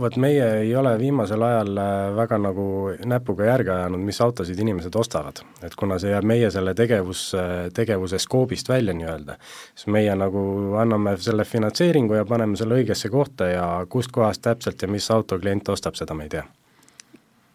Vot 0.00 0.16
meie 0.22 0.44
ei 0.60 0.74
ole 0.76 0.92
viimasel 1.00 1.42
ajal 1.42 1.78
äh, 1.82 1.94
väga 2.14 2.36
nagu 2.38 2.66
näpuga 3.10 3.48
järge 3.48 3.72
ajanud, 3.74 4.04
mis 4.06 4.20
autosid 4.22 4.58
inimesed 4.62 4.94
ostavad. 4.94 5.40
et 5.66 5.74
kuna 5.74 5.98
see 5.98 6.12
jääb 6.12 6.28
meie 6.30 6.50
selle 6.54 6.74
tegevus, 6.78 7.22
äh, 7.34 7.54
tegevuse 7.74 8.20
skoobist 8.22 8.68
välja 8.68 8.94
nii-öelda, 8.94 9.38
siis 9.74 9.88
meie 9.90 10.14
nagu 10.14 10.76
anname 10.78 11.16
selle 11.16 11.44
finantseeringu 11.44 12.14
ja 12.14 12.24
paneme 12.24 12.56
selle 12.56 12.78
õigesse 12.78 13.10
kohta 13.10 13.50
ja 13.50 13.66
kustkohast 13.88 14.42
täpselt 14.46 14.82
ja 14.82 14.88
mis 14.88 15.10
auto 15.10 15.40
klient 15.42 15.68
ostab, 15.68 15.98
seda 15.98 16.14
me 16.14 16.28
ei 16.28 16.36
tea 16.36 16.46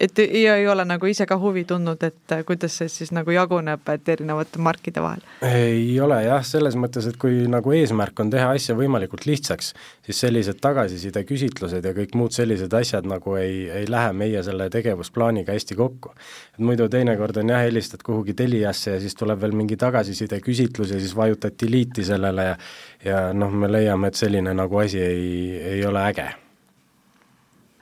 et 0.01 0.17
ja 0.17 0.55
ei 0.57 0.67
ole 0.67 0.85
nagu 0.87 1.05
ise 1.05 1.25
ka 1.29 1.37
huvi 1.39 1.63
tundnud, 1.69 2.01
et 2.03 2.33
kuidas 2.47 2.75
see 2.79 2.89
siis 2.89 3.11
nagu 3.13 3.33
jaguneb, 3.33 3.85
et 3.93 4.09
erinevate 4.09 4.61
markide 4.63 5.03
vahel? 5.03 5.21
ei 5.45 5.93
ole 6.01 6.17
jah, 6.25 6.43
selles 6.45 6.77
mõttes, 6.79 7.07
et 7.09 7.19
kui 7.21 7.45
nagu 7.51 7.73
eesmärk 7.77 8.19
on 8.23 8.31
teha 8.33 8.49
asja 8.55 8.75
võimalikult 8.77 9.27
lihtsaks, 9.29 9.73
siis 10.07 10.21
sellised 10.25 10.61
tagasiside 10.63 11.23
küsitlused 11.29 11.85
ja 11.85 11.93
kõik 11.97 12.17
muud 12.17 12.35
sellised 12.35 12.73
asjad 12.81 13.07
nagu 13.09 13.37
ei, 13.39 13.67
ei 13.69 13.89
lähe 13.89 14.13
meie 14.17 14.43
selle 14.45 14.69
tegevusplaaniga 14.73 15.53
hästi 15.53 15.77
kokku. 15.77 16.15
et 16.55 16.63
muidu 16.65 16.89
teinekord 16.89 17.37
on 17.43 17.53
jah, 17.53 17.63
helistad 17.67 18.01
kuhugi 18.05 18.33
Teliasse 18.37 18.97
ja 18.97 18.99
siis 18.99 19.15
tuleb 19.15 19.41
veel 19.41 19.53
mingi 19.55 19.77
tagasiside 19.77 20.41
küsitlus 20.41 20.95
ja 20.95 20.99
siis 20.99 21.15
vajutad 21.15 21.57
delete'i 21.61 22.05
sellele 22.07 22.49
ja 22.51 22.57
ja 23.05 23.21
noh, 23.33 23.51
me 23.53 23.69
leiame, 23.71 24.11
et 24.11 24.19
selline 24.19 24.53
nagu 24.53 24.77
asi 24.81 25.01
ei, 25.01 25.27
ei 25.75 25.85
ole 25.85 26.03
äge. 26.05 26.27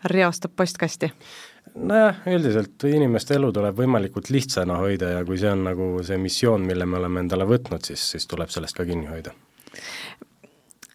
reostab 0.04 0.52
postkasti 0.56 1.12
nojah, 1.80 2.24
üldiselt 2.32 2.84
inimeste 2.90 3.38
elu 3.38 3.52
tuleb 3.56 3.78
võimalikult 3.80 4.32
lihtsana 4.34 4.80
hoida 4.82 5.14
ja 5.18 5.26
kui 5.28 5.40
see 5.42 5.52
on 5.52 5.64
nagu 5.70 5.92
see 6.06 6.18
missioon, 6.22 6.66
mille 6.68 6.88
me 6.90 7.00
oleme 7.00 7.24
endale 7.26 7.48
võtnud, 7.50 7.86
siis, 7.86 8.04
siis 8.16 8.28
tuleb 8.30 8.52
sellest 8.54 8.78
ka 8.78 8.88
kinni 8.88 9.10
hoida 9.12 9.36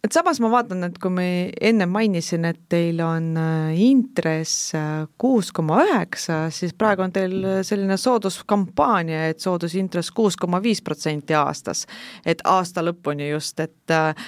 et 0.05 0.13
samas 0.13 0.37
ma 0.43 0.51
vaatan, 0.53 0.85
et 0.85 0.97
kui 1.01 1.13
me 1.13 1.27
enne 1.65 1.87
mainisin, 1.89 2.45
et 2.45 2.59
teil 2.69 2.99
on 3.01 3.31
äh, 3.41 3.79
intress 3.87 4.75
äh, 4.77 5.07
kuus 5.21 5.49
koma 5.55 5.79
üheksa, 5.85 6.43
siis 6.53 6.75
praegu 6.77 7.05
on 7.05 7.13
teil 7.15 7.35
selline 7.65 7.97
sooduskampaania, 7.97 9.25
et 9.31 9.41
soodusintress 9.41 10.13
kuus 10.15 10.37
koma 10.37 10.61
viis 10.63 10.83
protsenti 10.85 11.33
aastas. 11.37 11.85
et 12.25 12.41
aasta 12.45 12.83
lõpuni 12.85 13.31
just, 13.31 13.59
et 13.59 13.93
äh, 13.93 14.27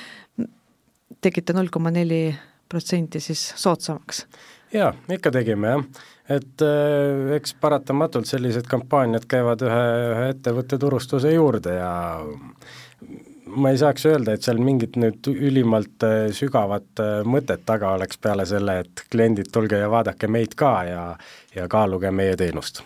tegite 1.21 1.53
null 1.53 1.69
koma 1.73 1.93
neli 1.93 2.31
protsenti 2.69 3.21
siis 3.23 3.53
soodsamaks. 3.55 4.25
Jaa, 4.73 4.93
ikka 5.11 5.31
tegime 5.31 5.73
jah, 5.73 5.83
et 6.37 6.65
äh, 6.65 7.35
eks 7.37 7.55
paratamatult 7.61 8.27
sellised 8.29 8.67
kampaaniad 8.69 9.27
käivad 9.29 9.63
ühe, 9.65 9.83
ühe 10.13 10.29
ettevõtte 10.33 10.79
turustuse 10.81 11.31
juurde 11.33 11.77
ja 11.77 11.91
ma 13.47 13.71
ei 13.71 13.79
saaks 13.79 14.05
öelda, 14.09 14.35
et 14.35 14.45
seal 14.45 14.59
mingit 14.63 14.97
nüüd 14.99 15.29
ülimalt 15.31 16.03
äh, 16.05 16.17
sügavat 16.35 17.03
äh, 17.03 17.21
mõtet 17.27 17.63
taga 17.65 17.93
oleks 17.97 18.19
peale 18.21 18.45
selle, 18.49 18.79
et 18.83 19.05
kliendid, 19.11 19.51
tulge 19.53 19.79
ja 19.79 19.89
vaadake 19.91 20.29
meid 20.31 20.57
ka 20.59 20.73
ja, 20.87 21.05
ja 21.55 21.69
kaaluge 21.71 22.11
meie 22.11 22.35
teenust. 22.39 22.83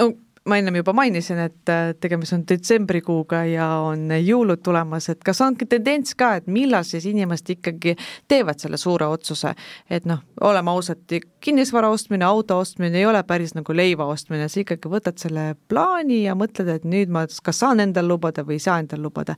no 0.00 0.12
ma 0.48 0.56
ennem 0.56 0.78
juba 0.80 0.92
mainisin, 0.96 1.38
et 1.44 1.68
äh, 1.68 1.90
tegemist 2.00 2.32
on 2.32 2.42
detsembrikuuga 2.48 3.42
ja 3.44 3.66
on 3.84 4.08
jõulud 4.14 4.62
tulemas, 4.64 5.10
et 5.12 5.20
kas 5.24 5.42
ongi 5.44 5.66
tendents 5.68 6.16
ka, 6.18 6.32
et 6.40 6.48
millal 6.50 6.86
siis 6.88 7.04
inimesed 7.10 7.52
ikkagi 7.56 7.94
teevad 8.30 8.62
selle 8.62 8.80
suure 8.80 9.08
otsuse, 9.12 9.52
et 9.92 10.08
noh, 10.08 10.22
oleme 10.46 10.72
ausad, 10.72 11.04
kinnisvara 11.44 11.90
ostmine, 11.92 12.24
auto 12.24 12.56
ostmine 12.62 13.02
ei 13.02 13.06
ole 13.06 13.20
päris 13.28 13.52
nagu 13.56 13.76
leiva 13.76 14.08
ostmine, 14.08 14.48
sa 14.48 14.62
ikkagi 14.62 14.92
võtad 14.92 15.20
selle 15.20 15.52
plaani 15.68 16.22
ja 16.24 16.38
mõtled, 16.38 16.72
et 16.72 16.88
nüüd 16.88 17.12
ma 17.12 17.26
kas 17.28 17.60
saan 17.60 17.84
endale 17.84 18.08
lubada 18.08 18.44
või 18.46 18.56
ei 18.56 18.64
saa 18.64 18.80
endale 18.80 19.04
lubada. 19.04 19.36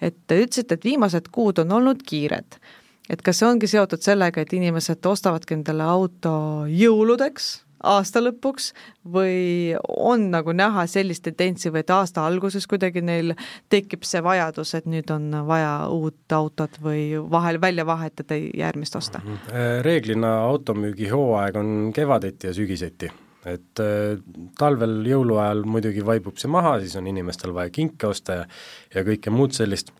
et 0.00 0.16
te 0.26 0.38
ütlesite, 0.38 0.78
et 0.78 0.86
viimased 0.86 1.28
kuud 1.34 1.58
on 1.58 1.72
olnud 1.80 2.06
kiired. 2.06 2.60
Et 3.10 3.20
kas 3.20 3.36
see 3.36 3.48
ongi 3.48 3.68
seotud 3.68 4.00
sellega, 4.00 4.40
et 4.40 4.52
inimesed 4.56 5.04
ostavadki 5.06 5.58
endale 5.58 5.84
auto 5.84 6.64
jõuludeks 6.70 7.64
aasta 7.84 8.22
lõpuks 8.22 8.70
või 9.16 9.74
on 9.86 10.28
nagu 10.32 10.54
näha 10.56 10.86
sellist 10.90 11.24
tendentsi 11.28 11.72
või 11.72 11.84
et 11.84 11.92
aasta 11.94 12.26
alguses 12.26 12.66
kuidagi 12.70 13.02
neil 13.04 13.34
tekib 13.72 14.06
see 14.08 14.22
vajadus, 14.24 14.74
et 14.78 14.88
nüüd 14.90 15.10
on 15.14 15.30
vaja 15.48 15.74
uut 15.92 16.32
autot 16.32 16.78
või 16.82 17.12
vahel 17.30 17.60
välja 17.60 17.86
vahetada, 17.86 18.38
järgmist 18.38 18.96
osta? 18.96 19.20
Mhm. 19.24 19.82
reeglina 19.84 20.36
automüügihooaeg 20.48 21.56
on 21.60 21.92
kevadeti 21.94 22.50
ja 22.50 22.54
sügiseti 22.56 23.10
et 23.44 23.80
äh, 23.82 24.16
talvel 24.58 25.02
jõuluajal 25.04 25.66
muidugi 25.68 26.04
vaibub 26.06 26.38
see 26.40 26.48
maha, 26.48 26.78
siis 26.80 26.96
on 26.96 27.08
inimestel 27.10 27.52
vaja 27.52 27.72
kinke 27.74 28.08
osta 28.08 28.40
ja, 28.40 28.46
ja 28.94 29.04
kõike 29.04 29.32
muud 29.34 29.52
sellist 29.56 29.92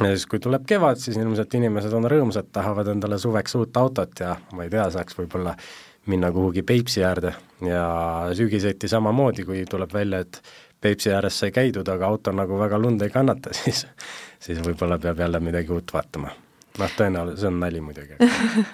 ja 0.00 0.12
siis, 0.12 0.26
kui 0.28 0.40
tuleb 0.42 0.66
kevad, 0.68 1.00
siis 1.00 1.16
ilmselt 1.16 1.54
inimesed 1.56 1.94
on 1.96 2.08
rõõmsad, 2.10 2.50
tahavad 2.52 2.92
endale 2.92 3.18
suveks 3.20 3.56
uut 3.58 3.76
autot 3.80 4.20
ja 4.20 4.36
ma 4.52 4.66
ei 4.66 4.72
tea, 4.72 4.88
saaks 4.92 5.16
võib-olla 5.18 5.56
minna 6.06 6.32
kuhugi 6.32 6.62
Peipsi 6.62 7.04
äärde 7.04 7.34
ja 7.66 7.86
sügiseti 8.34 8.88
samamoodi, 8.88 9.44
kui 9.44 9.64
tuleb 9.70 9.92
välja, 9.94 10.22
et 10.24 10.42
Peipsi 10.80 11.12
ääres 11.12 11.38
sai 11.40 11.50
käidud, 11.50 11.88
aga 11.88 12.06
auto 12.06 12.32
nagu 12.32 12.58
väga 12.58 12.78
lund 12.78 13.02
ei 13.02 13.10
kannata, 13.10 13.54
siis 13.60 13.86
siis 14.40 14.60
võib-olla 14.64 14.98
peab 15.02 15.18
jälle 15.18 15.40
midagi 15.40 15.72
uut 15.72 15.92
vaatama. 15.92 16.30
noh, 16.78 16.92
tõenäoliselt, 16.98 17.40
see 17.40 17.48
on 17.48 17.60
nali 17.60 17.80
muidugi 17.80 18.18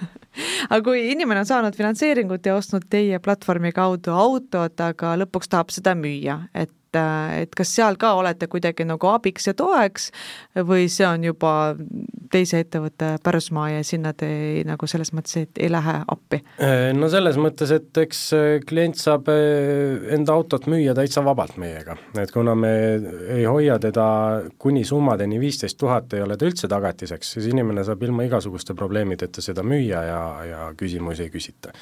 aga 0.72 0.82
kui 0.82 1.04
inimene 1.12 1.44
on 1.44 1.46
saanud 1.46 1.76
finantseeringut 1.76 2.46
ja 2.46 2.56
ostnud 2.56 2.88
teie 2.90 3.18
platvormi 3.22 3.72
kaudu 3.72 4.14
autot, 4.16 4.80
aga 4.80 5.16
lõpuks 5.22 5.52
tahab 5.52 5.70
seda 5.70 5.94
müüa, 5.94 6.40
et 6.54 6.72
et, 6.92 7.42
et 7.42 7.54
kas 7.56 7.74
seal 7.76 7.96
ka 8.00 8.14
olete 8.18 8.48
kuidagi 8.50 8.84
nagu 8.88 9.08
abiks 9.12 9.46
ja 9.48 9.54
toeks 9.54 10.10
või 10.68 10.88
see 10.92 11.06
on 11.06 11.24
juba 11.24 11.74
teise 12.32 12.62
ettevõtte 12.62 13.16
pärusmaa 13.24 13.70
ja 13.70 13.82
sinna 13.84 14.12
te 14.12 14.28
ei, 14.28 14.64
nagu 14.64 14.86
selles 14.86 15.12
mõttes, 15.12 15.48
ei 15.56 15.70
lähe 15.70 15.96
appi? 16.06 16.42
no 16.96 17.08
selles 17.12 17.38
mõttes, 17.40 17.72
et 17.74 18.02
eks 18.04 18.22
klient 18.68 18.98
saab 19.00 19.28
eh, 19.32 20.14
enda 20.16 20.36
autot 20.36 20.66
müüa 20.70 20.94
täitsa 20.96 21.24
vabalt 21.24 21.58
meiega, 21.60 21.96
et 22.18 22.32
kuna 22.32 22.54
me 22.58 22.72
ei 23.36 23.44
hoia 23.48 23.78
teda 23.82 24.06
kuni 24.58 24.84
summadeni 24.84 25.40
viisteist 25.40 25.78
tuhat, 25.80 26.12
ei 26.16 26.24
ole 26.24 26.36
ta 26.36 26.48
üldse 26.48 26.70
tagatiseks, 26.70 27.36
siis 27.36 27.50
inimene 27.52 27.84
saab 27.86 28.02
ilma 28.06 28.26
igasuguste 28.28 28.76
probleemideta 28.78 29.44
seda 29.44 29.64
müüa 29.66 30.06
ja, 30.08 30.22
ja 30.48 30.64
küsimusi 30.78 31.26
ei 31.26 31.32
küsita 31.32 31.72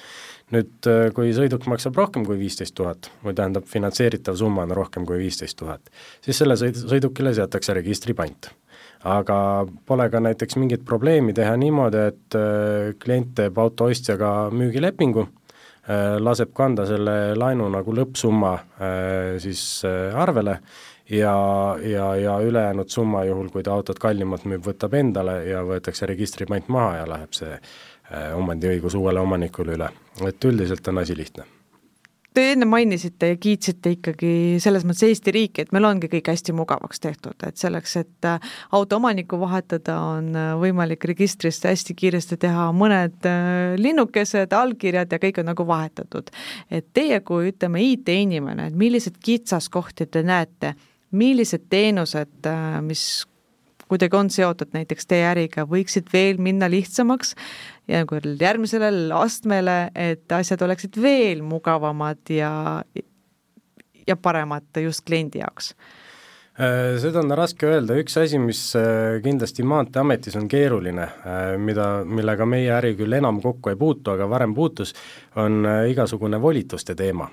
nüüd, 0.54 0.72
äh, 0.88 1.08
kui 1.16 1.32
sõiduk 1.36 1.66
maksab 1.70 1.98
rohkem 1.98 2.24
kui 2.26 2.38
viisteist 2.40 2.74
tuhat, 2.78 3.10
või 3.24 3.36
tähendab, 3.38 3.66
finantseeritav 3.70 4.38
summa 4.40 4.66
on 4.66 4.74
rohkem 4.76 5.06
kui 5.08 5.20
viisteist 5.22 5.58
tuhat, 5.60 5.92
siis 6.24 6.40
selle 6.42 6.58
sõid-, 6.60 6.80
sõidukile 6.90 7.34
seatakse 7.36 7.76
registripant. 7.78 8.52
aga 9.00 9.66
pole 9.88 10.10
ka 10.12 10.20
näiteks 10.20 10.58
mingit 10.60 10.82
probleemi 10.84 11.32
teha 11.32 11.56
niimoodi, 11.56 12.06
et 12.12 12.36
äh, 12.36 12.94
klient 13.00 13.34
teeb 13.34 13.58
auto 13.58 13.88
ostjaga 13.88 14.50
müügilepingu, 14.52 15.26
äh, 15.88 16.18
laseb 16.20 16.52
kanda 16.54 16.86
selle 16.86 17.34
laenu 17.36 17.68
nagu 17.72 17.94
lõppsumma 17.96 18.58
siis 19.40 19.82
arvele 19.86 20.58
ja, 21.10 21.34
ja, 21.82 22.16
ja 22.16 22.38
ülejäänud 22.40 22.88
summa, 22.88 23.24
juhul 23.24 23.48
kui 23.48 23.62
ta 23.62 23.72
autot 23.74 23.98
kallimalt 23.98 24.44
müüb, 24.44 24.62
võtab 24.66 24.94
endale 24.94 25.40
ja 25.48 25.62
võetakse 25.66 26.06
registripant 26.10 26.68
maha 26.68 27.00
ja 27.00 27.08
läheb 27.08 27.34
see 27.36 27.56
omandiõigus 28.34 28.96
uuele 28.98 29.20
omanikule 29.22 29.78
üle, 29.78 29.88
et 30.26 30.44
üldiselt 30.44 30.88
on 30.90 30.98
asi 30.98 31.16
lihtne. 31.16 31.46
Te 32.34 32.44
enne 32.52 32.66
mainisite 32.66 33.32
ja 33.32 33.36
kiitsite 33.42 33.90
ikkagi 33.96 34.32
selles 34.62 34.84
mõttes 34.86 35.02
Eesti 35.08 35.32
riiki, 35.34 35.64
et 35.64 35.72
meil 35.74 35.88
ongi 35.88 36.06
kõik 36.12 36.28
hästi 36.30 36.54
mugavaks 36.54 37.02
tehtud, 37.02 37.34
et 37.42 37.58
selleks, 37.58 37.96
et 37.98 38.28
äh, 38.30 38.52
auto 38.78 39.00
omanikku 39.00 39.38
vahetada, 39.40 39.96
on 40.12 40.28
äh, 40.38 40.52
võimalik 40.60 41.08
registrist 41.10 41.66
hästi 41.66 41.96
kiiresti 41.98 42.38
teha 42.44 42.68
mõned 42.70 43.26
linnukesed, 43.82 44.54
allkirjad 44.54 45.10
ja 45.10 45.18
kõik 45.22 45.42
on 45.42 45.50
nagu 45.50 45.66
vahetatud. 45.66 46.30
et 46.70 46.86
teie 46.94 47.18
kui 47.26 47.50
ütleme, 47.50 47.82
IT-inimene, 47.96 48.68
et 48.70 48.78
milliseid 48.78 49.18
kitsaskohti 49.18 50.06
te 50.06 50.22
näete, 50.22 50.76
millised 51.10 51.66
teenused, 51.66 52.46
mis 52.86 53.24
kuidagi 53.90 54.16
on 54.16 54.30
seotud 54.30 54.70
näiteks 54.74 55.08
teie 55.10 55.26
äriga, 55.32 55.66
võiksid 55.66 56.12
veel 56.12 56.38
minna 56.38 56.68
lihtsamaks 56.70 57.34
ja 57.90 58.04
nagu 58.04 58.20
järgmisele 58.40 58.90
astmele, 59.18 59.78
et 59.98 60.32
asjad 60.32 60.62
oleksid 60.66 60.98
veel 61.02 61.42
mugavamad 61.46 62.30
ja, 62.32 62.52
ja 64.06 64.16
paremad 64.16 64.82
just 64.84 65.04
kliendi 65.06 65.42
jaoks 65.42 65.74
seda 67.00 67.22
on 67.22 67.32
raske 67.38 67.68
öelda, 67.68 67.94
üks 68.00 68.18
asi, 68.20 68.38
mis 68.42 68.58
äh, 68.76 69.18
kindlasti 69.24 69.64
Maanteeametis 69.64 70.36
on 70.36 70.48
keeruline, 70.50 71.06
äh, 71.24 71.38
mida, 71.60 72.02
millega 72.04 72.44
meie 72.48 72.72
äri 72.76 72.92
küll 72.98 73.16
enam 73.16 73.38
kokku 73.40 73.72
ei 73.72 73.78
puutu, 73.80 74.12
aga 74.12 74.26
varem 74.28 74.52
puutus, 74.54 74.92
on 75.40 75.64
igasugune 75.88 76.40
volituste 76.42 76.96
teema. 76.98 77.28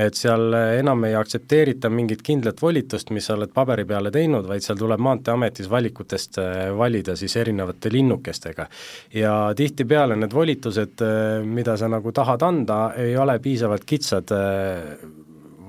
et 0.00 0.14
seal 0.16 0.54
enam 0.54 1.02
ei 1.04 1.14
aktsepteerita 1.18 1.90
mingit 1.92 2.22
kindlat 2.24 2.62
volitust, 2.62 3.10
mis 3.10 3.26
sa 3.26 3.34
oled 3.34 3.50
paberi 3.52 3.84
peale 3.84 4.10
teinud, 4.14 4.46
vaid 4.48 4.64
seal 4.64 4.78
tuleb 4.80 5.02
Maanteeametis 5.02 5.68
valikutest 5.70 6.38
valida 6.78 7.16
siis 7.16 7.36
erinevate 7.36 7.92
linnukestega. 7.92 8.68
ja 9.14 9.34
tihtipeale 9.56 10.16
need 10.16 10.32
volitused, 10.32 11.04
mida 11.44 11.76
sa 11.76 11.88
nagu 11.88 12.12
tahad 12.12 12.42
anda, 12.42 12.84
ei 12.96 13.16
ole 13.16 13.38
piisavalt 13.38 13.84
kitsad 13.84 14.32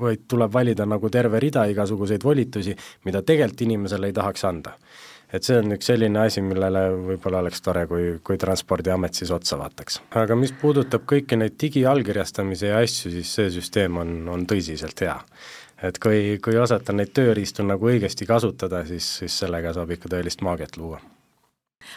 vaid 0.02 0.26
tuleb 0.28 0.52
valida 0.54 0.86
nagu 0.90 1.10
terve 1.10 1.40
rida 1.40 1.66
igasuguseid 1.72 2.24
volitusi, 2.24 2.76
mida 3.06 3.22
tegelikult 3.22 3.66
inimesele 3.68 4.12
ei 4.12 4.18
tahaks 4.18 4.46
anda. 4.46 4.76
et 5.32 5.48
see 5.48 5.56
on 5.56 5.72
üks 5.72 5.88
selline 5.88 6.20
asi, 6.20 6.42
millele 6.44 6.80
võib-olla 7.06 7.40
oleks 7.40 7.62
tore, 7.64 7.86
kui, 7.88 8.18
kui 8.20 8.36
Transpordiamet 8.38 9.16
siis 9.16 9.32
otsa 9.32 9.58
vaataks. 9.62 10.02
aga 10.24 10.36
mis 10.36 10.52
puudutab 10.52 11.08
kõiki 11.08 11.40
neid 11.40 11.56
digiallkirjastamise 11.62 12.74
ja 12.74 12.82
asju, 12.84 13.12
siis 13.12 13.34
see 13.40 13.50
süsteem 13.56 13.98
on, 13.98 14.28
on 14.30 14.46
tõsiselt 14.46 15.06
hea. 15.06 15.18
et 15.82 16.00
kui, 16.00 16.38
kui 16.44 16.58
osata 16.58 16.94
neid 16.94 17.14
tööriistu 17.14 17.64
nagu 17.64 17.88
õigesti 17.94 18.28
kasutada, 18.28 18.86
siis, 18.86 19.08
siis 19.24 19.40
sellega 19.46 19.74
saab 19.74 19.92
ikka 19.96 20.12
tõelist 20.12 20.44
maagiat 20.44 20.78
luua. 20.78 21.00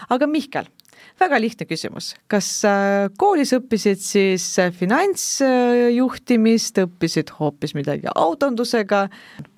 aga 0.08 0.26
Mihkel, 0.30 0.70
väga 1.20 1.38
lihtne 1.40 1.66
küsimus, 1.68 2.14
kas 2.30 2.48
äh, 2.68 3.08
koolis 3.20 3.52
õppisid 3.56 4.00
siis 4.02 4.46
äh, 4.62 4.72
finantsjuhtimist, 4.74 6.80
õppisid 6.84 7.34
hoopis 7.38 7.74
midagi 7.78 8.10
autondusega? 8.14 9.06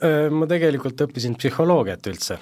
Äh, 0.04 0.28
ma 0.32 0.48
tegelikult 0.50 1.00
õppisin 1.06 1.34
psühholoogiat 1.40 2.12
üldse 2.12 2.38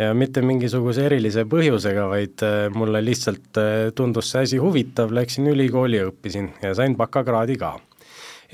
ja 0.00 0.14
mitte 0.16 0.42
mingisuguse 0.44 1.04
erilise 1.04 1.44
põhjusega, 1.46 2.06
vaid 2.08 2.42
mulle 2.72 3.02
lihtsalt 3.04 3.58
tundus 3.94 4.30
see 4.32 4.46
asi 4.48 4.58
huvitav, 4.58 5.12
läksin 5.12 5.46
ülikooli 5.52 6.00
ja 6.00 6.06
õppisin 6.08 6.48
ja 6.64 6.72
sain 6.78 6.96
bakakraadi 6.96 7.58
ka. 7.60 7.74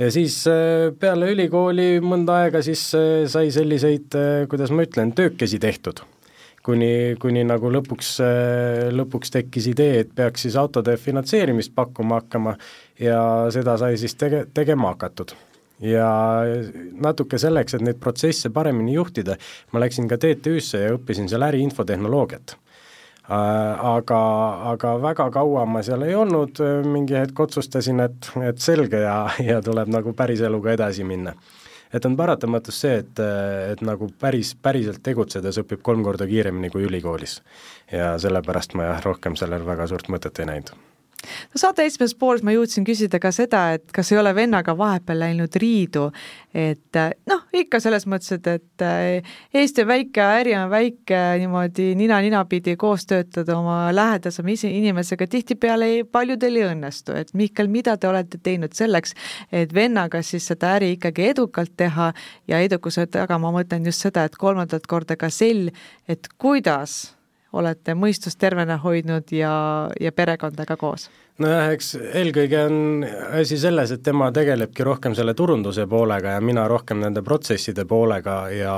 ja 0.02 0.11
siis 0.11 0.40
peale 0.98 1.31
ülikooli 1.37 2.02
mõnda 2.02 2.40
aega 2.42 2.59
siis 2.66 2.83
sai 3.31 3.54
selliseid, 3.54 4.18
kuidas 4.50 4.74
ma 4.74 4.83
ütlen, 4.90 5.14
töökesi 5.14 5.62
tehtud 5.62 6.02
kuni, 6.68 7.16
kuni 7.20 7.44
nagu 7.48 7.72
lõpuks, 7.72 8.14
lõpuks 8.92 9.33
tekkis 9.33 9.70
idee, 9.72 10.04
et 10.04 10.14
peaks 10.14 10.44
siis 10.44 10.57
autode 10.61 10.98
finantseerimist 11.00 11.72
pakkuma 11.76 12.20
hakkama 12.20 12.57
ja 13.00 13.20
seda 13.54 13.78
sai 13.81 13.96
siis 14.00 14.16
tege-, 14.20 14.44
tegema 14.54 14.92
hakatud 14.92 15.33
ja 15.83 16.09
natuke 17.00 17.38
selleks, 17.38 17.76
et 17.76 17.85
neid 17.87 18.00
protsesse 18.02 18.50
paremini 18.54 18.96
juhtida, 18.96 19.38
ma 19.72 19.83
läksin 19.83 20.09
ka 20.11 20.18
TTÜ-sse 20.20 20.83
ja 20.83 20.96
õppisin 20.96 21.31
seal 21.31 21.46
äriinfotehnoloogiat. 21.46 22.57
Äh, 23.28 23.85
aga, 23.85 24.18
aga 24.72 24.94
väga 25.04 25.28
kaua 25.35 25.66
ma 25.68 25.85
seal 25.87 26.02
ei 26.07 26.16
olnud, 26.18 26.59
mingi 26.88 27.14
hetk 27.18 27.40
otsustasin, 27.44 28.00
et, 28.00 28.31
et 28.42 28.61
selge 28.64 29.04
ja, 29.04 29.20
ja 29.44 29.62
tuleb 29.64 29.92
nagu 29.92 30.16
päriseluga 30.18 30.74
edasi 30.74 31.07
minna 31.07 31.37
et 31.92 32.05
on 32.05 32.16
paratamatus 32.16 32.83
see, 32.85 32.98
et, 33.05 33.22
et 33.72 33.81
nagu 33.87 34.11
päris, 34.20 34.55
päriselt 34.62 35.03
tegutsedes 35.03 35.62
õpib 35.64 35.83
kolm 35.83 36.05
korda 36.07 36.27
kiiremini 36.29 36.70
kui 36.74 36.87
ülikoolis. 36.88 37.40
ja 37.92 38.12
sellepärast 38.18 38.74
ma 38.74 38.92
jah, 38.92 39.03
rohkem 39.05 39.37
sellel 39.37 39.66
väga 39.66 39.88
suurt 39.90 40.12
mõtet 40.12 40.42
ei 40.42 40.53
näinud 40.53 40.77
no 41.26 41.61
saate 41.61 41.85
esimeses 41.88 42.14
pooles 42.18 42.44
ma 42.46 42.54
jõudsin 42.54 42.87
küsida 42.87 43.20
ka 43.22 43.33
seda, 43.35 43.62
et 43.76 43.92
kas 43.94 44.12
ei 44.12 44.20
ole 44.20 44.33
vennaga 44.37 44.74
vahepeal 44.78 45.22
läinud 45.24 45.57
riidu, 45.61 46.09
et 46.54 46.98
noh, 47.28 47.42
ikka 47.57 47.81
selles 47.83 48.07
mõttes, 48.11 48.33
et, 48.38 48.46
et 48.59 48.85
eh, 48.87 49.35
Eesti 49.59 49.85
on 49.85 49.90
väike, 49.90 50.22
äri 50.40 50.54
on 50.59 50.70
väike, 50.72 51.20
niimoodi 51.42 51.90
nina-nina 51.98 52.44
pidi 52.48 52.76
koos 52.81 53.07
töötada 53.11 53.59
oma 53.59 53.78
lähedasema 53.94 54.54
inimesega, 54.70 55.26
tihtipeale 55.26 55.90
paljudel 56.12 56.61
ei 56.62 56.68
õnnestu, 56.70 57.16
et 57.18 57.35
Mihkel, 57.38 57.70
mida 57.72 57.96
te 57.96 58.09
olete 58.09 58.40
teinud 58.42 58.74
selleks, 58.78 59.14
et 59.52 59.74
vennaga 59.74 60.22
siis 60.22 60.46
seda 60.52 60.76
äri 60.78 60.94
ikkagi 60.96 61.31
edukalt 61.35 61.74
teha 61.76 62.12
ja 62.48 62.62
edukuse 62.64 63.07
taga 63.11 63.38
ma 63.42 63.52
mõtlen 63.54 63.87
just 63.87 64.07
seda, 64.07 64.24
et 64.28 64.38
kolmandat 64.38 64.87
korda 64.87 65.18
ka 65.18 65.31
sell, 65.35 65.70
et 66.09 66.31
kuidas 66.38 67.17
olete 67.52 67.94
mõistust 67.94 68.38
tervena 68.38 68.76
hoidnud 68.82 69.32
ja, 69.32 69.52
ja 70.00 70.12
perekondaga 70.12 70.76
koos? 70.76 71.08
Nojah, 71.42 71.68
eks 71.74 71.92
eelkõige 72.18 72.61
on 72.66 73.05
asi 73.38 73.59
selles, 73.61 73.92
et 73.94 74.03
tema 74.05 74.29
tegelebki 74.35 74.85
rohkem 74.87 75.14
selle 75.14 75.35
turunduse 75.38 75.87
poolega 75.90 76.35
ja 76.37 76.42
mina 76.44 76.64
rohkem 76.70 77.01
nende 77.03 77.22
protsesside 77.27 77.85
poolega 77.88 78.37
ja 78.55 78.74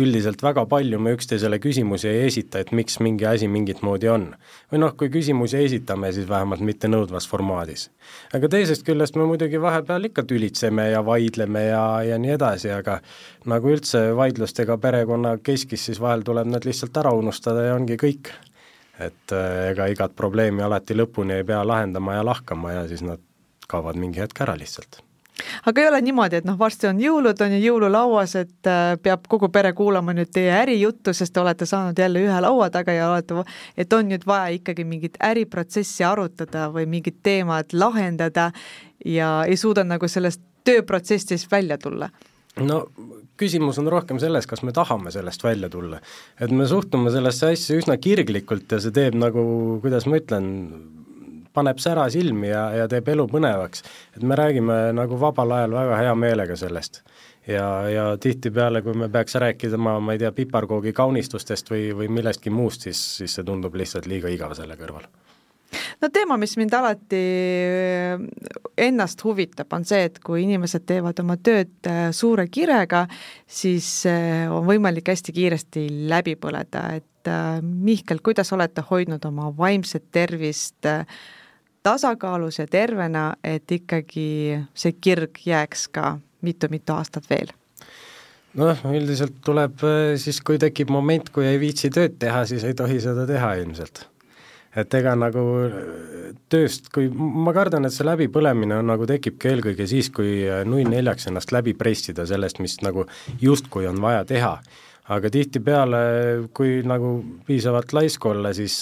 üldiselt 0.00 0.42
väga 0.44 0.64
palju 0.70 1.00
me 1.02 1.14
üksteisele 1.16 1.60
küsimusi 1.62 2.08
ei 2.10 2.26
esita, 2.28 2.62
et 2.62 2.72
miks 2.76 2.98
mingi 3.04 3.28
asi 3.28 3.48
mingit 3.48 3.84
moodi 3.86 4.08
on. 4.12 4.30
või 4.72 4.82
noh, 4.84 4.94
kui 4.96 5.10
küsimusi 5.12 5.60
esitame, 5.64 6.12
siis 6.16 6.28
vähemalt 6.28 6.64
mitte 6.64 6.88
nõudvas 6.88 7.28
formaadis. 7.28 7.90
aga 8.34 8.48
teisest 8.48 8.86
küljest 8.86 9.16
me 9.16 9.28
muidugi 9.28 9.60
vahepeal 9.60 10.10
ikka 10.10 10.24
tülitseme 10.24 10.90
ja 10.90 11.04
vaidleme 11.04 11.66
ja, 11.68 11.84
ja 12.02 12.18
nii 12.18 12.36
edasi, 12.38 12.70
aga 12.70 13.00
nagu 13.44 13.68
üldse 13.68 14.10
vaidlustega 14.16 14.78
perekonna 14.78 15.36
keskis, 15.38 15.84
siis 15.90 16.00
vahel 16.00 16.24
tuleb 16.24 16.48
nad 16.48 16.64
lihtsalt 16.64 16.96
ära 16.96 17.12
unustada 17.12 17.68
ja 17.68 17.74
ongi 17.76 18.00
kõik 18.00 18.32
et 19.00 19.34
äh, 19.36 19.70
ega 19.70 19.88
igat 19.90 20.16
probleemi 20.16 20.62
alati 20.62 20.96
lõpuni 20.96 21.40
ei 21.40 21.46
pea 21.46 21.62
lahendama 21.66 22.18
ja 22.18 22.24
lahkama 22.26 22.72
ja 22.78 22.88
siis 22.88 23.04
nad 23.06 23.22
kaovad 23.70 23.98
mingi 24.00 24.20
hetk 24.20 24.42
ära 24.42 24.56
lihtsalt. 24.58 25.00
Aga 25.64 25.80
ei 25.80 25.88
ole 25.88 26.00
niimoodi, 26.04 26.40
et 26.40 26.44
noh, 26.44 26.56
varsti 26.60 26.88
on 26.90 26.98
jõulud, 27.00 27.38
on 27.40 27.54
ju 27.54 27.60
jõululauas, 27.62 28.34
et 28.42 28.68
äh, 28.68 28.94
peab 29.02 29.24
kogu 29.30 29.48
pere 29.52 29.72
kuulama 29.76 30.12
nüüd 30.16 30.32
teie 30.34 30.52
ärijuttu, 30.52 31.14
sest 31.16 31.32
te 31.34 31.40
olete 31.40 31.68
saanud 31.68 31.98
jälle 31.98 32.24
ühe 32.26 32.40
laua 32.44 32.68
taga 32.72 32.92
ja 32.92 33.08
olete, 33.12 33.44
et 33.76 33.92
on 33.96 34.10
nüüd 34.10 34.26
vaja 34.28 34.50
ikkagi 34.56 34.84
mingit 34.84 35.16
äriprotsessi 35.30 36.04
arutada 36.04 36.68
või 36.74 36.86
mingit 36.90 37.22
teemat 37.22 37.72
lahendada 37.72 38.50
ja 39.04 39.38
ei 39.48 39.56
suuda 39.56 39.84
nagu 39.86 40.08
sellest 40.08 40.42
tööprotsessist 40.68 41.48
välja 41.50 41.78
tulla 41.80 42.10
no 42.58 42.80
küsimus 43.40 43.78
on 43.80 43.88
rohkem 43.92 44.18
selles, 44.22 44.46
kas 44.50 44.64
me 44.66 44.74
tahame 44.76 45.12
sellest 45.14 45.44
välja 45.44 45.70
tulla. 45.70 46.00
et 46.40 46.50
me 46.50 46.66
suhtume 46.66 47.10
sellesse 47.10 47.52
asja 47.54 47.78
üsna 47.78 47.96
kirglikult 47.96 48.72
ja 48.72 48.80
see 48.80 48.94
teeb 48.94 49.14
nagu, 49.18 49.42
kuidas 49.82 50.06
ma 50.10 50.18
ütlen, 50.20 50.48
paneb 51.54 51.80
sära 51.82 52.06
silmi 52.10 52.50
ja, 52.50 52.68
ja 52.82 52.88
teeb 52.90 53.08
elu 53.14 53.26
põnevaks. 53.30 53.84
et 54.16 54.22
me 54.22 54.38
räägime 54.38 54.80
nagu 54.96 55.18
vabal 55.20 55.56
ajal 55.58 55.78
väga 55.78 56.02
hea 56.02 56.14
meelega 56.14 56.56
sellest. 56.56 57.02
ja, 57.46 57.66
ja 57.88 58.06
tihtipeale, 58.20 58.82
kui 58.82 58.94
me 58.94 59.08
peaks 59.08 59.34
rääkima, 59.34 59.98
ma 60.00 60.12
ei 60.12 60.22
tea, 60.22 60.32
piparkoogi 60.32 60.92
kaunistustest 60.92 61.70
või, 61.70 61.90
või 61.96 62.10
millestki 62.20 62.50
muust, 62.50 62.88
siis, 62.88 63.02
siis 63.22 63.38
see 63.38 63.46
tundub 63.46 63.74
lihtsalt 63.74 64.10
liiga 64.10 64.28
igav 64.28 64.58
selle 64.58 64.78
kõrval 64.80 65.06
no 66.00 66.08
teema, 66.12 66.36
mis 66.40 66.56
mind 66.60 66.74
alati 66.76 67.20
äh, 67.20 68.22
ennast 68.80 69.24
huvitab, 69.24 69.70
on 69.76 69.84
see, 69.88 70.06
et 70.08 70.18
kui 70.24 70.44
inimesed 70.46 70.86
teevad 70.88 71.20
oma 71.22 71.36
tööd 71.40 71.72
äh, 71.88 72.08
suure 72.16 72.46
kirega, 72.52 73.04
siis 73.46 73.88
äh, 74.08 74.46
on 74.52 74.66
võimalik 74.68 75.12
hästi 75.12 75.34
kiiresti 75.36 75.86
läbi 76.10 76.36
põleda, 76.40 76.88
et 77.00 77.06
Mihkel, 77.60 78.22
kuidas 78.24 78.48
olete 78.56 78.80
hoidnud 78.88 79.20
oma 79.28 79.50
vaimset 79.52 80.06
tervist 80.08 80.86
tasakaalus 81.84 82.62
ja 82.62 82.64
tervena, 82.64 83.34
et 83.44 83.68
ikkagi 83.76 84.56
see 84.72 84.94
kirg 85.04 85.36
jääks 85.44 85.82
ka 85.92 86.14
mitu-mitu 86.40 86.96
aastat 86.96 87.28
veel? 87.28 87.52
noh, 88.56 88.80
üldiselt 88.88 89.36
tuleb 89.44 89.84
siis, 90.16 90.40
kui 90.40 90.56
tekib 90.58 90.88
moment, 90.90 91.28
kui 91.28 91.44
ei 91.44 91.60
viitsi 91.60 91.92
tööd 91.92 92.16
teha, 92.24 92.46
siis 92.48 92.64
ei 92.64 92.72
tohi 92.78 92.96
seda 93.04 93.28
teha 93.28 93.52
ilmselt 93.60 94.06
et 94.76 94.94
ega 94.94 95.14
nagu 95.18 95.44
tööst, 96.50 96.90
kui 96.94 97.08
ma 97.10 97.54
kardan, 97.56 97.86
et 97.86 97.94
see 97.94 98.06
läbipõlemine 98.06 98.78
on 98.80 98.90
nagu 98.92 99.08
tekibki 99.08 99.50
eelkõige 99.52 99.86
siis, 99.90 100.10
kui 100.14 100.44
nunn 100.68 100.92
neljaks 100.94 101.30
ennast 101.30 101.54
läbi 101.54 101.74
pressida 101.78 102.26
sellest, 102.28 102.62
mis 102.62 102.78
nagu 102.86 103.06
justkui 103.42 103.88
on 103.90 104.00
vaja 104.02 104.24
teha. 104.28 104.54
Aga 105.10 105.26
tihtipeale, 105.32 106.00
kui 106.54 106.84
nagu 106.86 107.16
piisavalt 107.48 107.90
laisk 107.96 108.26
olla, 108.30 108.52
siis 108.54 108.76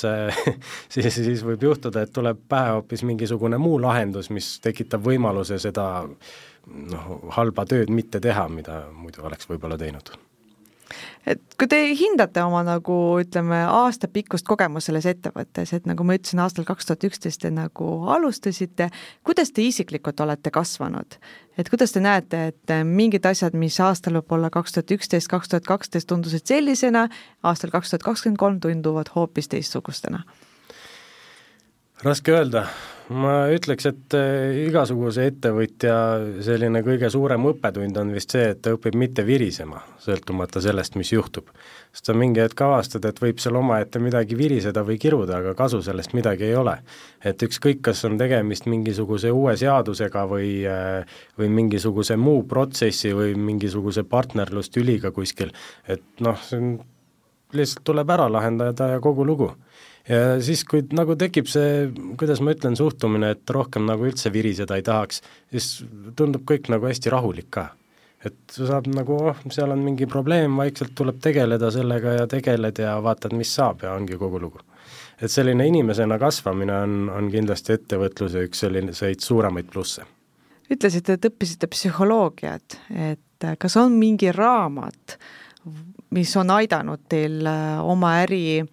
siis, 0.93 1.09
siis 1.15 1.45
võib 1.47 1.65
juhtuda, 1.71 2.05
et 2.05 2.13
tuleb 2.13 2.43
pähe 2.53 2.77
hoopis 2.77 3.07
mingisugune 3.09 3.57
muu 3.63 3.81
lahendus, 3.81 4.29
mis 4.35 4.59
tekitab 4.61 5.07
võimaluse 5.09 5.57
seda 5.63 5.89
noh, 6.05 7.11
halba 7.39 7.65
tööd 7.71 7.89
mitte 7.89 8.21
teha, 8.21 8.49
mida 8.53 8.83
muidu 8.93 9.25
oleks 9.25 9.49
võib-olla 9.49 9.81
teinud 9.81 10.19
et 11.29 11.57
kui 11.61 11.69
te 11.71 11.79
hindate 11.99 12.43
oma 12.45 12.63
nagu 12.67 12.95
ütleme, 13.21 13.61
aastapikkust 13.69 14.47
kogemust 14.49 14.89
selles 14.89 15.07
ettevõttes, 15.11 15.75
et 15.77 15.89
nagu 15.89 16.07
ma 16.07 16.17
ütlesin, 16.19 16.41
aastal 16.43 16.67
kaks 16.69 16.89
tuhat 16.89 17.07
üksteist 17.09 17.43
te 17.45 17.53
nagu 17.55 17.91
alustasite, 18.15 18.89
kuidas 19.27 19.53
te 19.53 19.67
isiklikult 19.67 20.21
olete 20.25 20.53
kasvanud? 20.55 21.19
et 21.59 21.67
kuidas 21.73 21.91
te 21.91 22.01
näete, 22.01 22.43
et 22.53 22.73
mingid 22.87 23.25
asjad, 23.27 23.57
mis 23.59 23.81
aastal 23.83 24.21
võib-olla 24.21 24.51
kaks 24.55 24.77
tuhat 24.77 24.93
üksteist, 24.95 25.31
kaks 25.31 25.51
tuhat 25.51 25.67
kaksteist 25.67 26.07
tundusid 26.11 26.47
sellisena, 26.47 27.09
aastal 27.43 27.75
kaks 27.75 27.91
tuhat 27.91 28.07
kakskümmend 28.07 28.39
kolm 28.39 28.61
tunduvad 28.63 29.11
hoopis 29.17 29.51
teistsugustena? 29.51 30.23
raske 32.07 32.31
öelda, 32.31 32.69
ma 33.15 33.33
ütleks, 33.53 33.87
et 33.89 34.15
eh, 34.17 34.59
igasuguse 34.67 35.25
ettevõtja 35.31 35.95
selline 36.45 36.83
kõige 36.85 37.09
suurem 37.13 37.47
õppetund 37.51 37.97
on 38.01 38.13
vist 38.13 38.35
see, 38.35 38.51
et 38.53 38.61
ta 38.65 38.75
õpib 38.75 38.99
mitte 39.01 39.25
virisema, 39.27 39.81
sõltumata 40.03 40.61
sellest, 40.65 40.99
mis 41.01 41.13
juhtub. 41.13 41.49
sest 41.93 42.11
sa 42.11 42.15
mingi 42.15 42.43
hetk 42.43 42.61
avastad, 42.67 43.05
et 43.09 43.21
võib 43.23 43.41
seal 43.41 43.57
omaette 43.57 43.99
midagi 44.03 44.37
viriseda 44.37 44.85
või 44.85 44.99
kiruda, 45.01 45.39
aga 45.41 45.55
kasu 45.57 45.81
sellest 45.83 46.13
midagi 46.13 46.45
ei 46.51 46.55
ole. 46.57 46.79
et 47.25 47.43
ükskõik, 47.43 47.81
kas 47.83 48.05
on 48.05 48.19
tegemist 48.19 48.67
mingisuguse 48.67 49.31
uue 49.33 49.57
seadusega 49.57 50.27
või 50.29 50.51
eh, 50.69 51.05
või 51.39 51.49
mingisuguse 51.49 52.17
muu 52.17 52.45
protsessi 52.45 53.15
või 53.15 53.35
mingisuguse 53.35 54.05
partnerlustüliga 54.05 55.11
kuskil, 55.11 55.53
et 55.89 56.05
noh, 56.21 56.37
see 56.43 56.61
on, 56.61 56.79
lihtsalt 57.53 57.85
tuleb 57.85 58.11
ära 58.11 58.29
lahendada 58.29 58.93
ja 58.93 59.01
kogu 59.01 59.25
lugu 59.25 59.55
ja 60.09 60.21
siis, 60.45 60.65
kui 60.69 60.85
nagu 60.97 61.17
tekib 61.19 61.49
see, 61.51 61.89
kuidas 62.21 62.41
ma 62.45 62.55
ütlen, 62.57 62.77
suhtumine, 62.79 63.33
et 63.37 63.53
rohkem 63.55 63.87
nagu 63.89 64.07
üldse 64.09 64.33
viriseda 64.35 64.79
ei 64.79 64.87
tahaks, 64.87 65.23
siis 65.53 65.69
tundub 66.19 66.47
kõik 66.49 66.71
nagu 66.73 66.89
hästi 66.89 67.13
rahulik 67.15 67.51
ka. 67.59 67.69
et 68.27 68.51
saab 68.51 68.89
nagu, 68.91 69.15
oh, 69.31 69.43
seal 69.55 69.71
on 69.71 69.79
mingi 69.79 70.09
probleem, 70.11 70.57
vaikselt 70.59 70.91
tuleb 70.99 71.21
tegeleda 71.23 71.71
sellega 71.71 72.17
ja 72.17 72.27
tegeled 72.27 72.81
ja 72.83 72.97
vaatad, 73.03 73.37
mis 73.39 73.53
saab 73.55 73.85
ja 73.87 73.93
ongi 73.95 74.19
kogu 74.19 74.41
lugu. 74.43 74.61
et 75.21 75.31
selline 75.31 75.67
inimesena 75.67 76.19
kasvamine 76.19 76.75
on, 76.83 77.11
on 77.15 77.31
kindlasti 77.31 77.77
ettevõtluse 77.77 78.47
üks 78.49 78.65
selliseid 78.65 79.21
suuremaid 79.21 79.71
plusse. 79.71 80.07
ütlesite, 80.71 81.13
et 81.13 81.29
õppisite 81.31 81.69
psühholoogiat, 81.71 82.81
et 83.13 83.51
kas 83.59 83.77
on 83.77 83.93
mingi 83.93 84.33
raamat, 84.33 85.19
mis 86.11 86.37
on 86.37 86.51
aidanud 86.51 87.05
teil 87.09 87.47
äh, 87.47 87.79
oma 87.85 88.17
äri 88.23 88.65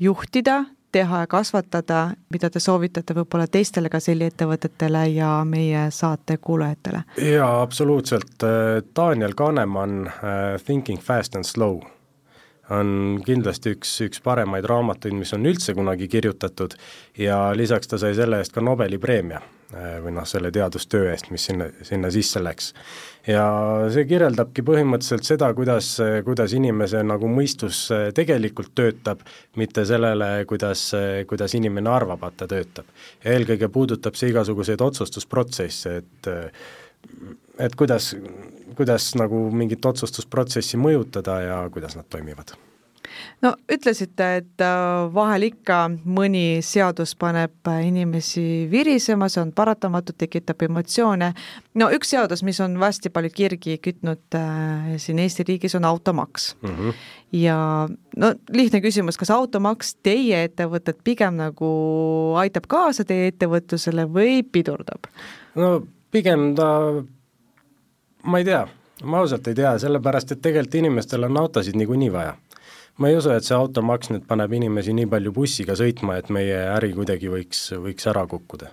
juhtida, 0.00 0.64
teha 0.92 1.18
ja 1.24 1.26
kasvatada, 1.26 1.98
mida 2.32 2.50
te 2.50 2.60
soovitate 2.62 3.14
võib-olla 3.16 3.46
teistele 3.50 3.90
ka 3.92 4.00
selliettevõtetele 4.00 5.02
ja 5.12 5.30
meie 5.44 5.88
saate 5.90 6.38
kuulajatele? 6.40 7.02
jaa, 7.20 7.50
absoluutselt, 7.62 8.46
Daniel 8.96 9.34
Kahnemann, 9.36 10.10
Thinking 10.64 11.02
fast 11.02 11.36
and 11.36 11.44
slow 11.44 11.82
on 12.70 13.20
kindlasti 13.26 13.76
üks, 13.76 13.92
üks 14.06 14.22
paremaid 14.24 14.66
raamatuid, 14.66 15.14
mis 15.14 15.32
on 15.36 15.46
üldse 15.46 15.74
kunagi 15.74 16.08
kirjutatud 16.10 16.74
ja 17.18 17.52
lisaks 17.54 17.92
ta 17.92 17.98
sai 17.98 18.14
selle 18.18 18.40
eest 18.42 18.54
ka 18.54 18.64
Nobeli 18.64 18.98
preemia 18.98 19.42
või 19.72 20.12
noh, 20.14 20.26
selle 20.28 20.52
teadustöö 20.54 21.10
eest, 21.10 21.30
mis 21.34 21.48
sinna, 21.48 21.66
sinna 21.82 22.10
sisse 22.14 22.42
läks. 22.42 22.72
ja 23.26 23.46
see 23.90 24.04
kirjeldabki 24.06 24.62
põhimõtteliselt 24.66 25.26
seda, 25.26 25.48
kuidas, 25.58 25.88
kuidas 26.24 26.54
inimese 26.54 27.02
nagu 27.02 27.26
mõistus 27.30 27.80
äh, 27.94 28.08
tegelikult 28.14 28.74
töötab, 28.78 29.24
mitte 29.56 29.84
sellele, 29.88 30.44
kuidas, 30.46 30.88
kuidas 31.26 31.56
inimene 31.58 31.90
arvab, 31.90 32.28
et 32.28 32.38
ta 32.42 32.50
töötab. 32.50 32.92
eelkõige 33.24 33.68
puudutab 33.72 34.14
see 34.14 34.30
igasuguseid 34.34 34.82
otsustusprotsesse, 34.86 35.96
et 36.02 36.30
et 37.58 37.74
kuidas, 37.78 38.14
kuidas 38.76 39.12
nagu 39.18 39.46
mingit 39.54 39.84
otsustusprotsessi 39.86 40.78
mõjutada 40.80 41.40
ja 41.42 41.58
kuidas 41.72 41.96
nad 41.98 42.08
toimivad 42.10 42.54
no 43.44 43.52
ütlesite, 43.72 44.28
et 44.40 44.64
äh, 44.64 45.14
vahel 45.14 45.48
ikka 45.48 45.78
mõni 46.04 46.62
seadus 46.64 47.14
paneb 47.18 47.70
inimesi 47.82 48.66
virisema, 48.70 49.28
see 49.32 49.42
on 49.44 49.52
paratamatu, 49.56 50.14
tekitab 50.18 50.62
emotsioone. 50.68 51.32
no 51.74 51.90
üks 51.94 52.14
seadus, 52.14 52.42
mis 52.46 52.60
on 52.64 52.76
hästi 52.82 53.12
palju 53.14 53.32
kirgi 53.34 53.78
kütnud 53.82 54.38
äh, 54.38 54.94
siin 55.02 55.20
Eesti 55.22 55.46
riigis, 55.48 55.74
on 55.74 55.84
automaks 55.84 56.54
mm. 56.62 56.76
-hmm. 56.76 56.94
ja 57.32 57.88
no 58.16 58.32
lihtne 58.52 58.80
küsimus, 58.80 59.18
kas 59.18 59.30
automaks 59.30 59.94
teie 60.02 60.44
ettevõtet 60.44 61.02
pigem 61.04 61.36
nagu 61.36 61.68
aitab 62.38 62.66
kaasa 62.68 63.04
teie 63.04 63.28
ettevõtlusele 63.32 64.08
või 64.08 64.42
pidurdab? 64.42 65.10
no 65.54 65.86
pigem 66.10 66.54
ta, 66.54 66.68
ma 68.24 68.40
ei 68.40 68.44
tea, 68.44 68.66
ma 69.04 69.20
ausalt 69.22 69.48
ei 69.50 69.56
tea, 69.58 69.76
sellepärast 69.82 70.32
et 70.32 70.42
tegelikult 70.44 70.78
inimestel 70.80 71.28
on 71.28 71.40
autosid 71.42 71.76
niikuinii 71.76 72.12
vaja. 72.12 72.36
Ma 72.98 73.10
ei 73.10 73.16
usu, 73.18 73.30
et 73.34 73.44
see 73.44 73.56
automaks 73.56 74.10
nüüd 74.12 74.24
paneb 74.28 74.52
inimesi 74.56 74.94
nii 74.96 75.08
palju 75.12 75.32
bussiga 75.36 75.76
sõitma, 75.78 76.16
et 76.20 76.30
meie 76.32 76.56
äri 76.72 76.92
kuidagi 76.96 77.30
võiks, 77.32 77.60
võiks 77.82 78.08
ära 78.12 78.26
kukkuda. 78.30 78.72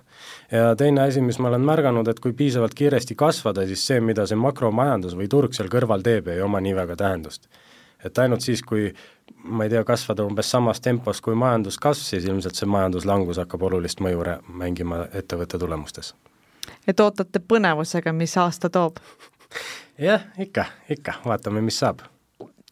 ja 0.52 0.74
teine 0.80 1.04
asi, 1.08 1.20
mis 1.20 1.38
ma 1.38 1.50
olen 1.52 1.66
märganud, 1.66 2.08
et 2.08 2.20
kui 2.20 2.32
piisavalt 2.32 2.74
kiiresti 2.74 3.14
kasvada, 3.14 3.66
siis 3.66 3.86
see, 3.86 4.00
mida 4.00 4.26
see 4.26 4.40
makromajandus 4.40 5.16
või 5.18 5.28
turg 5.28 5.54
seal 5.56 5.68
kõrval 5.72 6.02
teeb, 6.02 6.28
ei 6.28 6.42
oma 6.44 6.60
nii 6.64 6.76
väga 6.76 6.96
tähendust 6.96 7.48
et 8.04 8.18
ainult 8.20 8.44
siis, 8.44 8.60
kui 8.60 8.90
ma 9.44 9.64
ei 9.64 9.72
tea, 9.72 9.80
kasvada 9.84 10.26
umbes 10.28 10.50
samas 10.50 10.80
tempos 10.84 11.22
kui 11.24 11.36
majanduskasv, 11.40 12.04
siis 12.04 12.28
ilmselt 12.28 12.58
see 12.58 12.68
majanduslangus 12.68 13.40
hakkab 13.40 13.64
olulist 13.70 14.04
mõju 14.04 14.24
mängima 14.60 15.06
ettevõtte 15.12 15.58
tulemustes 15.58 16.12
et 16.86 17.00
ootate 17.00 17.40
põnevusega, 17.40 18.12
mis 18.16 18.36
aasta 18.40 18.70
toob? 18.72 19.00
jah, 20.08 20.26
ikka, 20.40 20.66
ikka, 20.90 21.20
vaatame, 21.24 21.64
mis 21.64 21.78
saab. 21.80 22.04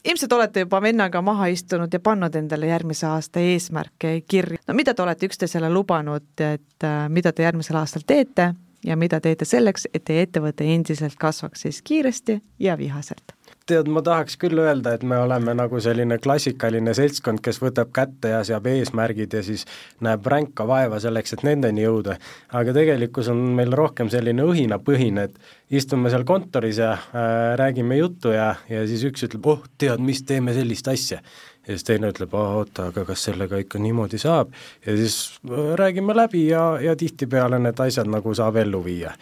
Ilmselt 0.05 0.33
olete 0.33 0.59
juba 0.59 0.81
vennaga 0.81 1.21
maha 1.21 1.47
istunud 1.53 1.93
ja 1.93 1.99
pannud 1.99 2.35
endale 2.35 2.67
järgmise 2.67 3.07
aasta 3.07 3.39
eesmärke 3.39 4.21
kirja. 4.27 4.59
no 4.67 4.73
mida 4.73 4.93
te 4.93 5.03
olete 5.03 5.25
üksteisele 5.25 5.69
lubanud, 5.69 6.27
et 6.39 6.83
äh, 6.83 7.09
mida 7.09 7.31
te 7.31 7.43
järgmisel 7.43 7.79
aastal 7.79 8.03
teete 8.07 8.53
ja 8.85 8.97
mida 8.97 9.19
teete 9.21 9.45
selleks, 9.45 9.87
et 9.93 10.03
teie 10.05 10.25
ettevõte 10.27 10.67
endiselt 10.75 11.15
kasvaks 11.19 11.67
siis 11.67 11.81
kiiresti 11.81 12.41
ja 12.59 12.77
vihaselt? 12.77 13.35
Tead, 13.69 13.87
ma 13.91 14.01
tahaks 14.03 14.35
küll 14.41 14.59
öelda, 14.59 14.93
et 14.95 15.03
me 15.07 15.17
oleme 15.21 15.53
nagu 15.55 15.79
selline 15.83 16.17
klassikaline 16.23 16.93
seltskond, 16.97 17.41
kes 17.43 17.61
võtab 17.63 17.93
kätte 17.95 18.33
ja 18.33 18.41
seab 18.47 18.67
eesmärgid 18.71 19.35
ja 19.37 19.43
siis 19.45 19.65
näeb 20.03 20.27
ränka 20.27 20.67
vaeva 20.67 20.99
selleks, 21.03 21.35
et 21.37 21.45
nendeni 21.47 21.85
jõuda. 21.85 22.17
aga 22.51 22.75
tegelikkus 22.75 23.29
on 23.31 23.39
meil 23.57 23.71
rohkem 23.71 24.11
selline 24.13 24.43
õhinapõhine, 24.43 25.29
et 25.29 25.79
istume 25.79 26.11
seal 26.13 26.25
kontoris 26.27 26.81
ja 26.81 26.91
äh, 26.93 27.55
räägime 27.59 27.97
juttu 27.97 28.35
ja, 28.35 28.53
ja 28.69 28.85
siis 28.87 29.05
üks 29.09 29.27
ütleb, 29.29 29.47
oh, 29.47 29.63
tead, 29.77 30.03
mis, 30.03 30.23
teeme 30.27 30.53
sellist 30.53 30.87
asja 30.91 31.21
ja 31.67 31.73
siis 31.73 31.85
teine 31.87 32.09
ütleb, 32.11 32.33
oota, 32.35 32.89
aga 32.91 33.05
kas 33.07 33.23
sellega 33.29 33.57
ikka 33.63 33.79
niimoodi 33.79 34.19
saab, 34.19 34.51
ja 34.85 34.95
siis 34.97 35.39
räägime 35.79 36.15
läbi 36.15 36.47
ja, 36.49 36.63
ja 36.81 36.95
tihtipeale 36.99 37.59
need 37.59 37.79
asjad 37.79 38.09
nagu 38.11 38.33
saab 38.35 38.59
ellu 38.63 38.83
viia. 38.83 39.13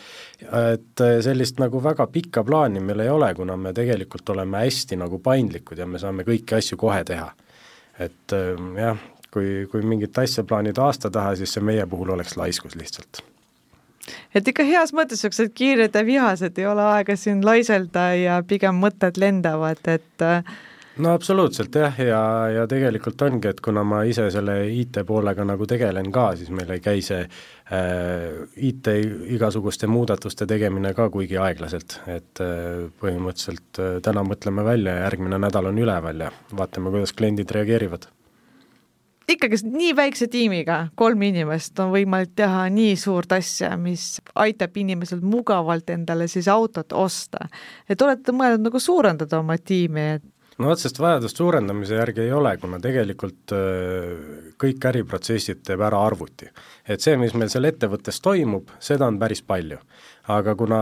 et 0.74 1.02
äh, 1.02 1.20
sellist 1.22 1.60
nagu 1.62 1.84
väga 1.84 2.08
pikka 2.08 2.44
plaani 2.44 2.80
meil 2.80 3.06
ei 3.06 3.10
ole, 3.10 3.34
kuna 3.36 3.58
me 3.58 3.74
tegelikult 3.74 4.30
oleme 4.30 4.66
hästi 4.66 4.98
nagu 4.98 5.20
paindlikud 5.20 5.78
ja 5.78 5.86
me 5.86 6.00
saame 6.00 6.26
kõiki 6.26 6.58
asju 6.58 6.78
kohe 6.78 7.04
teha. 7.06 7.32
et 8.00 8.34
äh, 8.34 8.64
jah, 8.82 8.98
kui, 9.32 9.68
kui 9.72 9.86
mingit 9.86 10.18
asja 10.18 10.44
plaanida 10.44 10.86
aasta 10.86 11.12
taha, 11.12 11.36
siis 11.36 11.54
see 11.54 11.64
meie 11.64 11.86
puhul 11.86 12.10
oleks 12.18 12.38
laiskus 12.38 12.76
lihtsalt 12.76 13.22
et 14.34 14.48
ikka 14.48 14.66
heas 14.66 14.96
mõttes 14.98 15.22
niisugused 15.22 15.54
kiired 15.54 15.94
ja 15.96 16.02
vihased, 16.06 16.58
ei 16.58 16.66
ole 16.66 16.84
aega 16.96 17.16
siin 17.16 17.46
laiselda 17.46 18.08
ja 18.18 18.42
pigem 18.48 18.82
mõtted 18.82 19.22
lendavad, 19.22 19.86
et 19.86 20.26
äh, 20.26 20.42
no 20.98 21.14
absoluutselt 21.14 21.76
jah, 21.76 22.00
ja, 22.00 22.22
ja 22.52 22.68
tegelikult 22.70 23.22
ongi, 23.24 23.52
et 23.52 23.62
kuna 23.64 23.84
ma 23.88 24.02
ise 24.08 24.28
selle 24.34 24.58
IT 24.76 25.02
poolega 25.08 25.46
nagu 25.48 25.68
tegelen 25.70 26.12
ka, 26.12 26.32
siis 26.40 26.52
meil 26.54 26.72
ei 26.76 26.84
käi 26.84 27.04
see 27.06 27.22
äh, 27.24 28.42
IT 28.70 28.92
igasuguste 29.38 29.88
muudatuste 29.92 30.48
tegemine 30.50 30.94
ka 30.98 31.10
kuigi 31.14 31.40
aeglaselt, 31.40 32.02
et 32.12 32.44
äh, 32.44 32.88
põhimõtteliselt 33.02 33.82
äh, 33.82 34.00
täna 34.04 34.26
mõtleme 34.28 34.66
välja 34.68 34.98
ja 34.98 35.06
järgmine 35.08 35.40
nädal 35.42 35.72
on 35.72 35.80
üleval 35.80 36.28
ja 36.28 36.32
vaatame, 36.58 36.92
kuidas 36.94 37.16
kliendid 37.16 37.54
reageerivad 37.56 38.10
ikkagi 39.32 39.62
nii 39.64 39.94
väikse 39.96 40.28
tiimiga, 40.28 40.90
kolm 41.00 41.22
inimest, 41.24 41.78
on 41.80 41.94
võimalik 41.94 42.34
teha 42.36 42.66
nii 42.74 42.98
suurt 43.00 43.32
asja, 43.32 43.70
mis 43.80 44.18
aitab 44.36 44.76
inimesel 44.76 45.22
mugavalt 45.24 45.90
endale 45.94 46.28
siis 46.28 46.50
autot 46.52 46.92
osta. 46.92 47.48
et 47.88 48.02
olete 48.02 48.36
mõelnud 48.36 48.68
nagu 48.68 48.80
suurendada 48.80 49.40
oma 49.40 49.56
tiimi, 49.58 50.08
et 50.18 50.26
no 50.62 50.72
otsest 50.72 51.00
vajadust 51.02 51.38
suurendamise 51.38 51.98
järgi 51.98 52.26
ei 52.26 52.32
ole, 52.36 52.54
kuna 52.62 52.80
tegelikult 52.82 53.54
äh, 53.56 54.54
kõik 54.62 54.88
äriprotsessid 54.92 55.64
teeb 55.66 55.82
ära 55.86 56.02
arvuti. 56.06 56.50
et 56.88 57.02
see, 57.02 57.18
mis 57.18 57.34
meil 57.34 57.50
seal 57.50 57.66
ettevõttes 57.70 58.22
toimub, 58.22 58.72
seda 58.80 59.08
on 59.08 59.20
päris 59.20 59.42
palju. 59.42 59.78
aga 60.32 60.54
kuna 60.56 60.80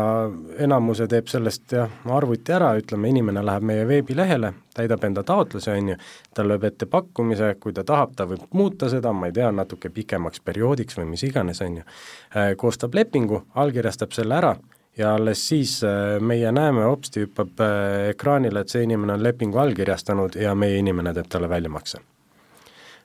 enamuse 0.60 1.08
teeb 1.08 1.30
sellest 1.32 1.72
jah, 1.74 1.92
arvuti 2.06 2.54
ära, 2.54 2.74
ütleme, 2.78 3.10
inimene 3.10 3.44
läheb 3.46 3.63
meie 3.65 3.86
veebilehele, 3.88 4.52
täidab 4.76 5.04
enda 5.08 5.24
taotluse, 5.24 5.72
on 5.72 5.94
ju, 5.94 6.00
ta 6.36 6.44
lööb 6.44 6.65
ette 6.68 6.86
pakkumise, 6.86 7.54
kui 7.60 7.74
ta 7.74 7.84
tahab, 7.88 8.15
ta 8.15 8.28
võib 8.30 8.44
muuta 8.54 8.89
seda, 8.92 9.13
ma 9.13 9.30
ei 9.30 9.38
tea, 9.38 9.52
natuke 9.52 9.89
pikemaks 9.96 10.44
perioodiks 10.44 11.00
või 11.00 11.13
mis 11.13 11.24
iganes, 11.24 11.62
on 11.65 11.80
ju, 11.80 11.88
äh, 12.36 12.52
koostab 12.58 12.96
lepingu, 13.00 13.46
allkirjastab 13.56 14.13
selle 14.18 14.38
ära 14.42 14.58
ja 14.99 15.15
alles 15.15 15.47
siis 15.47 15.79
äh, 15.83 16.19
meie 16.21 16.51
näeme, 16.51 16.83
hopsti 16.83 17.23
hüppab 17.25 17.62
äh, 17.63 18.09
ekraanile, 18.13 18.63
et 18.63 18.73
see 18.73 18.83
inimene 18.83 19.15
on 19.15 19.23
lepingu 19.23 19.59
allkirjastanud 19.62 20.35
ja 20.39 20.55
meie 20.55 20.79
inimene 20.81 21.13
teeb 21.15 21.29
talle 21.31 21.49
väljamakse. 21.49 22.01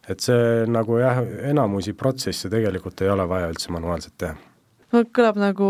et 0.08 0.20
see 0.20 0.66
nagu 0.68 0.98
jah, 1.00 1.22
enamusi 1.48 1.94
protsesse 1.96 2.50
tegelikult 2.52 3.00
ei 3.00 3.08
ole 3.08 3.24
vaja 3.28 3.46
üldse 3.48 3.72
manuaalselt 3.72 4.18
teha 4.20 4.34
no 4.92 5.00
kõlab 5.16 5.38
nagu 5.40 5.68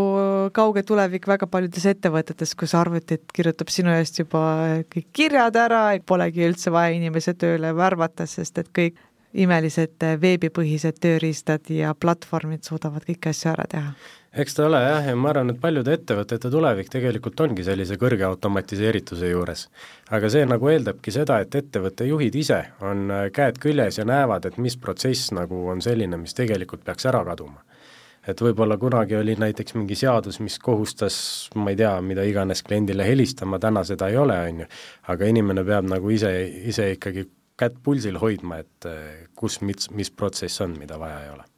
kauge 0.53 0.83
tulevik 0.83 1.27
väga 1.27 1.47
paljudes 1.47 1.85
ettevõtetes, 1.93 2.51
kus 2.59 2.75
arvutid 2.75 3.23
kirjutab 3.33 3.71
sinu 3.73 3.93
eest 3.95 4.19
juba 4.19 4.43
kõik 4.91 5.07
kirjad 5.13 5.55
ära, 5.55 5.85
polegi 6.05 6.43
üldse 6.49 6.73
vaja 6.73 6.97
inimese 6.97 7.33
tööle 7.33 7.71
värvata, 7.77 8.27
sest 8.27 8.59
et 8.61 8.73
kõik 8.75 8.99
imelised 9.35 10.03
veebipõhised 10.19 10.99
tööriistad 11.03 11.71
ja 11.71 11.93
platvormid 11.95 12.63
suudavad 12.67 13.07
kõiki 13.07 13.31
asju 13.31 13.51
ära 13.51 13.65
teha 13.71 13.95
eks 14.35 14.55
ta 14.55 14.65
ole 14.67 14.79
jah, 14.83 15.05
ja 15.07 15.15
ma 15.15 15.29
arvan, 15.31 15.53
et 15.53 15.59
paljude 15.61 15.93
ettevõtete 15.95 16.49
tulevik 16.51 16.89
tegelikult 16.91 17.39
ongi 17.45 17.63
sellise 17.63 17.95
kõrge 17.99 18.25
automatiseerituse 18.27 19.29
juures. 19.31 19.67
aga 20.11 20.29
see 20.31 20.47
nagu 20.49 20.71
eeldabki 20.71 21.13
seda, 21.15 21.39
et 21.39 21.55
ettevõtte 21.55 22.07
juhid 22.09 22.35
ise 22.35 22.59
on 22.83 23.05
äh, 23.11 23.29
käed 23.35 23.61
küljes 23.63 24.01
ja 24.01 24.05
näevad, 24.07 24.45
et 24.45 24.57
mis 24.57 24.75
protsess 24.77 25.31
nagu 25.35 25.61
on 25.71 25.81
selline, 25.81 26.19
mis 26.19 26.35
tegelikult 26.35 26.83
peaks 26.83 27.07
ära 27.11 27.23
kaduma. 27.25 27.63
et 28.27 28.41
võib-olla 28.41 28.77
kunagi 28.81 29.15
oli 29.15 29.35
näiteks 29.39 29.75
mingi 29.77 29.95
seadus, 29.95 30.39
mis 30.41 30.59
kohustas, 30.59 31.17
ma 31.55 31.69
ei 31.71 31.79
tea, 31.79 31.95
mida 32.01 32.23
iganes 32.25 32.63
kliendile 32.65 33.05
helistama, 33.05 33.59
täna 33.59 33.83
seda 33.85 34.09
ei 34.09 34.17
ole, 34.17 34.39
on 34.49 34.63
ju, 34.65 34.71
aga 35.13 35.31
inimene 35.31 35.63
peab 35.63 35.87
nagu 35.87 36.09
ise, 36.09 36.35
ise 36.73 36.91
ikkagi 36.97 37.29
kätt 37.55 37.79
pulsil 37.83 38.19
hoidma, 38.19 38.63
et 38.65 38.89
äh, 38.89 39.27
kus, 39.35 39.61
mis, 39.61 39.91
mis 39.91 40.11
protsess 40.11 40.65
on, 40.65 40.75
mida 40.79 40.99
vaja 40.99 41.23
ei 41.23 41.35
ole 41.37 41.54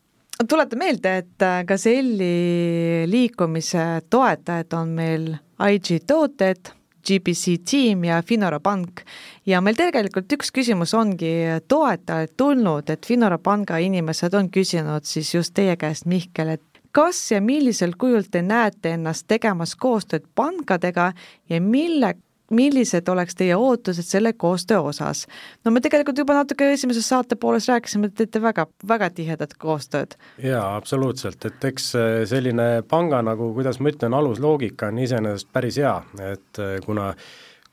tuleta 0.50 0.78
meelde, 0.78 1.17
et 1.17 1.41
äh, 1.41 1.63
Gazelli 1.65 3.06
liikumise 3.10 4.02
toetajad 4.10 4.73
on 4.78 4.95
meil 4.97 5.30
IG 5.71 6.04
tooted, 6.08 6.73
GBC 7.08 7.58
Team 7.71 8.04
ja 8.04 8.21
Finora 8.21 8.60
Pank. 8.60 9.02
ja 9.45 9.62
meil 9.62 9.78
tegelikult 9.80 10.34
üks 10.36 10.52
küsimus 10.52 10.93
ongi 10.93 11.32
toetajalt 11.67 12.36
tulnud, 12.38 12.89
et 12.89 13.06
Finora 13.06 13.38
Panga 13.38 13.78
inimesed 13.78 14.34
on 14.36 14.50
küsinud 14.52 15.08
siis 15.08 15.34
just 15.34 15.54
teie 15.56 15.78
käest, 15.80 16.06
Mihkel, 16.06 16.58
et 16.58 16.82
kas 16.91 17.32
ja 17.32 17.41
millisel 17.41 17.95
kujul 17.97 18.28
te 18.32 18.41
näete 18.41 18.95
ennast 18.97 19.28
tegemas 19.28 19.76
koostööd 19.76 20.28
pankadega 20.36 21.12
ja 21.50 21.62
mille 21.62 22.15
millised 22.52 23.10
oleks 23.10 23.36
teie 23.36 23.56
ootused 23.56 24.08
selle 24.08 24.34
koostöö 24.34 24.80
osas? 24.92 25.26
no 25.66 25.72
me 25.72 25.82
tegelikult 25.82 26.18
juba 26.18 26.38
natuke 26.40 26.72
esimeses 26.74 27.10
saate 27.10 27.36
pooles 27.36 27.68
rääkisime, 27.68 28.12
et 28.12 28.16
teete 28.16 28.42
väga, 28.42 28.68
väga 28.88 29.10
tihedat 29.10 29.58
koostööd. 29.58 30.16
jaa, 30.44 30.76
absoluutselt, 30.76 31.46
et 31.46 31.68
eks 31.72 31.92
äh, 31.96 32.22
selline 32.30 32.70
panga 32.88 33.22
nagu, 33.22 33.54
kuidas 33.58 33.80
ma 33.80 33.94
ütlen, 33.94 34.14
alusloogika 34.14 34.92
on 34.92 35.04
iseenesest 35.04 35.52
päris 35.54 35.82
hea, 35.82 36.00
et 36.32 36.64
äh, 36.64 36.80
kuna 36.86 37.14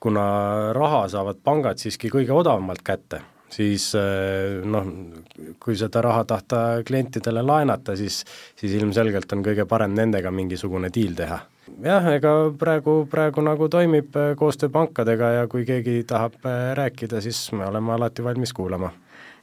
kuna 0.05 0.25
raha 0.73 1.07
saavad 1.09 1.39
pangad 1.41 1.79
siiski 1.81 2.11
kõige 2.13 2.35
odavamalt 2.35 2.83
kätte, 2.85 3.23
siis 3.55 3.89
eh, 3.99 4.61
noh, 4.65 4.87
kui 5.61 5.77
seda 5.79 6.03
raha 6.05 6.25
tahta 6.27 6.61
klientidele 6.87 7.43
laenata, 7.45 7.95
siis, 7.99 8.23
siis 8.59 8.75
ilmselgelt 8.79 9.31
on 9.35 9.43
kõige 9.45 9.67
parem 9.69 9.95
nendega 9.95 10.31
mingisugune 10.31 10.91
diil 10.93 11.15
teha. 11.17 11.39
jah, 11.83 12.11
ega 12.13 12.33
praegu, 12.59 12.97
praegu 13.11 13.45
nagu 13.45 13.69
toimib 13.71 14.19
eh, 14.19 14.33
koostöö 14.39 14.73
pankadega 14.73 15.31
ja 15.39 15.47
kui 15.51 15.65
keegi 15.67 16.03
tahab 16.07 16.37
eh, 16.43 16.73
rääkida, 16.81 17.21
siis 17.21 17.47
me 17.53 17.67
oleme 17.67 17.95
alati 17.95 18.23
valmis 18.23 18.53
kuulama. 18.53 18.91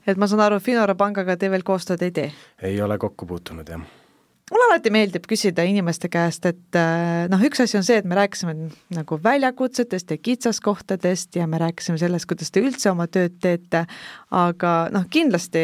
et 0.07 0.16
ma 0.16 0.26
saan 0.26 0.47
aru, 0.49 0.61
Finora 0.61 0.95
pangaga 0.95 1.36
te 1.36 1.51
veel 1.51 1.66
koostööd 1.66 2.03
ei 2.03 2.14
tee? 2.20 2.30
ei 2.62 2.80
ole 2.82 2.99
kokku 2.99 3.26
puutunud, 3.26 3.68
jah 3.68 4.01
mulle 4.51 4.66
alati 4.68 4.90
meeldib 4.93 5.26
küsida 5.30 5.64
inimeste 5.68 6.11
käest, 6.12 6.47
et 6.49 6.78
äh, 6.78 7.28
noh, 7.30 7.43
üks 7.47 7.62
asi 7.64 7.78
on 7.78 7.86
see, 7.86 8.01
et 8.03 8.09
me 8.09 8.18
rääkisime 8.18 8.55
nagu 8.97 9.18
väljakutsetest 9.22 10.12
ja 10.12 10.18
kitsaskohtadest 10.18 11.38
ja 11.38 11.47
me 11.47 11.61
rääkisime 11.62 12.01
sellest, 12.01 12.28
kuidas 12.30 12.53
te 12.53 12.64
üldse 12.64 12.90
oma 12.93 13.07
tööd 13.12 13.38
teete, 13.43 13.86
aga 14.34 14.74
noh, 14.93 15.07
kindlasti 15.12 15.62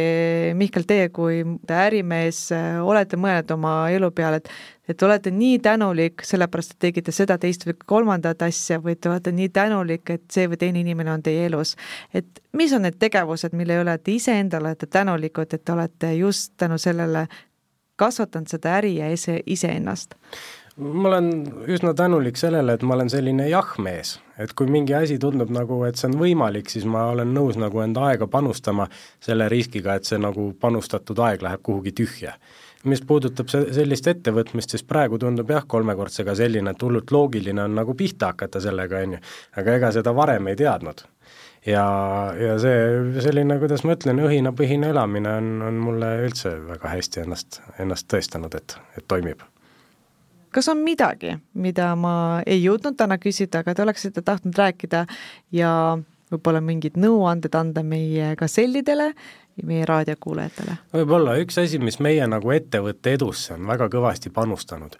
Mihkel, 0.59 0.87
teie 0.89 1.11
kui 1.15 1.43
ärimees 1.69 2.49
äh, 2.57 2.81
olete 2.85 3.21
mõelnud 3.21 3.55
oma 3.59 3.79
elu 3.95 4.13
peale, 4.15 4.43
et 4.43 4.53
et 4.89 4.97
te 4.97 5.05
olete 5.05 5.31
nii 5.31 5.59
tänulik 5.61 6.23
sellepärast, 6.25 6.71
et 6.73 6.79
tegite 6.87 7.13
seda, 7.13 7.37
teist 7.39 7.67
või 7.69 7.75
kolmandat 7.93 8.41
asja 8.47 8.79
või 8.81 8.95
te 8.97 9.11
olete 9.11 9.35
nii 9.37 9.51
tänulik, 9.53 10.09
et 10.15 10.25
see 10.33 10.49
või 10.49 10.57
teine 10.63 10.81
inimene 10.81 11.13
on 11.13 11.23
teie 11.23 11.45
elus. 11.47 11.75
et 12.15 12.41
mis 12.57 12.73
on 12.73 12.83
need 12.83 12.97
tegevused, 12.99 13.53
mille 13.53 13.77
üle 13.83 13.99
te 13.99 14.17
iseendale 14.17 14.73
olete 14.73 14.87
tänulikud, 14.87 15.53
et 15.53 15.65
te 15.65 15.73
olete 15.73 16.15
just 16.17 16.55
tänu 16.57 16.79
sellele 16.79 17.27
kasvatanud 17.99 18.49
seda 18.51 18.79
äri 18.79 18.97
ja 19.01 19.11
ise, 19.13 19.41
iseennast? 19.47 20.17
ma 20.79 21.09
olen 21.09 21.31
üsna 21.67 21.91
tänulik 21.95 22.37
sellele, 22.39 22.77
et 22.79 22.83
ma 22.87 22.95
olen 22.95 23.11
selline 23.11 23.49
jah-mees, 23.51 24.13
et 24.39 24.53
kui 24.55 24.71
mingi 24.71 24.95
asi 24.95 25.19
tundub 25.19 25.51
nagu, 25.51 25.81
et 25.89 25.99
see 25.99 26.07
on 26.11 26.15
võimalik, 26.21 26.71
siis 26.71 26.87
ma 26.87 27.09
olen 27.13 27.33
nõus 27.35 27.59
nagu 27.59 27.83
enda 27.83 28.07
aega 28.13 28.29
panustama 28.31 28.87
selle 29.25 29.49
riskiga, 29.51 29.99
et 29.99 30.07
see 30.07 30.21
nagu 30.23 30.53
panustatud 30.61 31.19
aeg 31.27 31.43
läheb 31.43 31.65
kuhugi 31.67 31.95
tühja. 32.03 32.39
mis 32.85 33.01
puudutab 33.03 33.49
se-, 33.51 33.73
sellist 33.75 34.07
ettevõtmist, 34.07 34.71
siis 34.71 34.85
praegu 34.87 35.19
tundub 35.19 35.51
jah, 35.51 35.67
kolmekordsega 35.67 36.35
selline, 36.39 36.71
et 36.71 36.83
hullult 36.83 37.11
loogiline 37.11 37.63
on 37.63 37.75
nagu 37.75 37.95
pihta 37.99 38.31
hakata 38.31 38.61
sellega, 38.63 39.03
on 39.03 39.17
ju, 39.17 39.23
aga 39.59 39.75
ega 39.81 39.91
seda 39.99 40.15
varem 40.15 40.47
ei 40.47 40.57
teadnud 40.57 41.03
ja, 41.67 41.85
ja 42.39 42.57
see 42.63 43.23
selline, 43.25 43.59
kuidas 43.63 43.85
ma 43.87 43.97
ütlen, 43.97 44.21
õhinapõhine 44.25 44.93
elamine 44.93 45.37
on, 45.41 45.51
on 45.69 45.81
mulle 45.83 46.13
üldse 46.27 46.55
väga 46.69 46.93
hästi 46.95 47.25
ennast, 47.25 47.61
ennast 47.83 48.09
tõestanud, 48.13 48.55
et, 48.59 48.77
et 48.99 49.07
toimib. 49.09 49.43
kas 50.55 50.69
on 50.73 50.83
midagi, 50.85 51.37
mida 51.55 51.95
ma 51.97 52.15
ei 52.47 52.63
jõudnud 52.63 52.97
täna 52.99 53.19
küsida, 53.23 53.63
aga 53.63 53.75
te 53.75 53.85
oleksite 53.85 54.23
tahtnud 54.23 54.57
rääkida 54.59 55.05
ja 55.55 55.73
võib-olla 56.33 56.63
mingid 56.65 56.99
nõuanded 57.01 57.55
anda 57.57 57.83
meie 57.83 58.35
gasellidele 58.37 59.13
ja 59.13 59.67
meie 59.67 59.87
raadiokuulajatele? 59.89 60.79
võib-olla 60.95 61.39
üks 61.43 61.61
asi, 61.61 61.81
mis 61.83 62.01
meie 62.05 62.27
nagu 62.31 62.55
ettevõtte 62.55 63.17
edusse 63.19 63.55
on 63.57 63.69
väga 63.69 63.91
kõvasti 63.93 64.33
panustanud 64.35 64.99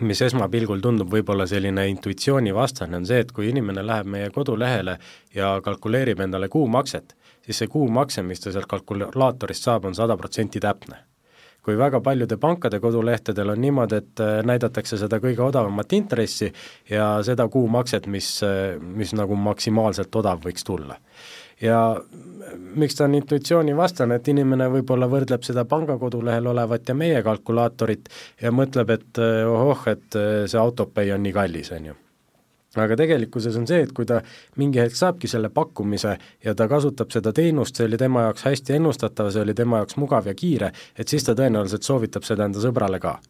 mis 0.00 0.22
esmapilgul 0.22 0.80
tundub 0.82 1.10
võib-olla 1.12 1.46
selline 1.46 1.86
intuitsioonivastane, 1.92 2.96
on 2.96 3.06
see, 3.06 3.20
et 3.24 3.32
kui 3.32 3.48
inimene 3.50 3.84
läheb 3.86 4.08
meie 4.10 4.30
kodulehele 4.34 4.98
ja 5.34 5.54
kalkuleerib 5.64 6.20
endale 6.24 6.48
kuumakset, 6.48 7.16
siis 7.44 7.62
see 7.62 7.70
kuumakse, 7.70 8.22
mis 8.22 8.40
ta 8.42 8.52
sealt 8.52 8.70
kalkulaatorist 8.70 9.68
saab, 9.68 9.90
on 9.90 9.94
sada 9.94 10.16
protsenti 10.16 10.60
täpne. 10.60 11.04
kui 11.64 11.78
väga 11.80 11.96
paljude 12.04 12.36
pankade 12.36 12.76
kodulehtedel 12.80 13.48
on 13.48 13.60
niimoodi, 13.60 13.96
et 13.96 14.20
äh, 14.20 14.42
näidatakse 14.44 14.98
seda 15.00 15.16
kõige 15.16 15.40
odavamat 15.40 15.92
intressi 15.96 16.50
ja 16.90 17.22
seda 17.24 17.46
kuumakset, 17.48 18.06
mis, 18.06 18.42
äh, 18.44 18.76
mis 18.80 19.14
nagu 19.16 19.36
maksimaalselt 19.36 20.16
odav 20.20 20.44
võiks 20.44 20.64
tulla 20.64 20.98
ja 21.62 21.78
miks 22.74 22.94
ta 22.98 23.04
on 23.04 23.14
intuitsioonivastane, 23.18 24.18
et 24.18 24.28
inimene 24.28 24.68
võib-olla 24.72 25.08
võrdleb 25.10 25.44
seda 25.46 25.64
panga 25.68 25.98
kodulehel 25.98 26.46
olevat 26.52 26.88
ja 26.88 26.96
meie 26.98 27.22
kalkulaatorit 27.22 28.08
ja 28.42 28.52
mõtleb, 28.54 28.94
et 28.96 29.20
eh, 29.22 29.42
ohoh, 29.48 29.84
et 29.90 30.18
eh, 30.18 30.46
see 30.50 30.60
autopay 30.60 31.12
on 31.14 31.22
nii 31.24 31.36
kallis, 31.36 31.72
on 31.76 31.92
ju 31.92 32.00
aga 32.74 32.96
tegelikkuses 32.98 33.54
on 33.54 33.68
see, 33.70 33.84
et 33.86 33.92
kui 33.94 34.06
ta 34.08 34.16
mingi 34.58 34.80
hetk 34.82 34.96
saabki 34.98 35.28
selle 35.30 35.46
pakkumise 35.54 36.16
ja 36.44 36.54
ta 36.58 36.66
kasutab 36.70 37.12
seda 37.14 37.30
teenust, 37.36 37.78
see 37.78 37.86
oli 37.86 38.00
tema 38.00 38.26
jaoks 38.28 38.48
hästi 38.48 38.74
ennustatav, 38.80 39.30
see 39.30 39.44
oli 39.46 39.54
tema 39.54 39.82
jaoks 39.82 39.98
mugav 40.02 40.26
ja 40.26 40.34
kiire, 40.34 40.72
et 40.98 41.06
siis 41.06 41.22
ta 41.22 41.36
tõenäoliselt 41.38 41.86
soovitab 41.86 42.26
seda 42.26 42.48
enda 42.48 42.62
sõbrale 42.64 42.98
ka 43.02 43.20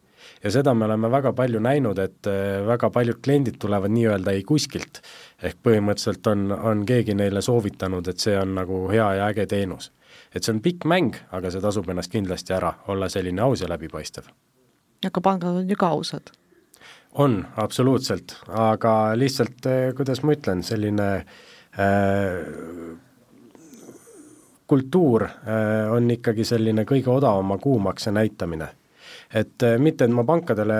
ja 0.43 0.51
seda 0.53 0.73
me 0.77 0.85
oleme 0.87 1.09
väga 1.11 1.33
palju 1.35 1.61
näinud, 1.63 1.99
et 2.01 2.29
äh, 2.29 2.61
väga 2.67 2.89
paljud 2.93 3.21
kliendid 3.23 3.59
tulevad 3.61 3.93
nii-öelda 3.93 4.35
ei 4.35 4.43
kuskilt. 4.47 5.01
Ehk 5.43 5.57
põhimõtteliselt 5.63 6.27
on, 6.31 6.51
on 6.51 6.85
keegi 6.85 7.15
neile 7.17 7.41
soovitanud, 7.41 8.07
et 8.07 8.23
see 8.23 8.37
on 8.39 8.55
nagu 8.55 8.85
hea 8.91 9.07
ja 9.19 9.27
äge 9.27 9.45
teenus. 9.51 9.91
et 10.35 10.43
see 10.43 10.53
on 10.53 10.61
pikk 10.61 10.85
mäng, 10.85 11.15
aga 11.31 11.51
see 11.51 11.61
tasub 11.63 11.89
ennast 11.89 12.11
kindlasti 12.11 12.53
ära, 12.53 12.73
olla 12.87 13.09
selline 13.09 13.41
aus 13.41 13.61
ja 13.61 13.69
läbipaistev. 13.69 14.31
aga 15.05 15.21
pangad 15.21 15.61
on 15.63 15.69
ju 15.69 15.75
ka 15.75 15.87
ausad? 15.87 16.31
on, 17.13 17.45
absoluutselt, 17.55 18.37
aga 18.47 19.11
lihtsalt, 19.15 19.65
äh, 19.65 19.93
kuidas 19.95 20.23
ma 20.23 20.35
ütlen, 20.35 20.63
selline 20.63 21.09
äh, 21.15 22.95
kultuur 24.67 25.23
äh, 25.23 25.91
on 25.91 26.11
ikkagi 26.11 26.43
selline 26.43 26.83
kõige 26.83 27.11
odavama 27.11 27.57
kuumakse 27.57 28.11
näitamine 28.11 28.67
et 29.35 29.63
äh, 29.63 29.75
mitte, 29.81 30.05
et 30.05 30.13
ma 30.15 30.23
pankadele 30.27 30.75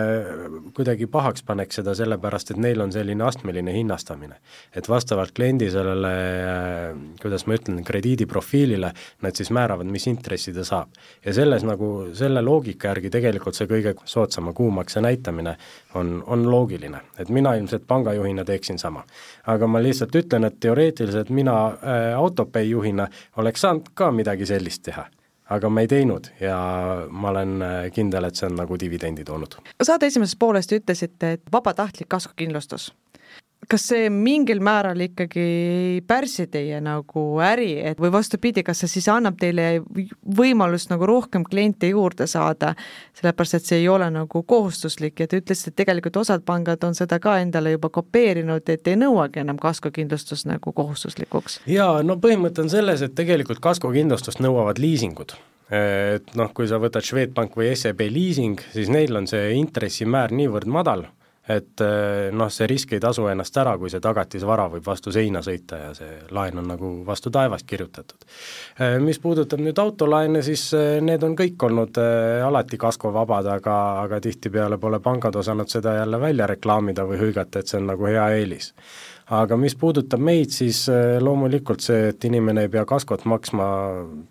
kuidagi 0.75 1.07
pahaks 1.11 1.43
paneks 1.45 1.81
seda, 1.81 1.95
sellepärast 1.97 2.53
et 2.53 2.59
neil 2.61 2.79
on 2.83 2.93
selline 2.93 3.25
astmeline 3.27 3.73
hinnastamine. 3.75 4.37
et 4.75 4.87
vastavalt 4.89 5.33
kliendi 5.35 5.67
sellele, 5.71 6.11
äh, 6.51 6.95
kuidas 7.21 7.45
ma 7.47 7.57
ütlen, 7.57 7.81
krediidiprofiilile, 7.83 8.91
nad 9.21 9.35
siis 9.35 9.51
määravad, 9.51 9.89
mis 9.91 10.07
intressi 10.07 10.53
ta 10.53 10.63
saab. 10.63 10.95
ja 11.25 11.33
selles 11.33 11.63
nagu, 11.67 11.91
selle 12.13 12.41
loogika 12.41 12.93
järgi 12.93 13.11
tegelikult 13.17 13.59
see 13.59 13.67
kõige 13.67 13.95
soodsama 14.05 14.53
kuumakse 14.53 15.01
näitamine 15.03 15.57
on, 15.95 16.23
on 16.27 16.47
loogiline. 16.51 17.01
et 17.19 17.29
mina 17.29 17.55
ilmselt 17.59 17.87
pangajuhina 17.87 18.45
teeksin 18.45 18.79
sama. 18.79 19.03
aga 19.45 19.67
ma 19.67 19.83
lihtsalt 19.83 20.15
ütlen, 20.15 20.47
et 20.47 20.59
teoreetiliselt 20.59 21.29
mina 21.29 21.57
äh, 21.67 22.15
autopay 22.15 22.69
juhina 22.69 23.07
oleks 23.37 23.61
saanud 23.61 23.91
ka 23.93 24.11
midagi 24.11 24.45
sellist 24.45 24.83
teha 24.83 25.09
aga 25.49 25.69
me 25.69 25.85
ei 25.85 25.87
teinud 25.87 26.31
ja 26.39 26.57
ma 27.09 27.29
olen 27.29 27.61
äh, 27.61 27.79
kindel, 27.93 28.29
et 28.29 28.35
see 28.35 28.49
on 28.49 28.55
nagu 28.59 28.79
dividendi 28.79 29.23
toonud. 29.23 29.57
saade 29.83 30.09
esimeses 30.09 30.37
pooles 30.39 30.67
te 30.67 30.79
ütlesite, 30.81 31.31
et 31.37 31.51
vabatahtlik 31.51 32.09
kaskokindlustus 32.09 32.91
kas 33.69 33.87
see 33.91 34.09
mingil 34.13 34.59
määral 34.63 34.99
ikkagi 35.05 35.43
ei 35.43 36.01
pärsi 36.07 36.47
teie 36.51 36.79
nagu 36.83 37.23
äri, 37.43 37.71
et 37.91 38.01
või 38.01 38.11
vastupidi, 38.13 38.63
kas 38.65 38.83
see 38.83 38.91
siis 38.97 39.07
annab 39.11 39.39
teile 39.41 39.81
võimalust 40.37 40.91
nagu 40.91 41.07
rohkem 41.09 41.45
kliente 41.47 41.89
juurde 41.91 42.27
saada, 42.29 42.73
sellepärast 43.17 43.59
et 43.59 43.71
see 43.71 43.81
ei 43.83 43.89
ole 43.91 44.09
nagu 44.13 44.43
kohustuslik 44.43 45.23
ja 45.23 45.29
te 45.29 45.41
ütlesite, 45.41 45.73
et 45.73 45.79
tegelikult 45.83 46.21
osad 46.21 46.45
pangad 46.45 46.83
on 46.87 46.95
seda 46.97 47.19
ka 47.23 47.39
endale 47.43 47.75
juba 47.75 47.89
kopeerinud, 47.93 48.69
et 48.69 48.87
ei 48.91 48.99
nõuagi 48.99 49.41
enam 49.43 49.59
kaskokindlustust 49.61 50.49
nagu 50.49 50.75
kohustuslikuks? 50.75 51.61
jaa, 51.69 51.99
no 52.03 52.19
põhimõte 52.21 52.65
on 52.65 52.71
selles, 52.71 53.03
et 53.05 53.17
tegelikult 53.17 53.63
kaskokindlustust 53.63 54.43
nõuavad 54.43 54.81
liisingud 54.81 55.37
et 55.73 56.35
noh, 56.37 56.51
kui 56.53 56.67
sa 56.69 56.77
võtad 56.81 57.05
Swedbank 57.05 57.55
või 57.57 57.71
SEB 57.73 58.05
liising, 58.13 58.61
siis 58.73 58.91
neil 58.93 59.17
on 59.17 59.25
see 59.29 59.55
intressimäär 59.57 60.33
niivõrd 60.35 60.69
madal, 60.69 61.07
et 61.47 61.81
eh, 61.81 62.31
noh, 62.33 62.49
see 62.49 62.67
risk 62.69 62.95
ei 62.95 63.01
tasu 63.01 63.27
ennast 63.29 63.57
ära, 63.61 63.75
kui 63.77 63.91
see 63.93 64.01
tagatisvara 64.01 64.65
võib 64.73 64.85
vastu 64.87 65.13
seina 65.13 65.43
sõita 65.45 65.79
ja 65.81 65.89
see 65.97 66.13
laen 66.33 66.61
on 66.61 66.69
nagu 66.73 66.91
vastu 67.05 67.29
taevast 67.33 67.67
kirjutatud. 67.69 68.25
Eh, 68.79 68.97
mis 69.03 69.19
puudutab 69.21 69.61
nüüd 69.61 69.79
autolaene, 69.81 70.41
siis 70.45 70.67
eh, 70.77 70.97
need 71.05 71.23
on 71.25 71.35
kõik 71.37 71.67
olnud 71.69 71.99
alati 72.45 72.79
kaskovabad, 72.81 73.49
aga, 73.59 73.75
aga 74.05 74.21
tihtipeale 74.23 74.79
pole 74.81 74.99
pangad 75.03 75.35
osanud 75.37 75.69
seda 75.69 75.99
jälle 75.99 76.19
välja 76.21 76.47
reklaamida 76.49 77.05
või 77.05 77.21
hõigata, 77.21 77.61
et 77.61 77.69
see 77.69 77.81
on 77.81 77.91
nagu 77.93 78.09
hea 78.09 78.25
eelis 78.39 78.73
aga 79.35 79.57
mis 79.57 79.73
puudutab 79.73 80.21
meid, 80.21 80.51
siis 80.53 80.83
loomulikult 81.21 81.81
see, 81.81 82.11
et 82.11 82.25
inimene 82.29 82.67
ei 82.67 82.69
pea 82.69 82.83
kaskot 82.85 83.23
maksma, 83.25 83.67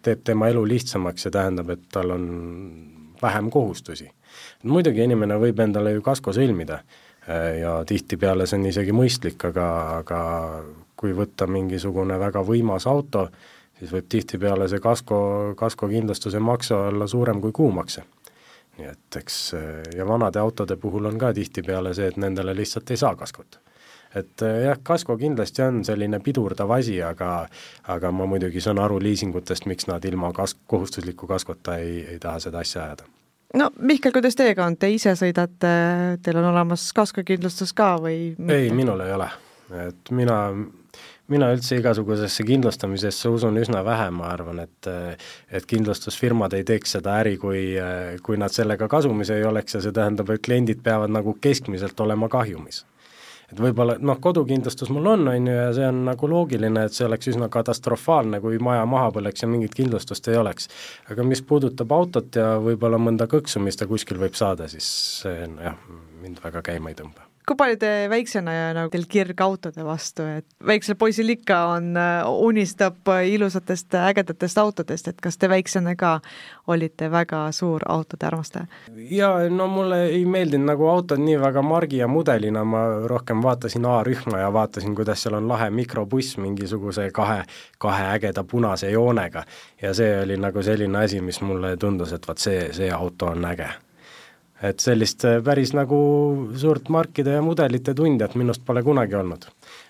teeb 0.06 0.22
tema 0.22 0.46
elu 0.52 0.62
lihtsamaks 0.70 1.26
ja 1.26 1.32
tähendab, 1.34 1.72
et 1.74 1.88
tal 1.90 2.14
on 2.14 2.28
vähem 3.22 3.50
kohustusi. 3.50 4.10
muidugi 4.62 5.02
inimene 5.02 5.34
võib 5.38 5.60
endale 5.60 5.92
ju 5.92 6.02
kasko 6.02 6.32
sõlmida 6.32 6.82
Äh, 7.28 7.58
ja 7.60 7.84
tihtipeale 7.84 8.46
see 8.46 8.58
on 8.60 8.66
isegi 8.68 8.92
mõistlik, 8.92 9.40
aga, 9.48 9.66
aga 10.02 10.18
kui 11.00 11.14
võtta 11.16 11.46
mingisugune 11.48 12.18
väga 12.20 12.42
võimas 12.44 12.84
auto, 12.90 13.28
siis 13.78 13.92
võib 13.94 14.10
tihtipeale 14.12 14.68
see 14.68 14.82
kasko, 14.84 15.20
kaskokindlustuse 15.56 16.40
makse 16.44 16.76
olla 16.76 17.08
suurem 17.08 17.40
kui 17.40 17.52
kuumakse. 17.52 18.04
nii 18.74 18.88
et 18.90 19.16
eks 19.16 19.38
äh, 19.54 19.82
ja 19.96 20.04
vanade 20.06 20.38
autode 20.38 20.76
puhul 20.76 21.06
on 21.06 21.18
ka 21.18 21.32
tihtipeale 21.32 21.94
see, 21.94 22.10
et 22.12 22.16
nendele 22.20 22.54
lihtsalt 22.54 22.90
ei 22.90 23.00
saa 23.00 23.16
kaskot. 23.16 23.60
Et 24.14 24.42
äh, 24.42 24.60
jah, 24.68 24.78
kasko 24.82 25.16
kindlasti 25.18 25.62
on 25.64 25.82
selline 25.86 26.20
pidurdav 26.24 26.70
asi, 26.76 27.00
aga 27.02 27.46
aga 27.94 28.12
ma 28.14 28.28
muidugi 28.30 28.62
saan 28.64 28.80
aru 28.82 29.00
liisingutest, 29.02 29.66
miks 29.70 29.88
nad 29.90 30.04
ilma 30.04 30.32
kas-, 30.36 30.56
kohustusliku 30.70 31.28
kaskota 31.30 31.78
ei, 31.82 32.00
ei 32.14 32.22
taha 32.22 32.42
seda 32.46 32.62
asja 32.64 32.84
ajada 32.84 33.10
no 33.58 33.70
Mihkel, 33.78 34.14
kuidas 34.14 34.38
teiega 34.38 34.66
on, 34.66 34.78
te 34.78 34.90
ise 34.92 35.16
sõidate, 35.18 35.74
teil 36.22 36.40
on 36.40 36.50
olemas 36.52 36.86
kaskokindlustus 36.96 37.74
ka 37.76 37.94
või? 38.02 38.32
ei, 38.48 38.70
minul 38.74 39.02
ei 39.04 39.12
ole. 39.16 39.28
et 39.88 40.14
mina, 40.14 40.38
mina 41.32 41.50
üldse 41.54 41.78
igasugusesse 41.80 42.46
kindlustamisesse 42.46 43.30
usun 43.32 43.58
üsna 43.58 43.82
vähe, 43.86 44.08
ma 44.14 44.30
arvan, 44.30 44.62
et 44.66 44.90
et 45.50 45.66
kindlustusfirmad 45.70 46.54
ei 46.54 46.66
teeks 46.68 46.98
seda 46.98 47.18
äri, 47.22 47.36
kui, 47.40 47.66
kui 48.22 48.38
nad 48.38 48.54
sellega 48.54 48.88
kasumis 48.88 49.34
ei 49.34 49.46
oleks 49.48 49.78
ja 49.78 49.84
see 49.84 49.94
tähendab, 49.94 50.30
et 50.30 50.44
kliendid 50.44 50.82
peavad 50.86 51.14
nagu 51.14 51.36
keskmiselt 51.40 52.00
olema 52.06 52.30
kahjumis 52.30 52.84
et 53.54 53.62
võib-olla 53.62 53.96
noh, 54.02 54.18
kodukindlustus 54.22 54.90
mul 54.94 55.12
on, 55.14 55.28
on 55.30 55.50
ju, 55.50 55.54
ja 55.54 55.68
see 55.76 55.86
on 55.88 56.02
nagu 56.08 56.30
loogiline, 56.30 56.86
et 56.88 56.96
see 56.96 57.06
oleks 57.06 57.30
üsna 57.34 57.48
katastrofaalne, 57.52 58.40
kui 58.44 58.58
maja 58.62 58.86
maha 58.90 59.12
põleks 59.14 59.46
ja 59.46 59.50
mingit 59.50 59.76
kindlustust 59.78 60.28
ei 60.32 60.40
oleks. 60.40 60.68
aga 61.10 61.26
mis 61.26 61.42
puudutab 61.46 61.92
autot 61.94 62.40
ja 62.40 62.54
võib-olla 62.62 62.98
mõnda 62.98 63.28
kõksu, 63.30 63.62
mis 63.62 63.78
ta 63.78 63.88
kuskil 63.90 64.18
võib 64.20 64.34
saada, 64.38 64.68
siis 64.70 64.90
see 65.22 65.46
on 65.46 65.60
jah, 65.62 65.78
mind 66.22 66.42
väga 66.44 66.64
käima 66.72 66.92
ei 66.92 66.98
tõmba 66.98 67.33
kui 67.48 67.56
palju 67.56 67.76
te 67.76 67.90
väiksena 68.08 68.52
ja 68.52 68.68
nagu 68.76 68.88
teil 68.92 69.04
kirg 69.10 69.40
autode 69.44 69.84
vastu, 69.84 70.24
et 70.38 70.46
väiksel 70.66 70.96
poisil 70.96 71.28
ikka 71.34 71.58
on, 71.74 71.90
äh, 71.96 72.24
unistab 72.24 73.10
ilusatest 73.28 73.94
ägedatest 74.00 74.58
autodest, 74.58 75.08
et 75.08 75.20
kas 75.20 75.36
te 75.38 75.48
väiksena 75.48 75.94
ka 75.96 76.14
olite 76.66 77.10
väga 77.10 77.44
suur 77.52 77.84
autode 77.88 78.26
armastaja? 78.26 78.66
jaa, 79.10 79.48
no 79.50 79.68
mulle 79.68 80.04
ei 80.06 80.24
meeldinud 80.24 80.72
nagu 80.72 80.88
autod 80.88 81.20
nii 81.20 81.36
väga 81.40 81.62
margi 81.62 82.00
ja 82.00 82.08
mudelina, 82.08 82.64
ma 82.64 82.84
rohkem 83.12 83.42
vaatasin 83.42 83.86
A-rühma 83.86 84.40
ja 84.40 84.52
vaatasin, 84.52 84.94
kuidas 84.94 85.22
seal 85.22 85.36
on 85.40 85.48
lahe 85.48 85.70
mikrobuss 85.70 86.38
mingisuguse 86.40 87.10
kahe, 87.12 87.42
kahe 87.78 88.10
ägeda 88.16 88.44
punase 88.44 88.90
joonega. 88.90 89.44
ja 89.82 89.94
see 89.94 90.20
oli 90.22 90.36
nagu 90.36 90.62
selline 90.62 91.04
asi, 91.04 91.20
mis 91.20 91.40
mulle 91.40 91.76
tundus, 91.76 92.12
et 92.12 92.28
vaat 92.28 92.38
see, 92.38 92.72
see 92.72 92.92
auto 92.92 93.26
on 93.26 93.44
äge 93.44 93.68
et 94.62 94.80
sellist 94.80 95.24
äh, 95.26 95.40
päris 95.44 95.72
nagu 95.74 95.96
suurt 96.58 96.88
markide 96.92 97.34
ja 97.36 97.42
mudelite 97.42 97.94
tundjat 97.94 98.36
minust 98.38 98.62
pole 98.66 98.82
kunagi 98.86 99.16
olnud. 99.18 99.46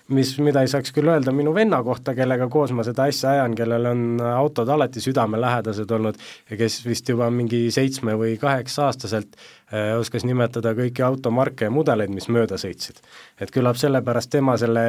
mis, 0.07 0.35
mida 0.39 0.61
ei 0.61 0.69
saaks 0.69 0.93
küll 0.93 1.09
öelda 1.09 1.31
minu 1.33 1.53
venna 1.53 1.79
kohta, 1.83 2.13
kellega 2.17 2.47
koos 2.49 2.71
ma 2.77 2.83
seda 2.85 3.07
asja 3.09 3.31
ajan, 3.31 3.55
kellel 3.57 3.85
on 3.89 4.01
autod 4.21 4.69
alati 4.69 5.01
südamelähedased 5.01 5.91
olnud 5.97 6.19
ja 6.49 6.57
kes 6.57 6.79
vist 6.85 7.09
juba 7.09 7.29
mingi 7.33 7.71
seitsme 7.73 8.17
või 8.17 8.35
kaheksa-aastaselt 8.41 9.37
äh, 9.37 9.93
oskas 9.99 10.25
nimetada 10.25 10.75
kõiki 10.77 11.05
automarke 11.05 11.69
ja 11.69 11.73
mudeleid, 11.73 12.13
mis 12.13 12.29
mööda 12.29 12.57
sõitsid. 12.61 13.01
et 13.39 13.53
küllap 13.53 13.77
sellepärast 13.81 14.33
tema 14.33 14.57
selle 14.57 14.85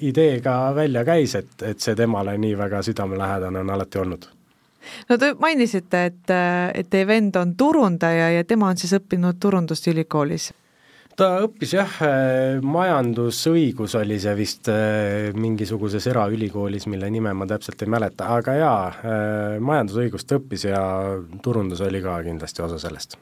idee 0.00 0.40
ka 0.44 0.74
välja 0.76 1.04
käis, 1.04 1.34
et, 1.34 1.52
et 1.62 1.80
see 1.80 1.96
temale 1.96 2.38
nii 2.38 2.56
väga 2.58 2.82
südamelähedane 2.84 3.64
on 3.64 3.76
alati 3.76 4.04
olnud 4.04 4.32
no 5.08 5.18
te 5.20 5.32
mainisite, 5.40 6.04
et, 6.10 6.34
et 6.74 6.90
teie 6.90 7.06
vend 7.08 7.36
on 7.40 7.56
turundaja 7.56 8.30
ja 8.36 8.44
tema 8.44 8.72
on 8.72 8.80
siis 8.80 8.94
õppinud 8.98 9.40
turundust 9.40 9.88
ülikoolis 9.90 10.52
ta 11.18 11.28
õppis 11.46 11.74
jah, 11.76 11.98
majandusõigus 12.66 13.94
oli 14.00 14.16
see 14.22 14.34
vist 14.38 14.70
äh, 14.72 15.30
mingisuguses 15.38 16.08
eraülikoolis, 16.10 16.88
mille 16.90 17.10
nime 17.12 17.34
ma 17.38 17.46
täpselt 17.50 17.84
ei 17.86 17.92
mäleta, 17.94 18.32
aga 18.34 18.56
jaa, 18.58 18.80
äh, 18.88 19.60
majandusõigust 19.62 20.34
õppis 20.40 20.66
ja 20.70 20.82
turundus 21.44 21.84
oli 21.86 22.02
ka 22.02 22.18
kindlasti 22.26 22.66
osa 22.66 22.80
sellest 22.82 23.18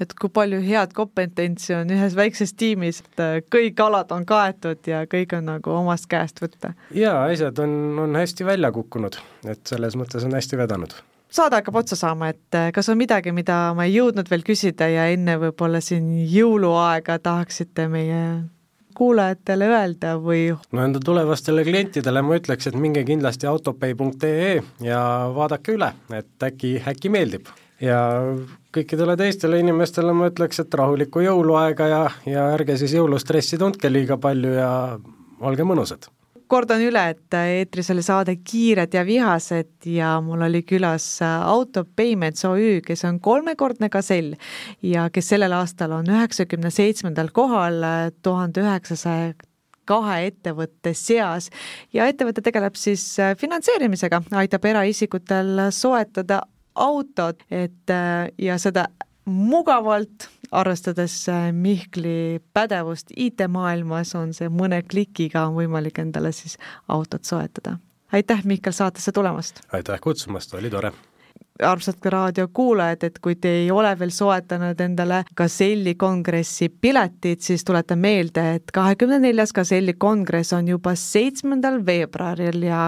et 0.00 0.14
kui 0.18 0.30
palju 0.32 0.60
head 0.64 0.94
kompetentsi 0.96 1.74
on 1.76 1.92
ühes 1.92 2.16
väikses 2.16 2.54
tiimis, 2.58 3.02
et 3.04 3.22
äh, 3.22 3.38
kõik 3.52 3.80
alad 3.84 4.12
on 4.14 4.26
kaetud 4.28 4.88
ja 4.88 5.04
kõik 5.10 5.36
on 5.38 5.50
nagu 5.52 5.74
omast 5.76 6.08
käest 6.10 6.42
võtta. 6.42 6.74
jaa, 6.96 7.26
asjad 7.28 7.58
on, 7.64 7.98
on 8.06 8.20
hästi 8.20 8.46
välja 8.48 8.72
kukkunud, 8.72 9.18
et 9.48 9.64
selles 9.68 9.98
mõttes 9.98 10.24
on 10.28 10.38
hästi 10.38 10.60
vedanud 10.60 10.96
saade 11.32 11.56
hakkab 11.56 11.78
otsa 11.80 11.96
saama, 11.96 12.28
et 12.32 12.56
äh, 12.56 12.70
kas 12.76 12.90
on 12.92 12.98
midagi, 13.00 13.32
mida 13.32 13.72
ma 13.76 13.86
ei 13.88 13.96
jõudnud 13.96 14.28
veel 14.28 14.44
küsida 14.46 14.88
ja 14.92 15.06
enne 15.12 15.38
võib-olla 15.40 15.80
siin 15.80 16.10
jõuluaega 16.28 17.18
tahaksite 17.24 17.88
meie 17.92 18.24
kuulajatele 18.96 19.68
öelda 19.72 20.16
või? 20.20 20.44
no 20.72 20.84
enda 20.84 21.00
tulevastele 21.04 21.64
klientidele 21.64 22.22
ma 22.24 22.36
ütleks, 22.36 22.68
et 22.68 22.76
minge 22.78 23.04
kindlasti 23.08 23.48
autopay.ee 23.48 24.54
ja 24.84 25.02
vaadake 25.34 25.76
üle, 25.78 25.92
et 26.12 26.48
äkki, 26.48 26.76
äkki 26.92 27.12
meeldib 27.12 27.48
ja 27.82 27.98
kõikidele 28.74 29.16
teistele 29.18 29.60
inimestele 29.62 30.14
ma 30.16 30.30
ütleks, 30.30 30.62
et 30.62 30.74
rahulikku 30.78 31.24
jõuluaega 31.24 31.90
ja, 31.90 32.02
ja 32.28 32.48
ärge 32.54 32.78
siis 32.80 32.94
jõulustressi 32.96 33.58
tundke 33.60 33.90
liiga 33.90 34.18
palju 34.22 34.56
ja 34.56 34.72
olge 35.42 35.66
mõnusad. 35.66 36.08
kordan 36.52 36.82
üle, 36.84 37.02
et 37.14 37.34
eetris 37.34 37.88
oli 37.90 38.02
saade 38.04 38.34
Kiired 38.44 38.94
ja 38.94 39.04
vihased 39.08 39.86
ja 39.88 40.18
mul 40.20 40.42
oli 40.44 40.62
külas 40.68 41.06
Auto 41.24 41.84
Payments 41.96 42.44
OÜ, 42.44 42.80
kes 42.84 43.04
on 43.08 43.20
kolmekordne 43.20 43.88
gasell 43.88 44.34
ja 44.82 45.08
kes 45.10 45.32
sellel 45.32 45.52
aastal 45.56 45.96
on 45.96 46.10
üheksakümne 46.12 46.70
seitsmendal 46.70 47.32
kohal 47.32 47.80
tuhande 48.22 48.60
üheksasaja 48.60 49.32
kahe 49.84 50.28
ettevõtte 50.28 50.92
seas 50.94 51.48
ja 51.92 52.06
ettevõte 52.06 52.44
tegeleb 52.44 52.76
siis 52.78 53.16
finantseerimisega, 53.40 54.22
aitab 54.38 54.64
eraisikutel 54.70 55.70
soetada 55.74 56.44
autot, 56.74 57.42
et 57.50 57.90
äh, 57.90 58.28
ja 58.38 58.58
seda 58.58 58.86
mugavalt, 59.24 60.28
arvestades 60.50 61.28
äh, 61.28 61.52
Mihkli 61.52 62.40
pädevust 62.54 63.12
IT-maailmas, 63.16 64.14
on 64.14 64.34
see 64.36 64.50
mõne 64.52 64.82
klikiga 64.82 65.46
on 65.48 65.56
võimalik 65.56 66.02
endale 66.02 66.32
siis 66.32 66.58
autot 66.88 67.24
soetada. 67.24 67.78
aitäh, 68.12 68.44
Mihkel, 68.44 68.72
saatesse 68.72 69.12
tulemast! 69.12 69.64
aitäh 69.72 70.00
kutsumast, 70.00 70.54
oli 70.54 70.70
tore! 70.70 70.92
Armsad 71.66 72.04
raadiokuulajad, 72.04 73.06
et 73.08 73.18
kui 73.22 73.36
te 73.40 73.50
ei 73.62 73.70
ole 73.70 73.92
veel 73.98 74.12
soetanud 74.14 74.80
endale 74.80 75.22
Gazelli 75.36 75.94
kongressi 75.94 76.68
piletit, 76.68 77.40
siis 77.40 77.64
tuletan 77.64 77.98
meelde, 78.02 78.46
et 78.58 78.72
kahekümne 78.74 79.18
neljas 79.22 79.52
Gazelli 79.52 79.94
kongress 79.98 80.52
on 80.56 80.68
juba 80.68 80.94
seitsmendal 80.98 81.80
veebruaril 81.86 82.62
ja 82.68 82.84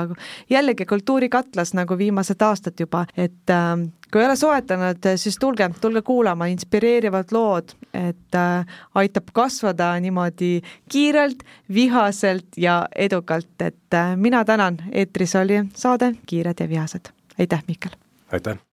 jällegi 0.50 0.86
kultuurikatlas 0.86 1.74
nagu 1.74 1.98
viimased 1.98 2.42
aastad 2.42 2.80
juba, 2.80 3.06
et 3.16 3.50
äh, 3.50 3.76
kui 4.14 4.22
ei 4.22 4.28
ole 4.28 4.36
soetanud, 4.38 5.08
siis 5.18 5.38
tulge, 5.42 5.66
tulge 5.80 6.02
kuulama, 6.06 6.46
inspireerivad 6.52 7.34
lood, 7.34 7.74
et 7.94 8.38
äh, 8.38 8.78
aitab 8.94 9.32
kasvada 9.34 9.90
niimoodi 10.00 10.60
kiirelt, 10.92 11.42
vihaselt 11.74 12.54
ja 12.56 12.84
edukalt, 12.94 13.54
et 13.58 13.94
äh, 13.98 14.14
mina 14.16 14.44
tänan, 14.44 14.78
eetris 14.92 15.36
oli 15.36 15.64
saade 15.74 16.14
Kiired 16.26 16.60
ja 16.60 16.68
vihased. 16.68 17.12
aitäh, 17.38 17.62
Mihkel! 17.66 18.03
Aitäh! 18.34 18.64